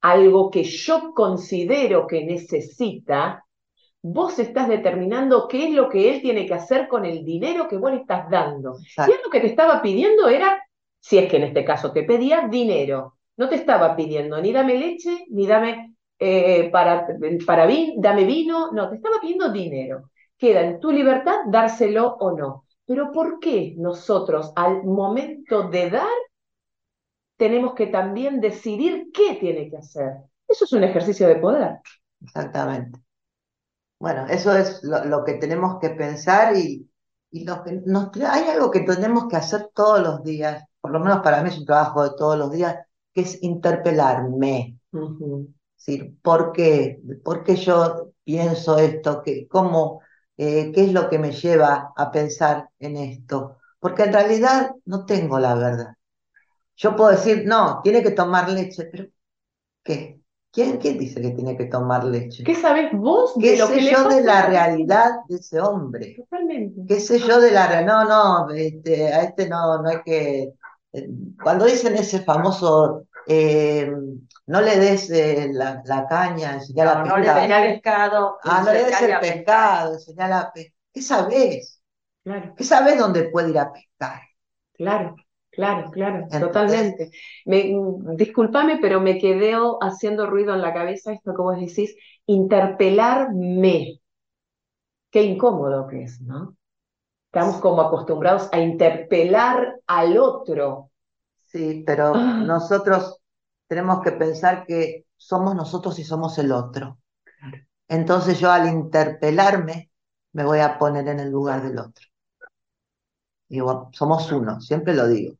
algo 0.00 0.50
que 0.50 0.64
yo 0.64 1.12
considero 1.14 2.06
que 2.06 2.24
necesita, 2.24 3.44
vos 4.02 4.38
estás 4.38 4.68
determinando 4.68 5.48
qué 5.48 5.68
es 5.68 5.74
lo 5.74 5.88
que 5.88 6.14
él 6.14 6.20
tiene 6.22 6.46
que 6.46 6.54
hacer 6.54 6.88
con 6.88 7.04
el 7.04 7.24
dinero 7.24 7.68
que 7.68 7.76
vos 7.76 7.92
le 7.92 7.98
estás 7.98 8.28
dando. 8.30 8.78
Y 9.04 9.10
él 9.12 9.18
lo 9.24 9.30
que 9.30 9.40
te 9.40 9.48
estaba 9.48 9.82
pidiendo 9.82 10.28
era, 10.28 10.62
si 11.00 11.18
es 11.18 11.30
que 11.30 11.36
en 11.38 11.44
este 11.44 11.64
caso 11.64 11.92
te 11.92 12.04
pedía 12.04 12.48
dinero, 12.48 13.18
no 13.36 13.48
te 13.48 13.56
estaba 13.56 13.96
pidiendo 13.96 14.40
ni 14.40 14.52
dame 14.52 14.76
leche, 14.78 15.26
ni 15.30 15.46
dame 15.46 15.94
eh, 16.18 16.70
para, 16.70 17.06
para 17.46 17.66
vin- 17.66 17.94
dame 18.00 18.24
vino, 18.24 18.70
no, 18.72 18.88
te 18.90 18.96
estaba 18.96 19.20
pidiendo 19.20 19.50
dinero. 19.52 20.10
Queda 20.38 20.62
en 20.62 20.80
tu 20.80 20.90
libertad 20.92 21.36
dárselo 21.48 22.16
o 22.20 22.32
no. 22.36 22.66
Pero 22.86 23.12
¿por 23.12 23.40
qué 23.40 23.74
nosotros 23.78 24.52
al 24.56 24.84
momento 24.84 25.68
de 25.68 25.90
dar 25.90 26.08
tenemos 27.36 27.74
que 27.74 27.86
también 27.88 28.40
decidir 28.40 29.10
qué 29.12 29.36
tiene 29.40 29.68
que 29.70 29.78
hacer? 29.78 30.12
Eso 30.48 30.64
es 30.64 30.72
un 30.72 30.84
ejercicio 30.84 31.26
de 31.28 31.36
poder. 31.36 31.78
Exactamente. 32.20 33.00
Bueno, 33.98 34.26
eso 34.28 34.56
es 34.56 34.82
lo, 34.82 35.04
lo 35.04 35.24
que 35.24 35.34
tenemos 35.34 35.78
que 35.80 35.90
pensar 35.90 36.56
y, 36.56 36.90
y 37.30 37.44
lo 37.44 37.62
que 37.62 37.80
nos, 37.86 38.10
hay 38.16 38.48
algo 38.50 38.70
que 38.70 38.80
tenemos 38.80 39.28
que 39.28 39.36
hacer 39.36 39.70
todos 39.74 40.00
los 40.02 40.24
días, 40.24 40.64
por 40.80 40.90
lo 40.92 41.00
menos 41.00 41.20
para 41.22 41.42
mí 41.42 41.48
es 41.50 41.58
un 41.58 41.66
trabajo 41.66 42.04
de 42.04 42.10
todos 42.16 42.36
los 42.38 42.52
días, 42.52 42.76
que 43.14 43.22
es 43.22 43.42
interpelarme. 43.42 44.78
Es 45.78 45.86
decir, 45.86 46.16
¿por 46.22 46.52
qué? 46.52 47.00
¿Por 47.24 47.44
qué 47.44 47.56
yo 47.56 48.12
pienso 48.24 48.78
esto? 48.78 49.22
¿Qué, 49.24 49.48
cómo, 49.48 50.01
eh, 50.42 50.72
qué 50.74 50.84
es 50.84 50.92
lo 50.92 51.08
que 51.08 51.18
me 51.18 51.32
lleva 51.32 51.92
a 51.96 52.10
pensar 52.10 52.68
en 52.78 52.96
esto? 52.96 53.58
Porque 53.80 54.04
en 54.04 54.12
realidad 54.12 54.72
no 54.86 55.04
tengo 55.06 55.38
la 55.38 55.54
verdad. 55.54 55.94
Yo 56.76 56.96
puedo 56.96 57.10
decir, 57.10 57.44
no, 57.46 57.80
tiene 57.82 58.02
que 58.02 58.10
tomar 58.12 58.48
leche, 58.50 58.86
pero 58.90 59.06
¿qué? 59.84 60.20
¿Quién, 60.52 60.78
quién 60.78 60.98
dice 60.98 61.20
que 61.22 61.30
tiene 61.30 61.56
que 61.56 61.66
tomar 61.66 62.04
leche? 62.04 62.44
¿Qué 62.44 62.54
sabes 62.54 62.90
vos 62.92 63.34
de 63.36 63.52
¿Qué 63.52 63.56
lo 63.58 63.66
sé 63.68 63.74
que 63.76 63.90
yo 63.90 64.08
de 64.08 64.22
la 64.22 64.46
realidad 64.46 65.10
de 65.28 65.36
ese 65.36 65.60
hombre? 65.60 66.16
Totalmente. 66.18 66.82
¿Qué 66.88 67.00
sé 67.00 67.18
yo 67.20 67.40
de 67.40 67.50
la 67.52 67.66
realidad? 67.68 68.06
No, 68.06 68.46
no, 68.48 68.50
este, 68.54 69.12
a 69.12 69.22
este 69.24 69.48
no, 69.48 69.82
no 69.82 69.88
hay 69.88 70.02
que... 70.04 70.52
eh, 70.92 71.08
Cuando 71.42 71.64
dicen 71.66 71.96
ese 71.96 72.20
famoso, 72.22 73.06
eh, 73.26 73.90
no 74.46 74.60
le 74.60 74.76
des 74.78 75.10
eh, 75.10 75.48
la, 75.52 75.82
la 75.84 76.06
caña, 76.06 76.54
enseñar 76.54 76.88
a 76.88 76.94
No, 77.04 77.06
no 77.06 77.16
le 77.18 77.24
pescar. 77.24 77.42
des 77.48 77.50
el 77.50 77.72
pescado. 77.74 78.38
Ah, 78.44 78.62
no 78.64 78.72
le 78.72 78.84
des 78.84 79.00
el 79.02 79.18
pescar. 79.18 79.20
pescado, 79.20 79.94
enseñar 79.94 80.32
a 80.32 80.52
pescar. 80.52 81.28
¿Qué? 81.30 81.60
Claro, 82.24 82.54
¿Qué 82.56 82.64
sabés 82.64 82.98
dónde 82.98 83.24
puede 83.30 83.50
ir 83.50 83.58
a 83.58 83.72
pescar? 83.72 84.20
claro, 84.74 85.16
claro, 85.50 85.90
claro, 85.90 86.28
Entonces- 86.30 86.40
totalmente. 86.40 87.10
Me, 87.46 87.64
mm, 87.74 88.16
discúlpame, 88.16 88.78
pero 88.80 89.00
me 89.00 89.18
quedé 89.18 89.54
haciendo 89.80 90.26
ruido 90.26 90.54
en 90.54 90.62
la 90.62 90.72
cabeza 90.74 91.12
esto 91.12 91.34
que 91.34 91.42
vos 91.42 91.58
decís, 91.58 91.94
interpelarme. 92.26 94.00
Qué 95.10 95.22
incómodo 95.22 95.86
que 95.88 96.02
es, 96.04 96.20
¿no? 96.20 96.56
Estamos 97.26 97.58
como 97.58 97.82
acostumbrados 97.82 98.50
a 98.52 98.60
interpelar 98.60 99.76
al 99.88 100.18
otro. 100.18 100.91
Sí, 101.52 101.82
pero 101.86 102.14
Ah. 102.14 102.42
nosotros 102.46 103.18
tenemos 103.68 104.02
que 104.02 104.12
pensar 104.12 104.64
que 104.66 105.06
somos 105.16 105.54
nosotros 105.54 105.98
y 105.98 106.04
somos 106.04 106.38
el 106.38 106.52
otro. 106.52 106.98
Entonces 107.88 108.40
yo 108.40 108.50
al 108.52 108.68
interpelarme 108.68 109.90
me 110.32 110.44
voy 110.44 110.60
a 110.60 110.78
poner 110.78 111.08
en 111.08 111.20
el 111.20 111.30
lugar 111.30 111.62
del 111.62 111.78
otro. 111.78 112.06
Digo, 113.48 113.88
somos 113.92 114.32
uno, 114.32 114.60
siempre 114.60 114.94
lo 114.94 115.06
digo. 115.06 115.36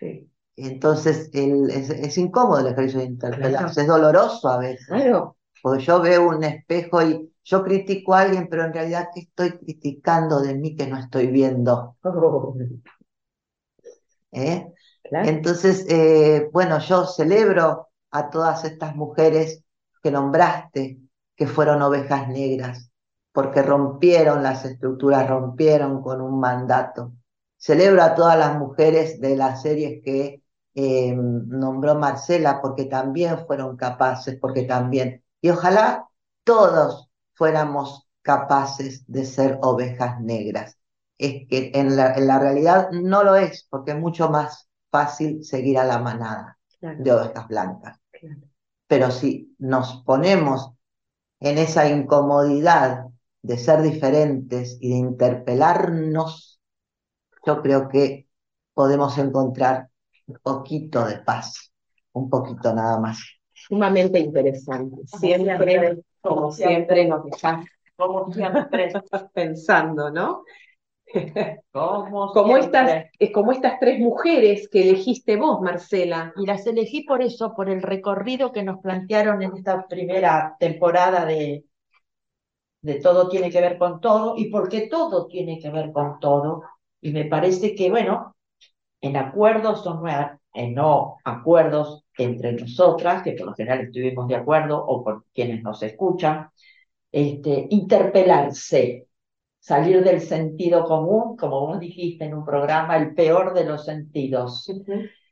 Sí, 0.00 0.30
entonces 0.56 1.30
el- 1.32 1.70
es, 1.70 1.90
es 1.90 2.18
incómodo 2.18 2.60
el 2.60 2.66
ejercicio 2.72 3.00
de 3.00 3.06
interpelarse, 3.06 3.58
Claro. 3.58 3.80
es 3.82 3.86
doloroso 3.86 4.48
a 4.48 4.58
veces, 4.58 4.86
claro, 4.86 5.36
porque 5.62 5.84
yo 5.84 6.00
veo 6.00 6.28
un 6.28 6.44
espejo 6.44 7.02
y 7.02 7.32
yo 7.44 7.64
critico 7.64 8.14
a 8.14 8.20
alguien, 8.22 8.48
pero 8.48 8.64
en 8.64 8.72
realidad 8.72 9.08
¿qué 9.14 9.20
estoy 9.20 9.58
criticando 9.58 10.40
de 10.40 10.54
mí 10.54 10.76
que 10.76 10.86
no 10.86 10.98
estoy 10.98 11.28
viendo? 11.28 11.96
¿Eh? 14.32 14.72
Entonces, 15.20 15.84
eh, 15.88 16.48
bueno, 16.52 16.78
yo 16.78 17.04
celebro 17.04 17.88
a 18.10 18.30
todas 18.30 18.64
estas 18.64 18.96
mujeres 18.96 19.62
que 20.02 20.10
nombraste, 20.10 20.98
que 21.36 21.46
fueron 21.46 21.82
ovejas 21.82 22.28
negras, 22.28 22.90
porque 23.32 23.62
rompieron 23.62 24.42
las 24.42 24.64
estructuras, 24.64 25.28
rompieron 25.28 26.02
con 26.02 26.20
un 26.20 26.40
mandato. 26.40 27.12
Celebro 27.56 28.02
a 28.02 28.14
todas 28.14 28.38
las 28.38 28.58
mujeres 28.58 29.20
de 29.20 29.36
las 29.36 29.62
series 29.62 30.02
que 30.02 30.42
eh, 30.74 31.14
nombró 31.14 31.94
Marcela, 31.94 32.60
porque 32.60 32.86
también 32.86 33.46
fueron 33.46 33.76
capaces, 33.76 34.38
porque 34.40 34.62
también. 34.62 35.22
Y 35.40 35.50
ojalá 35.50 36.08
todos 36.44 37.10
fuéramos 37.34 38.08
capaces 38.22 39.04
de 39.06 39.24
ser 39.24 39.58
ovejas 39.62 40.20
negras. 40.20 40.78
Es 41.18 41.46
que 41.48 41.70
en 41.74 41.96
la, 41.96 42.14
en 42.14 42.26
la 42.26 42.38
realidad 42.38 42.90
no 42.92 43.22
lo 43.22 43.36
es, 43.36 43.66
porque 43.70 43.92
es 43.92 43.98
mucho 43.98 44.28
más 44.30 44.68
fácil 44.92 45.44
seguir 45.44 45.78
a 45.78 45.84
la 45.84 45.98
manada 45.98 46.58
claro, 46.78 47.02
de 47.02 47.12
ovejas 47.12 47.48
blancas. 47.48 47.98
claro. 48.12 48.42
Pero 48.86 49.10
si 49.10 49.56
nos 49.58 50.02
ponemos 50.04 50.72
en 51.40 51.58
esa 51.58 51.88
incomodidad 51.88 53.06
de 53.42 53.58
ser 53.58 53.82
diferentes 53.82 54.78
y 54.80 54.90
de 54.90 54.96
interpelarnos, 54.96 56.60
yo 57.44 57.62
creo 57.62 57.88
que 57.88 58.28
podemos 58.74 59.18
encontrar 59.18 59.88
un 60.26 60.36
poquito 60.42 61.04
de 61.06 61.18
paz, 61.18 61.72
un 62.12 62.30
poquito 62.30 62.72
nada 62.74 63.00
más. 63.00 63.20
Sumamente 63.52 64.18
interesante. 64.18 65.02
Siempre, 65.06 65.56
siempre, 65.56 66.04
como 66.20 66.36
como 66.36 66.52
siempre, 66.52 67.08
nos 67.08 67.22
Como 67.96 68.32
siempre. 68.32 68.92
pensando, 69.34 70.10
¿no? 70.10 70.44
Como 71.72 72.32
Como 72.32 72.56
estas, 72.56 73.06
es 73.18 73.32
como 73.32 73.52
estas 73.52 73.78
tres 73.80 73.98
mujeres 73.98 74.68
que 74.68 74.82
elegiste 74.82 75.36
vos, 75.36 75.60
Marcela. 75.60 76.32
Y 76.36 76.46
las 76.46 76.66
elegí 76.66 77.02
por 77.02 77.22
eso, 77.22 77.54
por 77.54 77.68
el 77.68 77.82
recorrido 77.82 78.52
que 78.52 78.62
nos 78.62 78.80
plantearon 78.80 79.42
en 79.42 79.56
esta 79.56 79.86
primera 79.86 80.56
temporada 80.58 81.24
de, 81.24 81.64
de 82.82 82.94
Todo 83.00 83.28
tiene 83.28 83.50
que 83.50 83.60
ver 83.60 83.78
con 83.78 84.00
todo 84.00 84.34
y 84.36 84.50
porque 84.50 84.88
todo 84.88 85.26
tiene 85.26 85.58
que 85.60 85.70
ver 85.70 85.92
con 85.92 86.18
todo. 86.20 86.62
Y 87.00 87.12
me 87.12 87.24
parece 87.24 87.74
que, 87.74 87.90
bueno, 87.90 88.36
en 89.00 89.16
acuerdos 89.16 89.86
o 89.86 89.94
no, 89.94 90.40
en 90.54 90.74
no 90.74 91.18
acuerdos 91.24 92.04
entre 92.18 92.52
nosotras, 92.54 93.22
que 93.22 93.32
por 93.32 93.46
lo 93.48 93.54
general 93.54 93.82
estuvimos 93.82 94.28
de 94.28 94.36
acuerdo, 94.36 94.84
o 94.84 95.04
por 95.04 95.26
quienes 95.34 95.62
nos 95.62 95.82
escuchan, 95.82 96.50
este, 97.12 97.66
interpelarse, 97.70 99.08
salir 99.62 100.02
del 100.02 100.20
sentido 100.20 100.84
común, 100.84 101.36
como 101.36 101.60
vos 101.60 101.78
dijiste 101.78 102.24
en 102.24 102.34
un 102.34 102.44
programa, 102.44 102.96
el 102.96 103.14
peor 103.14 103.54
de 103.54 103.64
los 103.64 103.84
sentidos. 103.84 104.68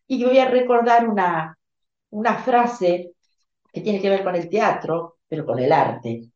Y 0.06 0.24
voy 0.24 0.38
a 0.38 0.48
recordar 0.48 1.08
una, 1.08 1.58
una 2.10 2.34
frase 2.36 3.10
que 3.72 3.80
tiene 3.80 4.00
que 4.00 4.08
ver 4.08 4.22
con 4.22 4.36
el 4.36 4.48
teatro, 4.48 5.16
pero 5.26 5.44
con 5.44 5.58
el 5.58 5.72
arte, 5.72 6.30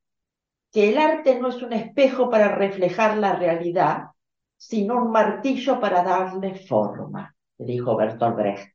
que 0.73 0.91
el 0.91 0.99
arte 0.99 1.39
no 1.39 1.51
es 1.51 1.63
un 1.63 1.73
espejo 1.73 2.29
para 2.29 2.49
reflejar 2.57 3.17
la 3.17 3.37
realidad, 3.37 4.07
sino 4.57 4.97
un 4.97 5.13
martillo 5.13 5.79
para 5.79 6.03
darle 6.03 6.57
forma, 6.57 7.33
dijo 7.57 7.95
Bertolt 7.95 8.37
Brecht. 8.37 8.75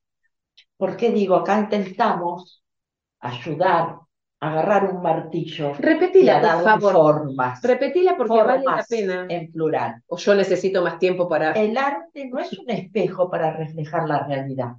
¿Por 0.77 0.95
qué 0.95 1.11
digo? 1.11 1.35
Acá 1.35 1.59
intentamos 1.59 2.63
ayudar, 3.19 3.99
agarrar 4.39 4.93
un 4.93 5.01
martillo 5.01 5.71
y 5.71 5.71
a 5.71 5.77
Repetila, 5.77 6.41
por 6.41 6.63
favor. 6.63 6.93
formas. 6.93 7.61
Repetila 7.61 8.15
porque 8.15 8.41
vale 8.41 8.63
la 8.63 8.85
pena. 8.87 9.25
en 9.29 9.51
plural. 9.51 10.03
O 10.07 10.17
yo 10.17 10.35
necesito 10.35 10.81
más 10.81 10.97
tiempo 10.97 11.27
para. 11.27 11.51
El 11.53 11.77
arte 11.77 12.29
no 12.29 12.39
es 12.39 12.57
un 12.57 12.69
espejo 12.69 13.29
para 13.29 13.51
reflejar 13.51 14.07
la 14.07 14.25
realidad, 14.25 14.75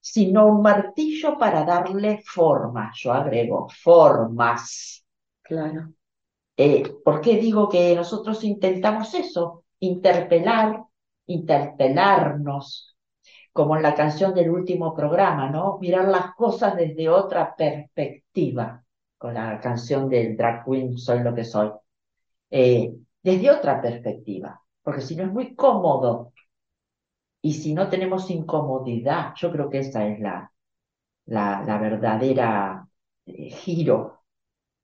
sino 0.00 0.46
un 0.46 0.62
martillo 0.62 1.38
para 1.38 1.64
darle 1.64 2.22
forma. 2.24 2.92
Yo 2.94 3.12
agrego 3.12 3.68
formas. 3.82 5.04
Claro. 5.42 5.92
Eh, 6.56 6.82
¿por 7.04 7.20
qué 7.20 7.36
digo 7.36 7.68
que 7.68 7.94
nosotros 7.94 8.42
intentamos 8.44 9.14
eso? 9.14 9.64
Interpelar, 9.80 10.82
interpelarnos, 11.26 12.97
como 13.58 13.74
en 13.76 13.82
la 13.82 13.96
canción 13.96 14.32
del 14.34 14.50
último 14.50 14.94
programa, 14.94 15.50
¿no? 15.50 15.78
Mirar 15.80 16.06
las 16.06 16.32
cosas 16.36 16.76
desde 16.76 17.08
otra 17.08 17.56
perspectiva, 17.56 18.84
con 19.18 19.34
la 19.34 19.58
canción 19.60 20.08
del 20.08 20.36
drag 20.36 20.64
queen 20.64 20.96
Soy 20.96 21.24
lo 21.24 21.34
que 21.34 21.42
soy. 21.44 21.72
Eh, 22.50 22.94
desde 23.20 23.50
otra 23.50 23.82
perspectiva, 23.82 24.62
porque 24.80 25.00
si 25.00 25.16
no 25.16 25.24
es 25.24 25.32
muy 25.32 25.56
cómodo 25.56 26.32
y 27.42 27.54
si 27.54 27.74
no 27.74 27.88
tenemos 27.88 28.30
incomodidad, 28.30 29.34
yo 29.34 29.50
creo 29.50 29.68
que 29.68 29.80
esa 29.80 30.06
es 30.06 30.20
la, 30.20 30.52
la, 31.26 31.78
verdadera 31.78 32.86
eh, 33.26 33.50
giro, 33.50 34.20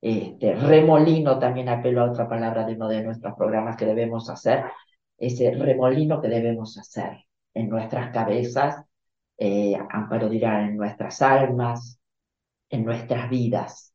este, 0.01 0.57
remolino, 0.57 1.39
también 1.39 1.69
apelo 1.69 2.03
a 2.03 2.11
otra 2.11 2.29
palabra 2.29 2.67
de 2.67 2.75
uno 2.75 2.89
de 2.89 3.05
nuestros 3.05 3.35
programas 3.35 3.77
que 3.77 3.87
debemos 3.87 4.29
hacer, 4.31 4.65
ese 5.17 5.53
remolino 5.53 6.21
que 6.21 6.29
debemos 6.29 6.77
hacer 6.77 7.25
en 7.55 7.69
nuestras 7.69 8.13
cabezas, 8.13 8.85
eh, 9.39 9.75
Amparo 9.91 10.29
dirá, 10.29 10.65
en 10.67 10.77
nuestras 10.77 11.23
almas, 11.23 11.99
en 12.69 12.85
nuestras 12.85 13.31
vidas, 13.31 13.95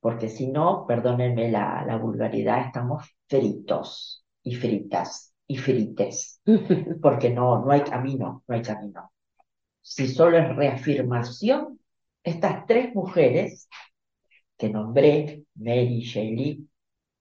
porque 0.00 0.28
si 0.28 0.48
no, 0.48 0.86
perdónenme 0.86 1.50
la, 1.50 1.84
la 1.86 1.96
vulgaridad, 1.96 2.66
estamos 2.66 3.04
fritos 3.28 4.24
y 4.42 4.54
fritas 4.54 5.34
y 5.46 5.56
frites, 5.58 6.40
porque 7.02 7.30
no, 7.30 7.64
no 7.64 7.70
hay 7.70 7.82
camino, 7.82 8.42
no 8.46 8.54
hay 8.54 8.62
camino. 8.62 9.12
Si 9.80 10.08
solo 10.08 10.38
es 10.38 10.56
reafirmación, 10.56 11.78
estas 12.22 12.66
tres 12.66 12.94
mujeres 12.94 13.68
que 14.56 14.70
nombré, 14.70 15.44
Mary, 15.56 16.00
Shelley, 16.00 16.66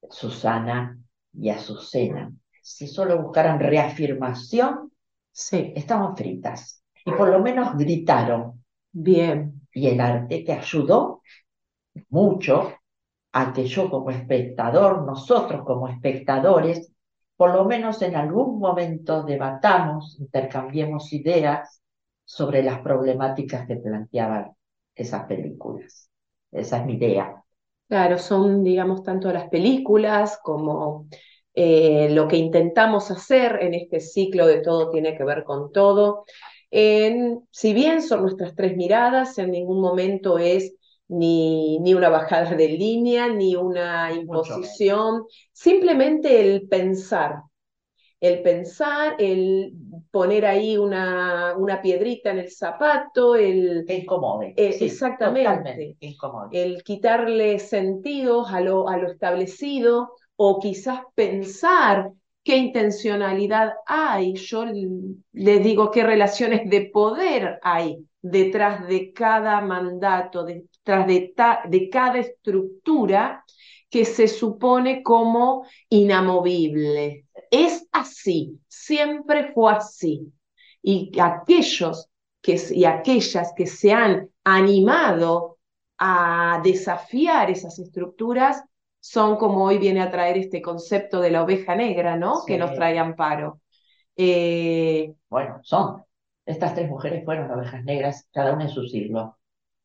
Susana 0.10 0.98
y 1.34 1.50
Azucena, 1.50 2.32
si 2.62 2.88
solo 2.88 3.22
buscaran 3.22 3.60
reafirmación, 3.60 4.93
Sí, 5.34 5.74
estaban 5.76 6.16
fritas. 6.16 6.84
Y 7.06 7.12
por 7.12 7.30
lo 7.30 7.40
menos 7.42 7.78
gritaron. 7.78 8.64
bien. 8.92 9.62
Y 9.74 9.88
el 9.90 10.00
arte 10.02 10.44
te 10.46 10.54
ayudó 10.54 11.22
mucho 12.10 12.74
a 13.34 13.54
que 13.54 13.66
yo 13.68 13.90
como 13.92 14.12
espectador, 14.12 15.06
nosotros 15.06 15.64
como 15.66 15.88
espectadores, 15.90 16.94
por 17.38 17.54
lo 17.56 17.66
menos 17.66 18.02
en 18.04 18.16
algún 18.16 18.60
momento 18.60 19.24
debatamos, 19.24 20.18
intercambiemos 20.20 21.14
ideas 21.14 21.82
sobre 22.26 22.64
las 22.64 22.82
problemáticas 22.82 23.68
que 23.68 23.78
planteaban 23.78 24.54
esas 24.96 25.26
películas. 25.26 26.10
Esa 26.52 26.80
es 26.80 26.86
mi 26.88 26.96
idea. 26.96 27.44
Claro, 27.88 28.18
son, 28.18 28.64
digamos, 28.64 29.04
tanto 29.04 29.32
las 29.32 29.50
películas 29.50 30.40
como 30.44 31.08
eh, 31.56 32.10
lo 32.12 32.28
que 32.28 32.38
intentamos 32.38 33.12
hacer 33.12 33.60
en 33.62 33.74
este 33.74 34.00
ciclo 34.00 34.48
de 34.48 34.62
todo 34.62 34.90
tiene 34.90 35.16
que 35.18 35.24
ver 35.24 35.44
con 35.44 35.72
todo. 35.72 36.26
En- 36.72 37.48
si 37.52 37.74
bien 37.74 38.02
son 38.02 38.22
nuestras 38.24 38.56
tres 38.56 38.76
miradas, 38.76 39.38
en 39.38 39.52
ningún 39.52 39.80
momento 39.82 40.38
es 40.40 40.76
ni, 41.08 41.80
ni 41.80 41.94
una 41.94 42.10
bajada 42.10 42.56
de 42.56 42.68
línea, 42.70 43.28
ni 43.30 43.56
una 43.56 44.12
imposición, 44.14 45.26
simplemente 45.52 46.42
el 46.42 46.68
pensar, 46.68 47.44
el 48.20 48.42
pensar, 48.42 49.16
el 49.20 49.74
poner 50.10 50.46
ahí 50.46 50.78
una, 50.78 51.56
una 51.58 51.82
piedrita 51.82 52.32
en 52.32 52.40
el 52.40 52.52
zapato, 52.52 53.36
el, 53.36 53.84
Que 53.86 53.96
incomode. 53.98 54.54
Eh, 54.56 54.72
sí, 54.74 54.86
exactamente. 54.86 55.98
Incomode. 56.00 56.64
el 56.64 56.84
quitarle 56.84 57.60
sentidos 57.60 58.50
a 58.52 58.62
lo, 58.62 58.88
a 58.88 58.98
lo 58.98 59.10
establecido 59.12 60.16
o 60.46 60.60
quizás 60.60 61.00
pensar 61.16 62.12
qué 62.44 62.58
intencionalidad 62.58 63.74
hay. 63.86 64.34
Yo 64.36 64.64
l- 64.64 64.88
les 65.34 65.64
digo 65.64 65.92
qué 65.92 66.04
relaciones 66.04 66.70
de 66.70 66.82
poder 66.94 67.60
hay 67.64 68.06
detrás 68.22 68.88
de 68.88 69.14
cada 69.14 69.62
mandato, 69.62 70.44
detrás 70.44 71.08
de, 71.08 71.34
de 71.70 71.90
cada 71.90 72.20
estructura 72.20 73.44
que 73.90 74.06
se 74.06 74.28
supone 74.28 75.04
como 75.04 75.66
inamovible. 75.90 77.26
Es 77.52 77.88
así, 77.92 78.60
siempre 78.68 79.52
fue 79.54 79.74
así. 79.74 80.32
Y 80.82 81.12
aquellos 81.20 82.10
que, 82.42 82.60
y 82.72 82.86
aquellas 82.86 83.54
que 83.56 83.68
se 83.68 83.94
han 83.94 84.30
animado 84.44 85.58
a 85.98 86.60
desafiar 86.64 87.50
esas 87.52 87.80
estructuras 87.80 88.64
son 89.06 89.36
como 89.38 89.66
hoy 89.66 89.78
viene 89.80 90.02
a 90.02 90.12
traer 90.12 90.38
este 90.38 90.62
concepto 90.62 91.20
de 91.20 91.32
la 91.32 91.44
oveja 91.44 91.76
negra, 91.76 92.16
¿no? 92.18 92.46
Que 92.46 92.58
nos 92.58 92.74
trae 92.74 92.98
amparo. 93.00 93.62
Eh, 94.18 95.14
Bueno, 95.30 95.60
son. 95.64 96.04
Estas 96.46 96.76
tres 96.76 96.88
mujeres 96.90 97.26
fueron 97.26 97.52
ovejas 97.52 97.84
negras, 97.84 98.28
cada 98.32 98.54
una 98.54 98.64
en 98.66 98.70
su 98.70 98.86
siglo. 98.88 99.38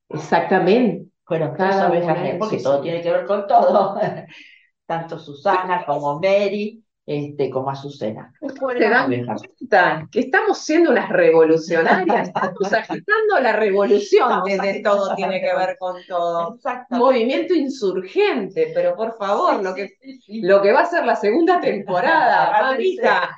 exactamente. 0.08 1.10
Fueron 1.24 1.56
tres 1.58 1.70
Cada 1.70 1.88
ovejas 1.90 2.16
negras, 2.22 2.38
porque 2.38 2.58
todo 2.58 2.80
tiene 2.80 3.02
que 3.02 3.10
ver 3.12 3.26
con 3.26 3.46
todo. 3.46 3.96
Tanto 4.86 5.18
Susana 5.18 5.84
como 5.86 6.14
Mary, 6.20 6.82
este, 7.08 7.48
como 7.48 7.70
Azucena. 7.70 8.32
¿Se 8.38 8.48
Fueron 8.58 8.90
dan 8.90 9.08
cuenta 9.24 10.08
que 10.12 10.20
estamos 10.20 10.58
siendo 10.58 10.90
unas 10.90 11.08
revolucionarias? 11.08 12.28
Estamos 12.28 12.70
agitando 12.72 13.40
la 13.40 13.52
revolución 13.54 14.42
desde 14.44 14.82
todo 14.82 15.14
tiene 15.16 15.40
que 15.40 15.54
ver 15.56 15.76
con 15.78 15.96
todo. 16.06 16.58
Movimiento 16.90 17.54
insurgente, 17.54 18.72
pero 18.74 18.94
por 18.94 19.16
favor, 19.16 19.62
lo 19.62 19.74
que, 19.74 19.88
Sí, 19.88 20.20
sí, 20.20 20.20
sí. 20.20 20.40
lo 20.42 20.60
que 20.60 20.72
va 20.72 20.80
a 20.80 20.86
ser 20.86 21.06
la 21.06 21.16
segunda 21.16 21.60
temporada, 21.60 22.62
mamita. 22.62 23.30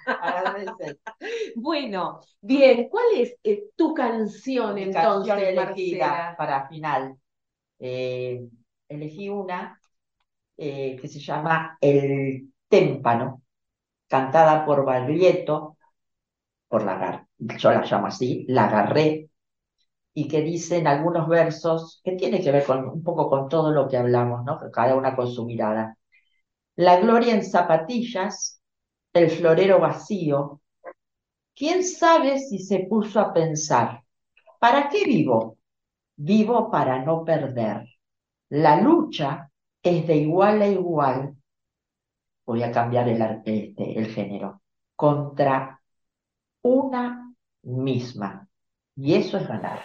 Bueno, 1.55 2.21
bien, 2.41 2.89
¿cuál 2.89 3.05
es 3.17 3.37
eh, 3.45 3.65
tu 3.77 3.95
canción 3.95 4.75
Mi 4.75 4.83
entonces, 4.83 5.33
canción 5.35 5.39
elegida 5.39 6.07
Marcela? 6.09 6.35
para 6.37 6.69
final. 6.69 7.17
Eh, 7.79 8.49
elegí 8.89 9.29
una 9.29 9.79
eh, 10.57 10.99
que 11.01 11.09
se 11.09 11.21
llama 11.21 11.77
El 11.81 12.53
Témpano, 12.69 13.43
cantada 14.11 14.67
por 14.67 14.85
Baglietto, 14.85 15.79
por 16.69 16.85
la 16.85 17.27
yo 17.39 17.71
la 17.71 17.83
llamo 17.85 18.09
así, 18.09 18.45
la 18.49 18.65
agarré, 18.67 19.31
y 20.13 20.27
que 20.29 20.43
dice 20.43 20.79
en 20.79 20.89
algunos 20.89 21.29
versos, 21.29 22.01
que 22.05 22.13
tiene 22.17 22.43
que 22.43 22.51
ver 22.51 22.65
con, 22.65 22.89
un 22.89 23.03
poco 23.05 23.31
con 23.31 23.49
todo 23.49 23.71
lo 23.71 23.89
que 23.89 23.97
hablamos, 23.97 24.45
¿no? 24.45 24.59
Cada 24.73 24.97
una 24.97 25.15
con 25.15 25.29
su 25.31 25.47
mirada. 25.47 25.97
La 26.77 26.99
gloria 26.99 27.35
en 27.35 27.45
zapatillas, 27.45 28.61
el 29.13 29.31
florero 29.31 29.79
vacío. 29.79 30.61
¿Quién 31.55 31.85
sabe 31.85 32.41
si 32.41 32.59
se 32.59 32.81
puso 32.81 33.21
a 33.21 33.33
pensar, 33.33 34.03
¿para 34.59 34.89
qué 34.89 35.05
vivo? 35.05 35.59
Vivo 36.17 36.71
para 36.71 37.05
no 37.05 37.25
perder. 37.25 37.87
La 38.49 38.81
lucha 38.81 39.51
es 39.83 40.07
de 40.07 40.17
igual 40.17 40.63
a 40.63 40.67
igual, 40.67 41.37
voy 42.51 42.65
a 42.65 42.73
cambiar 42.73 43.09
el, 43.09 43.23
este, 43.45 43.97
el 43.97 44.07
género, 44.09 44.61
contra 44.97 45.81
una 46.63 47.33
misma. 47.63 48.49
Y 48.97 49.15
eso 49.15 49.39
es 49.39 49.47
ganar. 49.47 49.81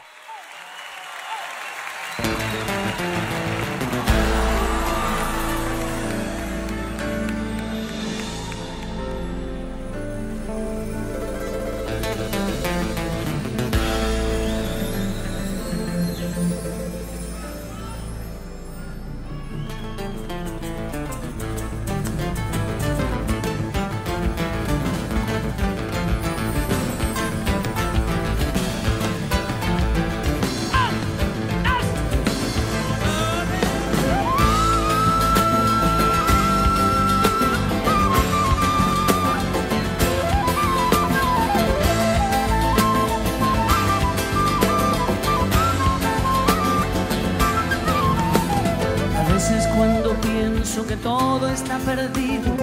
Veces 49.50 49.68
cuando 49.76 50.16
pienso 50.22 50.86
que 50.88 50.96
todo 50.98 51.48
está 51.50 51.78
perdido, 51.80 52.56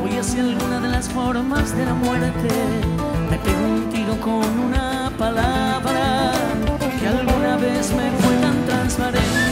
voy 0.00 0.16
hacia 0.16 0.42
alguna 0.42 0.80
de 0.80 0.88
las 0.88 1.08
formas 1.08 1.76
de 1.76 1.84
la 1.84 1.94
muerte. 1.94 2.48
Me 3.30 3.38
pego 3.38 3.66
un 3.66 3.90
tiro 3.90 4.20
con 4.20 4.60
una 4.60 5.10
palabra 5.18 6.32
que 7.00 7.08
alguna 7.08 7.56
vez 7.56 7.90
me 7.92 8.10
fue 8.20 8.36
tan 8.36 8.64
transparente. 8.66 9.47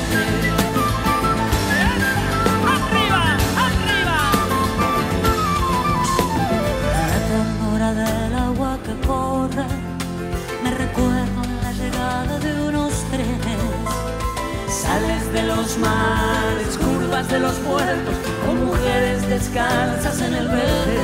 Los 15.56 15.78
mares, 15.78 16.76
curvas 16.76 17.28
de 17.28 17.40
los 17.40 17.54
puertos, 17.56 18.14
con 18.44 18.66
mujeres 18.66 19.26
descalzas 19.26 20.20
en 20.20 20.34
el 20.34 20.48
verde. 20.48 20.98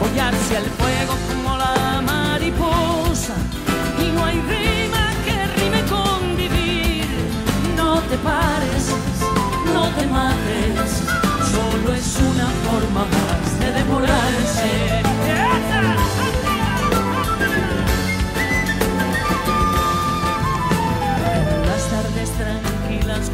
Voy 0.00 0.18
hacia 0.18 0.58
el 0.58 0.70
fuego 0.80 1.14
como 1.28 1.56
la 1.56 2.02
mariposa, 2.02 3.34
y 4.02 4.10
no 4.12 4.24
hay 4.24 4.40
rima 4.54 5.04
que 5.24 5.36
rime 5.60 5.82
con 5.94 6.36
vivir. 6.36 7.06
No 7.76 8.00
te 8.10 8.16
pares, 8.18 8.84
no 9.72 9.84
te 9.96 10.06
mates, 10.06 10.90
solo 11.54 11.94
es 11.94 12.16
una 12.32 12.48
forma 12.66 13.02
más 13.14 13.60
de 13.60 13.72
demorarse. 13.72 15.08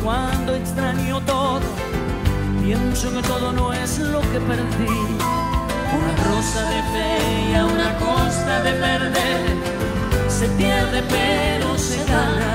cuando 0.05 0.55
extraño 0.55 1.19
todo, 1.23 1.63
pienso 2.63 3.11
que 3.11 3.23
todo 3.23 3.53
no 3.53 3.73
es 3.73 3.99
lo 3.99 4.21
que 4.21 4.39
perdí. 4.39 5.01
Una 5.97 6.15
rosa 6.29 6.63
de 6.69 6.83
fe 6.93 7.51
y 7.51 7.55
a 7.55 7.65
una 7.65 7.97
costa 7.97 8.63
de 8.63 8.73
perder, 8.73 9.41
se 10.29 10.47
pierde 10.59 11.03
pero 11.09 11.79
se 11.79 12.05
gana. 12.05 12.53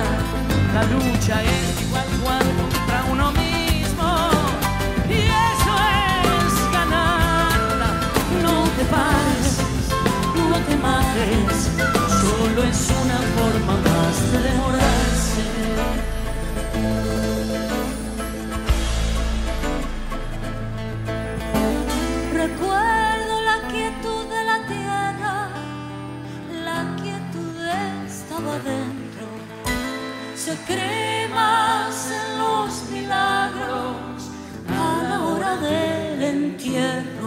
La 0.75 0.83
lucha 0.83 1.43
es 1.43 1.81
igual 1.81 2.05
cuando 2.23 2.51
contra 2.61 3.03
uno 3.11 3.31
mismo 3.31 4.09
y 5.09 5.19
eso 5.49 5.73
es 5.97 6.71
ganarla. 6.71 7.89
No 8.43 8.63
te 8.77 8.85
pares, 8.93 9.57
no 10.51 10.57
te 10.67 10.75
mates, 10.77 11.69
solo 12.21 12.63
es 12.63 12.91
una 13.03 13.19
forma 13.35 13.73
más 13.89 14.31
de 14.31 14.39
demorarse. 14.49 14.99
Recuerdo 22.33 23.41
la 23.41 23.67
quietud 23.69 24.25
de 24.29 24.43
la 24.45 24.57
tierra, 24.65 25.49
la 26.63 26.95
quietud 27.01 27.57
estaba 28.07 28.53
dentro. 28.59 29.27
Se 30.35 30.55
cree 30.65 31.27
más 31.27 32.11
en 32.11 32.37
los 32.37 32.89
milagros 32.91 34.29
a 34.69 35.03
la 35.03 35.19
hora 35.21 35.57
del 35.57 36.23
entierro. 36.23 37.18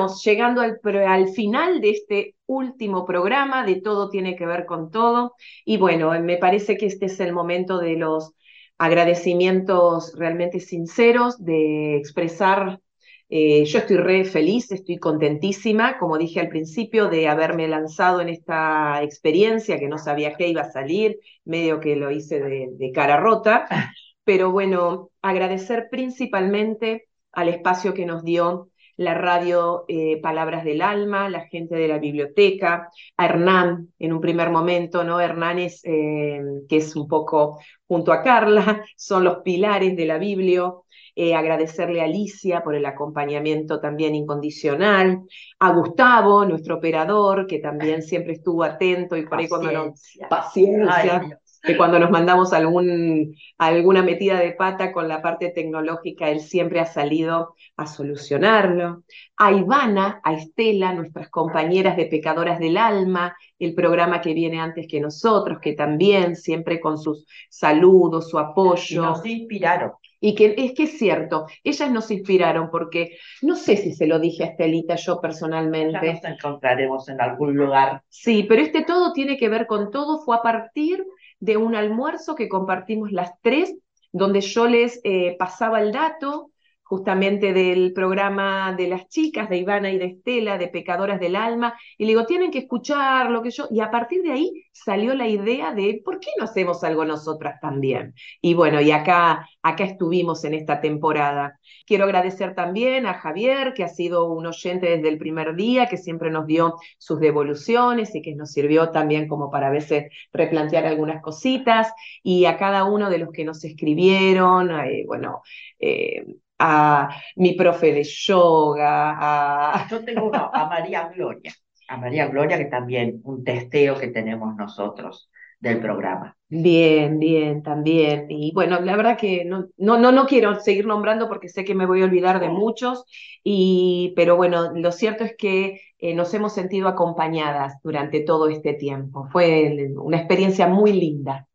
Estamos 0.00 0.24
llegando 0.24 0.62
al, 0.62 0.80
al 1.06 1.28
final 1.28 1.80
de 1.82 1.90
este 1.90 2.34
último 2.46 3.04
programa 3.04 3.66
de 3.66 3.82
Todo 3.82 4.08
tiene 4.08 4.34
que 4.34 4.46
ver 4.46 4.64
con 4.64 4.90
todo. 4.90 5.34
Y 5.64 5.76
bueno, 5.76 6.18
me 6.22 6.38
parece 6.38 6.76
que 6.78 6.86
este 6.86 7.06
es 7.06 7.20
el 7.20 7.34
momento 7.34 7.78
de 7.78 7.96
los 7.96 8.32
agradecimientos 8.78 10.14
realmente 10.16 10.58
sinceros, 10.58 11.44
de 11.44 11.96
expresar, 11.96 12.80
eh, 13.28 13.64
yo 13.66 13.80
estoy 13.80 13.98
re 13.98 14.24
feliz, 14.24 14.72
estoy 14.72 14.96
contentísima, 14.96 15.98
como 15.98 16.16
dije 16.16 16.40
al 16.40 16.48
principio, 16.48 17.08
de 17.08 17.28
haberme 17.28 17.68
lanzado 17.68 18.22
en 18.22 18.30
esta 18.30 19.02
experiencia 19.02 19.78
que 19.78 19.88
no 19.88 19.98
sabía 19.98 20.34
qué 20.34 20.48
iba 20.48 20.62
a 20.62 20.72
salir, 20.72 21.18
medio 21.44 21.78
que 21.78 21.94
lo 21.94 22.10
hice 22.10 22.40
de, 22.40 22.70
de 22.72 22.90
cara 22.92 23.18
rota. 23.18 23.68
Pero 24.24 24.50
bueno, 24.50 25.10
agradecer 25.20 25.88
principalmente 25.90 27.06
al 27.32 27.50
espacio 27.50 27.92
que 27.92 28.06
nos 28.06 28.24
dio 28.24 28.69
la 29.00 29.14
radio 29.14 29.86
eh, 29.88 30.20
Palabras 30.20 30.62
del 30.62 30.82
Alma, 30.82 31.30
la 31.30 31.46
gente 31.46 31.74
de 31.74 31.88
la 31.88 31.98
biblioteca, 31.98 32.90
a 33.16 33.24
Hernán 33.24 33.88
en 33.98 34.12
un 34.12 34.20
primer 34.20 34.50
momento, 34.50 35.04
¿no? 35.04 35.18
Hernán 35.18 35.58
es, 35.58 35.80
eh, 35.84 36.38
que 36.68 36.76
es 36.76 36.94
un 36.94 37.08
poco 37.08 37.60
junto 37.88 38.12
a 38.12 38.22
Carla, 38.22 38.84
son 38.96 39.24
los 39.24 39.38
pilares 39.38 39.96
de 39.96 40.04
la 40.04 40.18
Biblio. 40.18 40.84
Eh, 41.16 41.34
agradecerle 41.34 42.02
a 42.02 42.04
Alicia 42.04 42.62
por 42.62 42.74
el 42.74 42.84
acompañamiento 42.84 43.80
también 43.80 44.14
incondicional, 44.14 45.22
a 45.58 45.72
Gustavo, 45.72 46.44
nuestro 46.44 46.76
operador, 46.76 47.46
que 47.46 47.58
también 47.58 48.02
siempre 48.02 48.34
estuvo 48.34 48.64
atento 48.64 49.16
y 49.16 49.26
por 49.26 49.38
ahí 49.38 49.48
cuando 49.48 49.72
nos... 49.72 50.18
Paciencia. 50.28 51.40
Que 51.62 51.76
cuando 51.76 51.98
nos 51.98 52.10
mandamos 52.10 52.52
algún, 52.52 53.34
alguna 53.58 54.02
metida 54.02 54.38
de 54.38 54.52
pata 54.52 54.92
con 54.92 55.08
la 55.08 55.20
parte 55.20 55.50
tecnológica, 55.50 56.30
él 56.30 56.40
siempre 56.40 56.80
ha 56.80 56.86
salido 56.86 57.54
a 57.76 57.86
solucionarlo. 57.86 59.04
A 59.36 59.52
Ivana, 59.52 60.20
a 60.24 60.32
Estela, 60.34 60.92
nuestras 60.94 61.28
compañeras 61.28 61.96
de 61.96 62.06
Pecadoras 62.06 62.58
del 62.58 62.76
Alma, 62.76 63.36
el 63.58 63.74
programa 63.74 64.20
que 64.20 64.34
viene 64.34 64.58
antes 64.60 64.86
que 64.88 65.00
nosotros, 65.00 65.58
que 65.60 65.74
también 65.74 66.36
siempre 66.36 66.80
con 66.80 66.98
sus 66.98 67.26
saludos, 67.50 68.30
su 68.30 68.38
Y 68.38 68.40
apoyo. 68.40 69.02
nos 69.02 69.24
inspiraron. 69.26 69.92
Y 70.22 70.34
que 70.34 70.54
es 70.58 70.72
que 70.74 70.82
es 70.82 70.98
cierto, 70.98 71.46
ellas 71.64 71.90
nos 71.90 72.10
inspiraron 72.10 72.70
porque 72.70 73.16
no 73.42 73.56
sé 73.56 73.76
si 73.78 73.94
se 73.94 74.06
lo 74.06 74.18
dije 74.18 74.44
a 74.44 74.46
Estelita 74.48 74.96
yo 74.96 75.14
Ya 75.16 75.20
personalmente. 75.22 76.12
nos 76.12 76.24
encontraremos 76.24 77.08
en 77.08 77.20
algún 77.20 77.56
lugar. 77.56 78.02
Sí, 78.08 78.44
pero 78.48 78.60
este 78.62 78.84
todo 78.84 79.12
tiene 79.12 79.36
que 79.38 79.48
ver 79.48 79.66
con 79.66 79.90
todo. 79.90 80.20
Fue 80.24 80.36
a 80.36 80.42
partir 80.42 81.04
de 81.40 81.56
un 81.56 81.74
almuerzo 81.74 82.34
que 82.34 82.48
compartimos 82.48 83.12
las 83.12 83.32
tres, 83.42 83.74
donde 84.12 84.40
yo 84.40 84.66
les 84.66 85.00
eh, 85.04 85.36
pasaba 85.38 85.80
el 85.80 85.92
dato 85.92 86.50
justamente 86.90 87.52
del 87.52 87.92
programa 87.92 88.74
de 88.76 88.88
las 88.88 89.06
chicas, 89.08 89.48
de 89.48 89.58
Ivana 89.58 89.92
y 89.92 89.98
de 89.98 90.06
Estela, 90.06 90.58
de 90.58 90.66
Pecadoras 90.66 91.20
del 91.20 91.36
Alma, 91.36 91.78
y 91.96 92.04
le 92.04 92.08
digo, 92.08 92.26
tienen 92.26 92.50
que 92.50 92.58
escuchar 92.58 93.30
lo 93.30 93.42
que 93.42 93.52
yo, 93.52 93.68
y 93.70 93.78
a 93.78 93.92
partir 93.92 94.22
de 94.22 94.32
ahí 94.32 94.64
salió 94.72 95.14
la 95.14 95.28
idea 95.28 95.72
de, 95.72 96.02
¿por 96.04 96.18
qué 96.18 96.30
no 96.36 96.46
hacemos 96.46 96.82
algo 96.82 97.04
nosotras 97.04 97.60
también? 97.60 98.12
Y 98.40 98.54
bueno, 98.54 98.80
y 98.80 98.90
acá, 98.90 99.48
acá 99.62 99.84
estuvimos 99.84 100.42
en 100.44 100.54
esta 100.54 100.80
temporada. 100.80 101.60
Quiero 101.86 102.06
agradecer 102.06 102.56
también 102.56 103.06
a 103.06 103.14
Javier, 103.14 103.72
que 103.72 103.84
ha 103.84 103.88
sido 103.88 104.28
un 104.32 104.46
oyente 104.46 104.96
desde 104.96 105.10
el 105.10 105.18
primer 105.18 105.54
día, 105.54 105.86
que 105.86 105.96
siempre 105.96 106.32
nos 106.32 106.48
dio 106.48 106.74
sus 106.98 107.20
devoluciones 107.20 108.16
y 108.16 108.22
que 108.22 108.34
nos 108.34 108.50
sirvió 108.50 108.90
también 108.90 109.28
como 109.28 109.48
para 109.48 109.68
a 109.68 109.70
veces 109.70 110.10
replantear 110.32 110.86
algunas 110.86 111.22
cositas, 111.22 111.92
y 112.24 112.46
a 112.46 112.56
cada 112.56 112.82
uno 112.82 113.10
de 113.10 113.18
los 113.18 113.30
que 113.30 113.44
nos 113.44 113.62
escribieron, 113.62 114.72
eh, 114.72 115.04
bueno, 115.06 115.42
eh, 115.78 116.24
a 116.60 117.08
mi 117.36 117.54
profe 117.54 117.92
de 117.92 118.04
yoga, 118.04 119.16
a... 119.18 119.88
Yo 119.88 120.04
tengo 120.04 120.28
uno, 120.28 120.50
a 120.52 120.66
María 120.68 121.08
Gloria. 121.08 121.52
A 121.88 121.96
María 121.96 122.26
Gloria, 122.28 122.58
que 122.58 122.66
también 122.66 123.20
un 123.24 123.42
testeo 123.42 123.98
que 123.98 124.08
tenemos 124.08 124.54
nosotros 124.56 125.30
del 125.58 125.80
programa. 125.80 126.36
Bien, 126.48 127.18
bien, 127.18 127.62
también. 127.62 128.26
Y 128.28 128.52
bueno, 128.52 128.80
la 128.80 128.96
verdad 128.96 129.16
que 129.18 129.44
no, 129.44 129.68
no, 129.76 129.98
no, 129.98 130.12
no 130.12 130.26
quiero 130.26 130.60
seguir 130.60 130.86
nombrando 130.86 131.28
porque 131.28 131.48
sé 131.48 131.64
que 131.64 131.74
me 131.74 131.86
voy 131.86 132.02
a 132.02 132.04
olvidar 132.06 132.40
de 132.40 132.48
muchos, 132.48 133.04
y, 133.44 134.12
pero 134.16 134.36
bueno, 134.36 134.72
lo 134.74 134.92
cierto 134.92 135.24
es 135.24 135.36
que 135.36 135.80
eh, 135.98 136.14
nos 136.14 136.32
hemos 136.34 136.52
sentido 136.54 136.88
acompañadas 136.88 137.74
durante 137.82 138.20
todo 138.20 138.48
este 138.48 138.74
tiempo. 138.74 139.28
Fue 139.32 139.90
una 139.96 140.18
experiencia 140.18 140.66
muy 140.66 140.92
linda. 140.92 141.46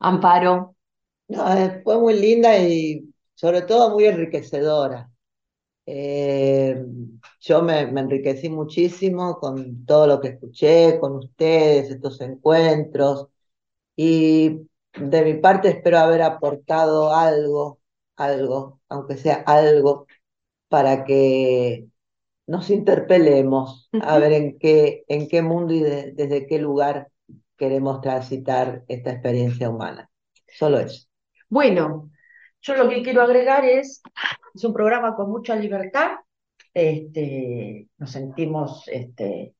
Amparo, 0.00 0.76
No, 1.28 1.54
eh, 1.54 1.82
fue 1.84 1.98
muy 2.00 2.14
linda 2.20 2.58
y 2.58 3.11
sobre 3.34 3.62
todo 3.62 3.90
muy 3.90 4.04
enriquecedora. 4.06 5.10
Eh, 5.86 6.84
yo 7.40 7.62
me, 7.62 7.86
me 7.88 8.00
enriquecí 8.02 8.48
muchísimo 8.50 9.38
con 9.40 9.84
todo 9.86 10.06
lo 10.06 10.20
que 10.20 10.28
escuché, 10.28 10.98
con 11.00 11.16
ustedes, 11.16 11.90
estos 11.90 12.20
encuentros, 12.20 13.28
y 13.96 14.68
de 14.94 15.24
mi 15.24 15.34
parte 15.34 15.68
espero 15.68 15.98
haber 15.98 16.22
aportado 16.22 17.14
algo, 17.14 17.80
algo, 18.16 18.80
aunque 18.88 19.16
sea 19.16 19.36
algo, 19.46 20.06
para 20.68 21.04
que 21.04 21.88
nos 22.46 22.70
interpelemos 22.70 23.90
a 24.02 24.18
ver 24.18 24.32
en 24.32 24.58
qué, 24.58 25.04
en 25.08 25.28
qué 25.28 25.42
mundo 25.42 25.74
y 25.74 25.80
de- 25.80 26.12
desde 26.12 26.46
qué 26.46 26.58
lugar 26.60 27.08
queremos 27.56 28.00
transitar 28.02 28.84
esta 28.88 29.12
experiencia 29.12 29.70
humana. 29.70 30.10
Solo 30.48 30.80
eso. 30.80 31.06
bueno, 31.48 32.10
Yo 32.62 32.76
lo 32.76 32.88
que 32.88 33.02
quiero 33.02 33.22
agregar 33.22 33.64
es, 33.64 34.02
es 34.54 34.64
un 34.64 34.72
programa 34.74 35.14
con 35.16 35.30
mucha 35.30 35.56
libertad. 35.56 36.12
Este, 36.74 37.88
nos 37.98 38.10
sentimos, 38.12 38.88
este, 38.88 39.54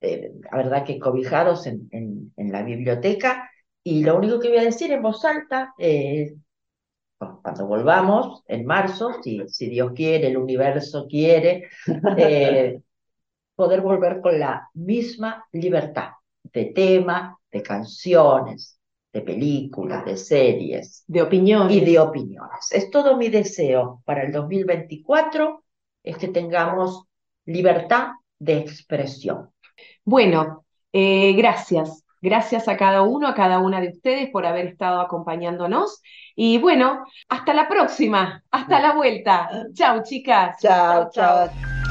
eh, 0.00 0.32
la 0.50 0.58
verdad 0.58 0.84
que 0.86 0.98
cobijados 1.00 1.66
en, 1.66 1.88
en, 1.92 2.32
en 2.36 2.52
la 2.52 2.62
biblioteca. 2.62 3.50
Y 3.84 4.04
lo 4.04 4.16
único 4.16 4.40
que 4.40 4.48
voy 4.48 4.58
a 4.58 4.64
decir 4.64 4.92
en 4.92 5.02
voz 5.02 5.24
alta, 5.24 5.74
eh, 5.78 6.34
cu- 7.18 7.40
cuando 7.42 7.66
volvamos 7.66 8.42
en 8.48 8.64
marzo, 8.66 9.12
si, 9.22 9.42
si 9.48 9.68
Dios 9.70 9.92
quiere, 9.94 10.28
el 10.28 10.36
universo 10.38 11.06
quiere, 11.08 11.68
eh, 12.16 12.80
poder 13.54 13.80
volver 13.82 14.20
con 14.20 14.38
la 14.40 14.68
misma 14.74 15.46
libertad 15.52 16.10
de 16.44 16.66
tema, 16.66 17.38
de 17.52 17.62
canciones, 17.62 18.78
de 19.12 19.20
películas, 19.20 20.04
de 20.04 20.16
series. 20.16 21.04
De 21.06 21.22
opiniones. 21.22 21.76
Y 21.76 21.80
de 21.80 21.98
opiniones. 21.98 22.72
Es 22.72 22.90
todo 22.90 23.16
mi 23.16 23.28
deseo 23.28 24.02
para 24.04 24.22
el 24.22 24.32
2024, 24.32 25.62
es 26.02 26.16
que 26.16 26.28
tengamos 26.28 27.04
libertad 27.44 28.12
de 28.38 28.58
expresión. 28.58 29.50
Bueno, 30.04 30.64
eh, 30.92 31.32
gracias. 31.34 32.04
Gracias 32.20 32.68
a 32.68 32.76
cada 32.76 33.02
uno, 33.02 33.26
a 33.26 33.34
cada 33.34 33.58
una 33.58 33.80
de 33.80 33.88
ustedes 33.88 34.30
por 34.30 34.46
haber 34.46 34.66
estado 34.66 35.00
acompañándonos. 35.00 36.00
Y 36.36 36.58
bueno, 36.58 37.04
hasta 37.28 37.52
la 37.52 37.68
próxima, 37.68 38.44
hasta 38.50 38.80
la 38.80 38.94
vuelta. 38.94 39.50
Chao, 39.74 40.02
chicas. 40.04 40.56
Chao, 40.60 41.10
chao. 41.10 41.81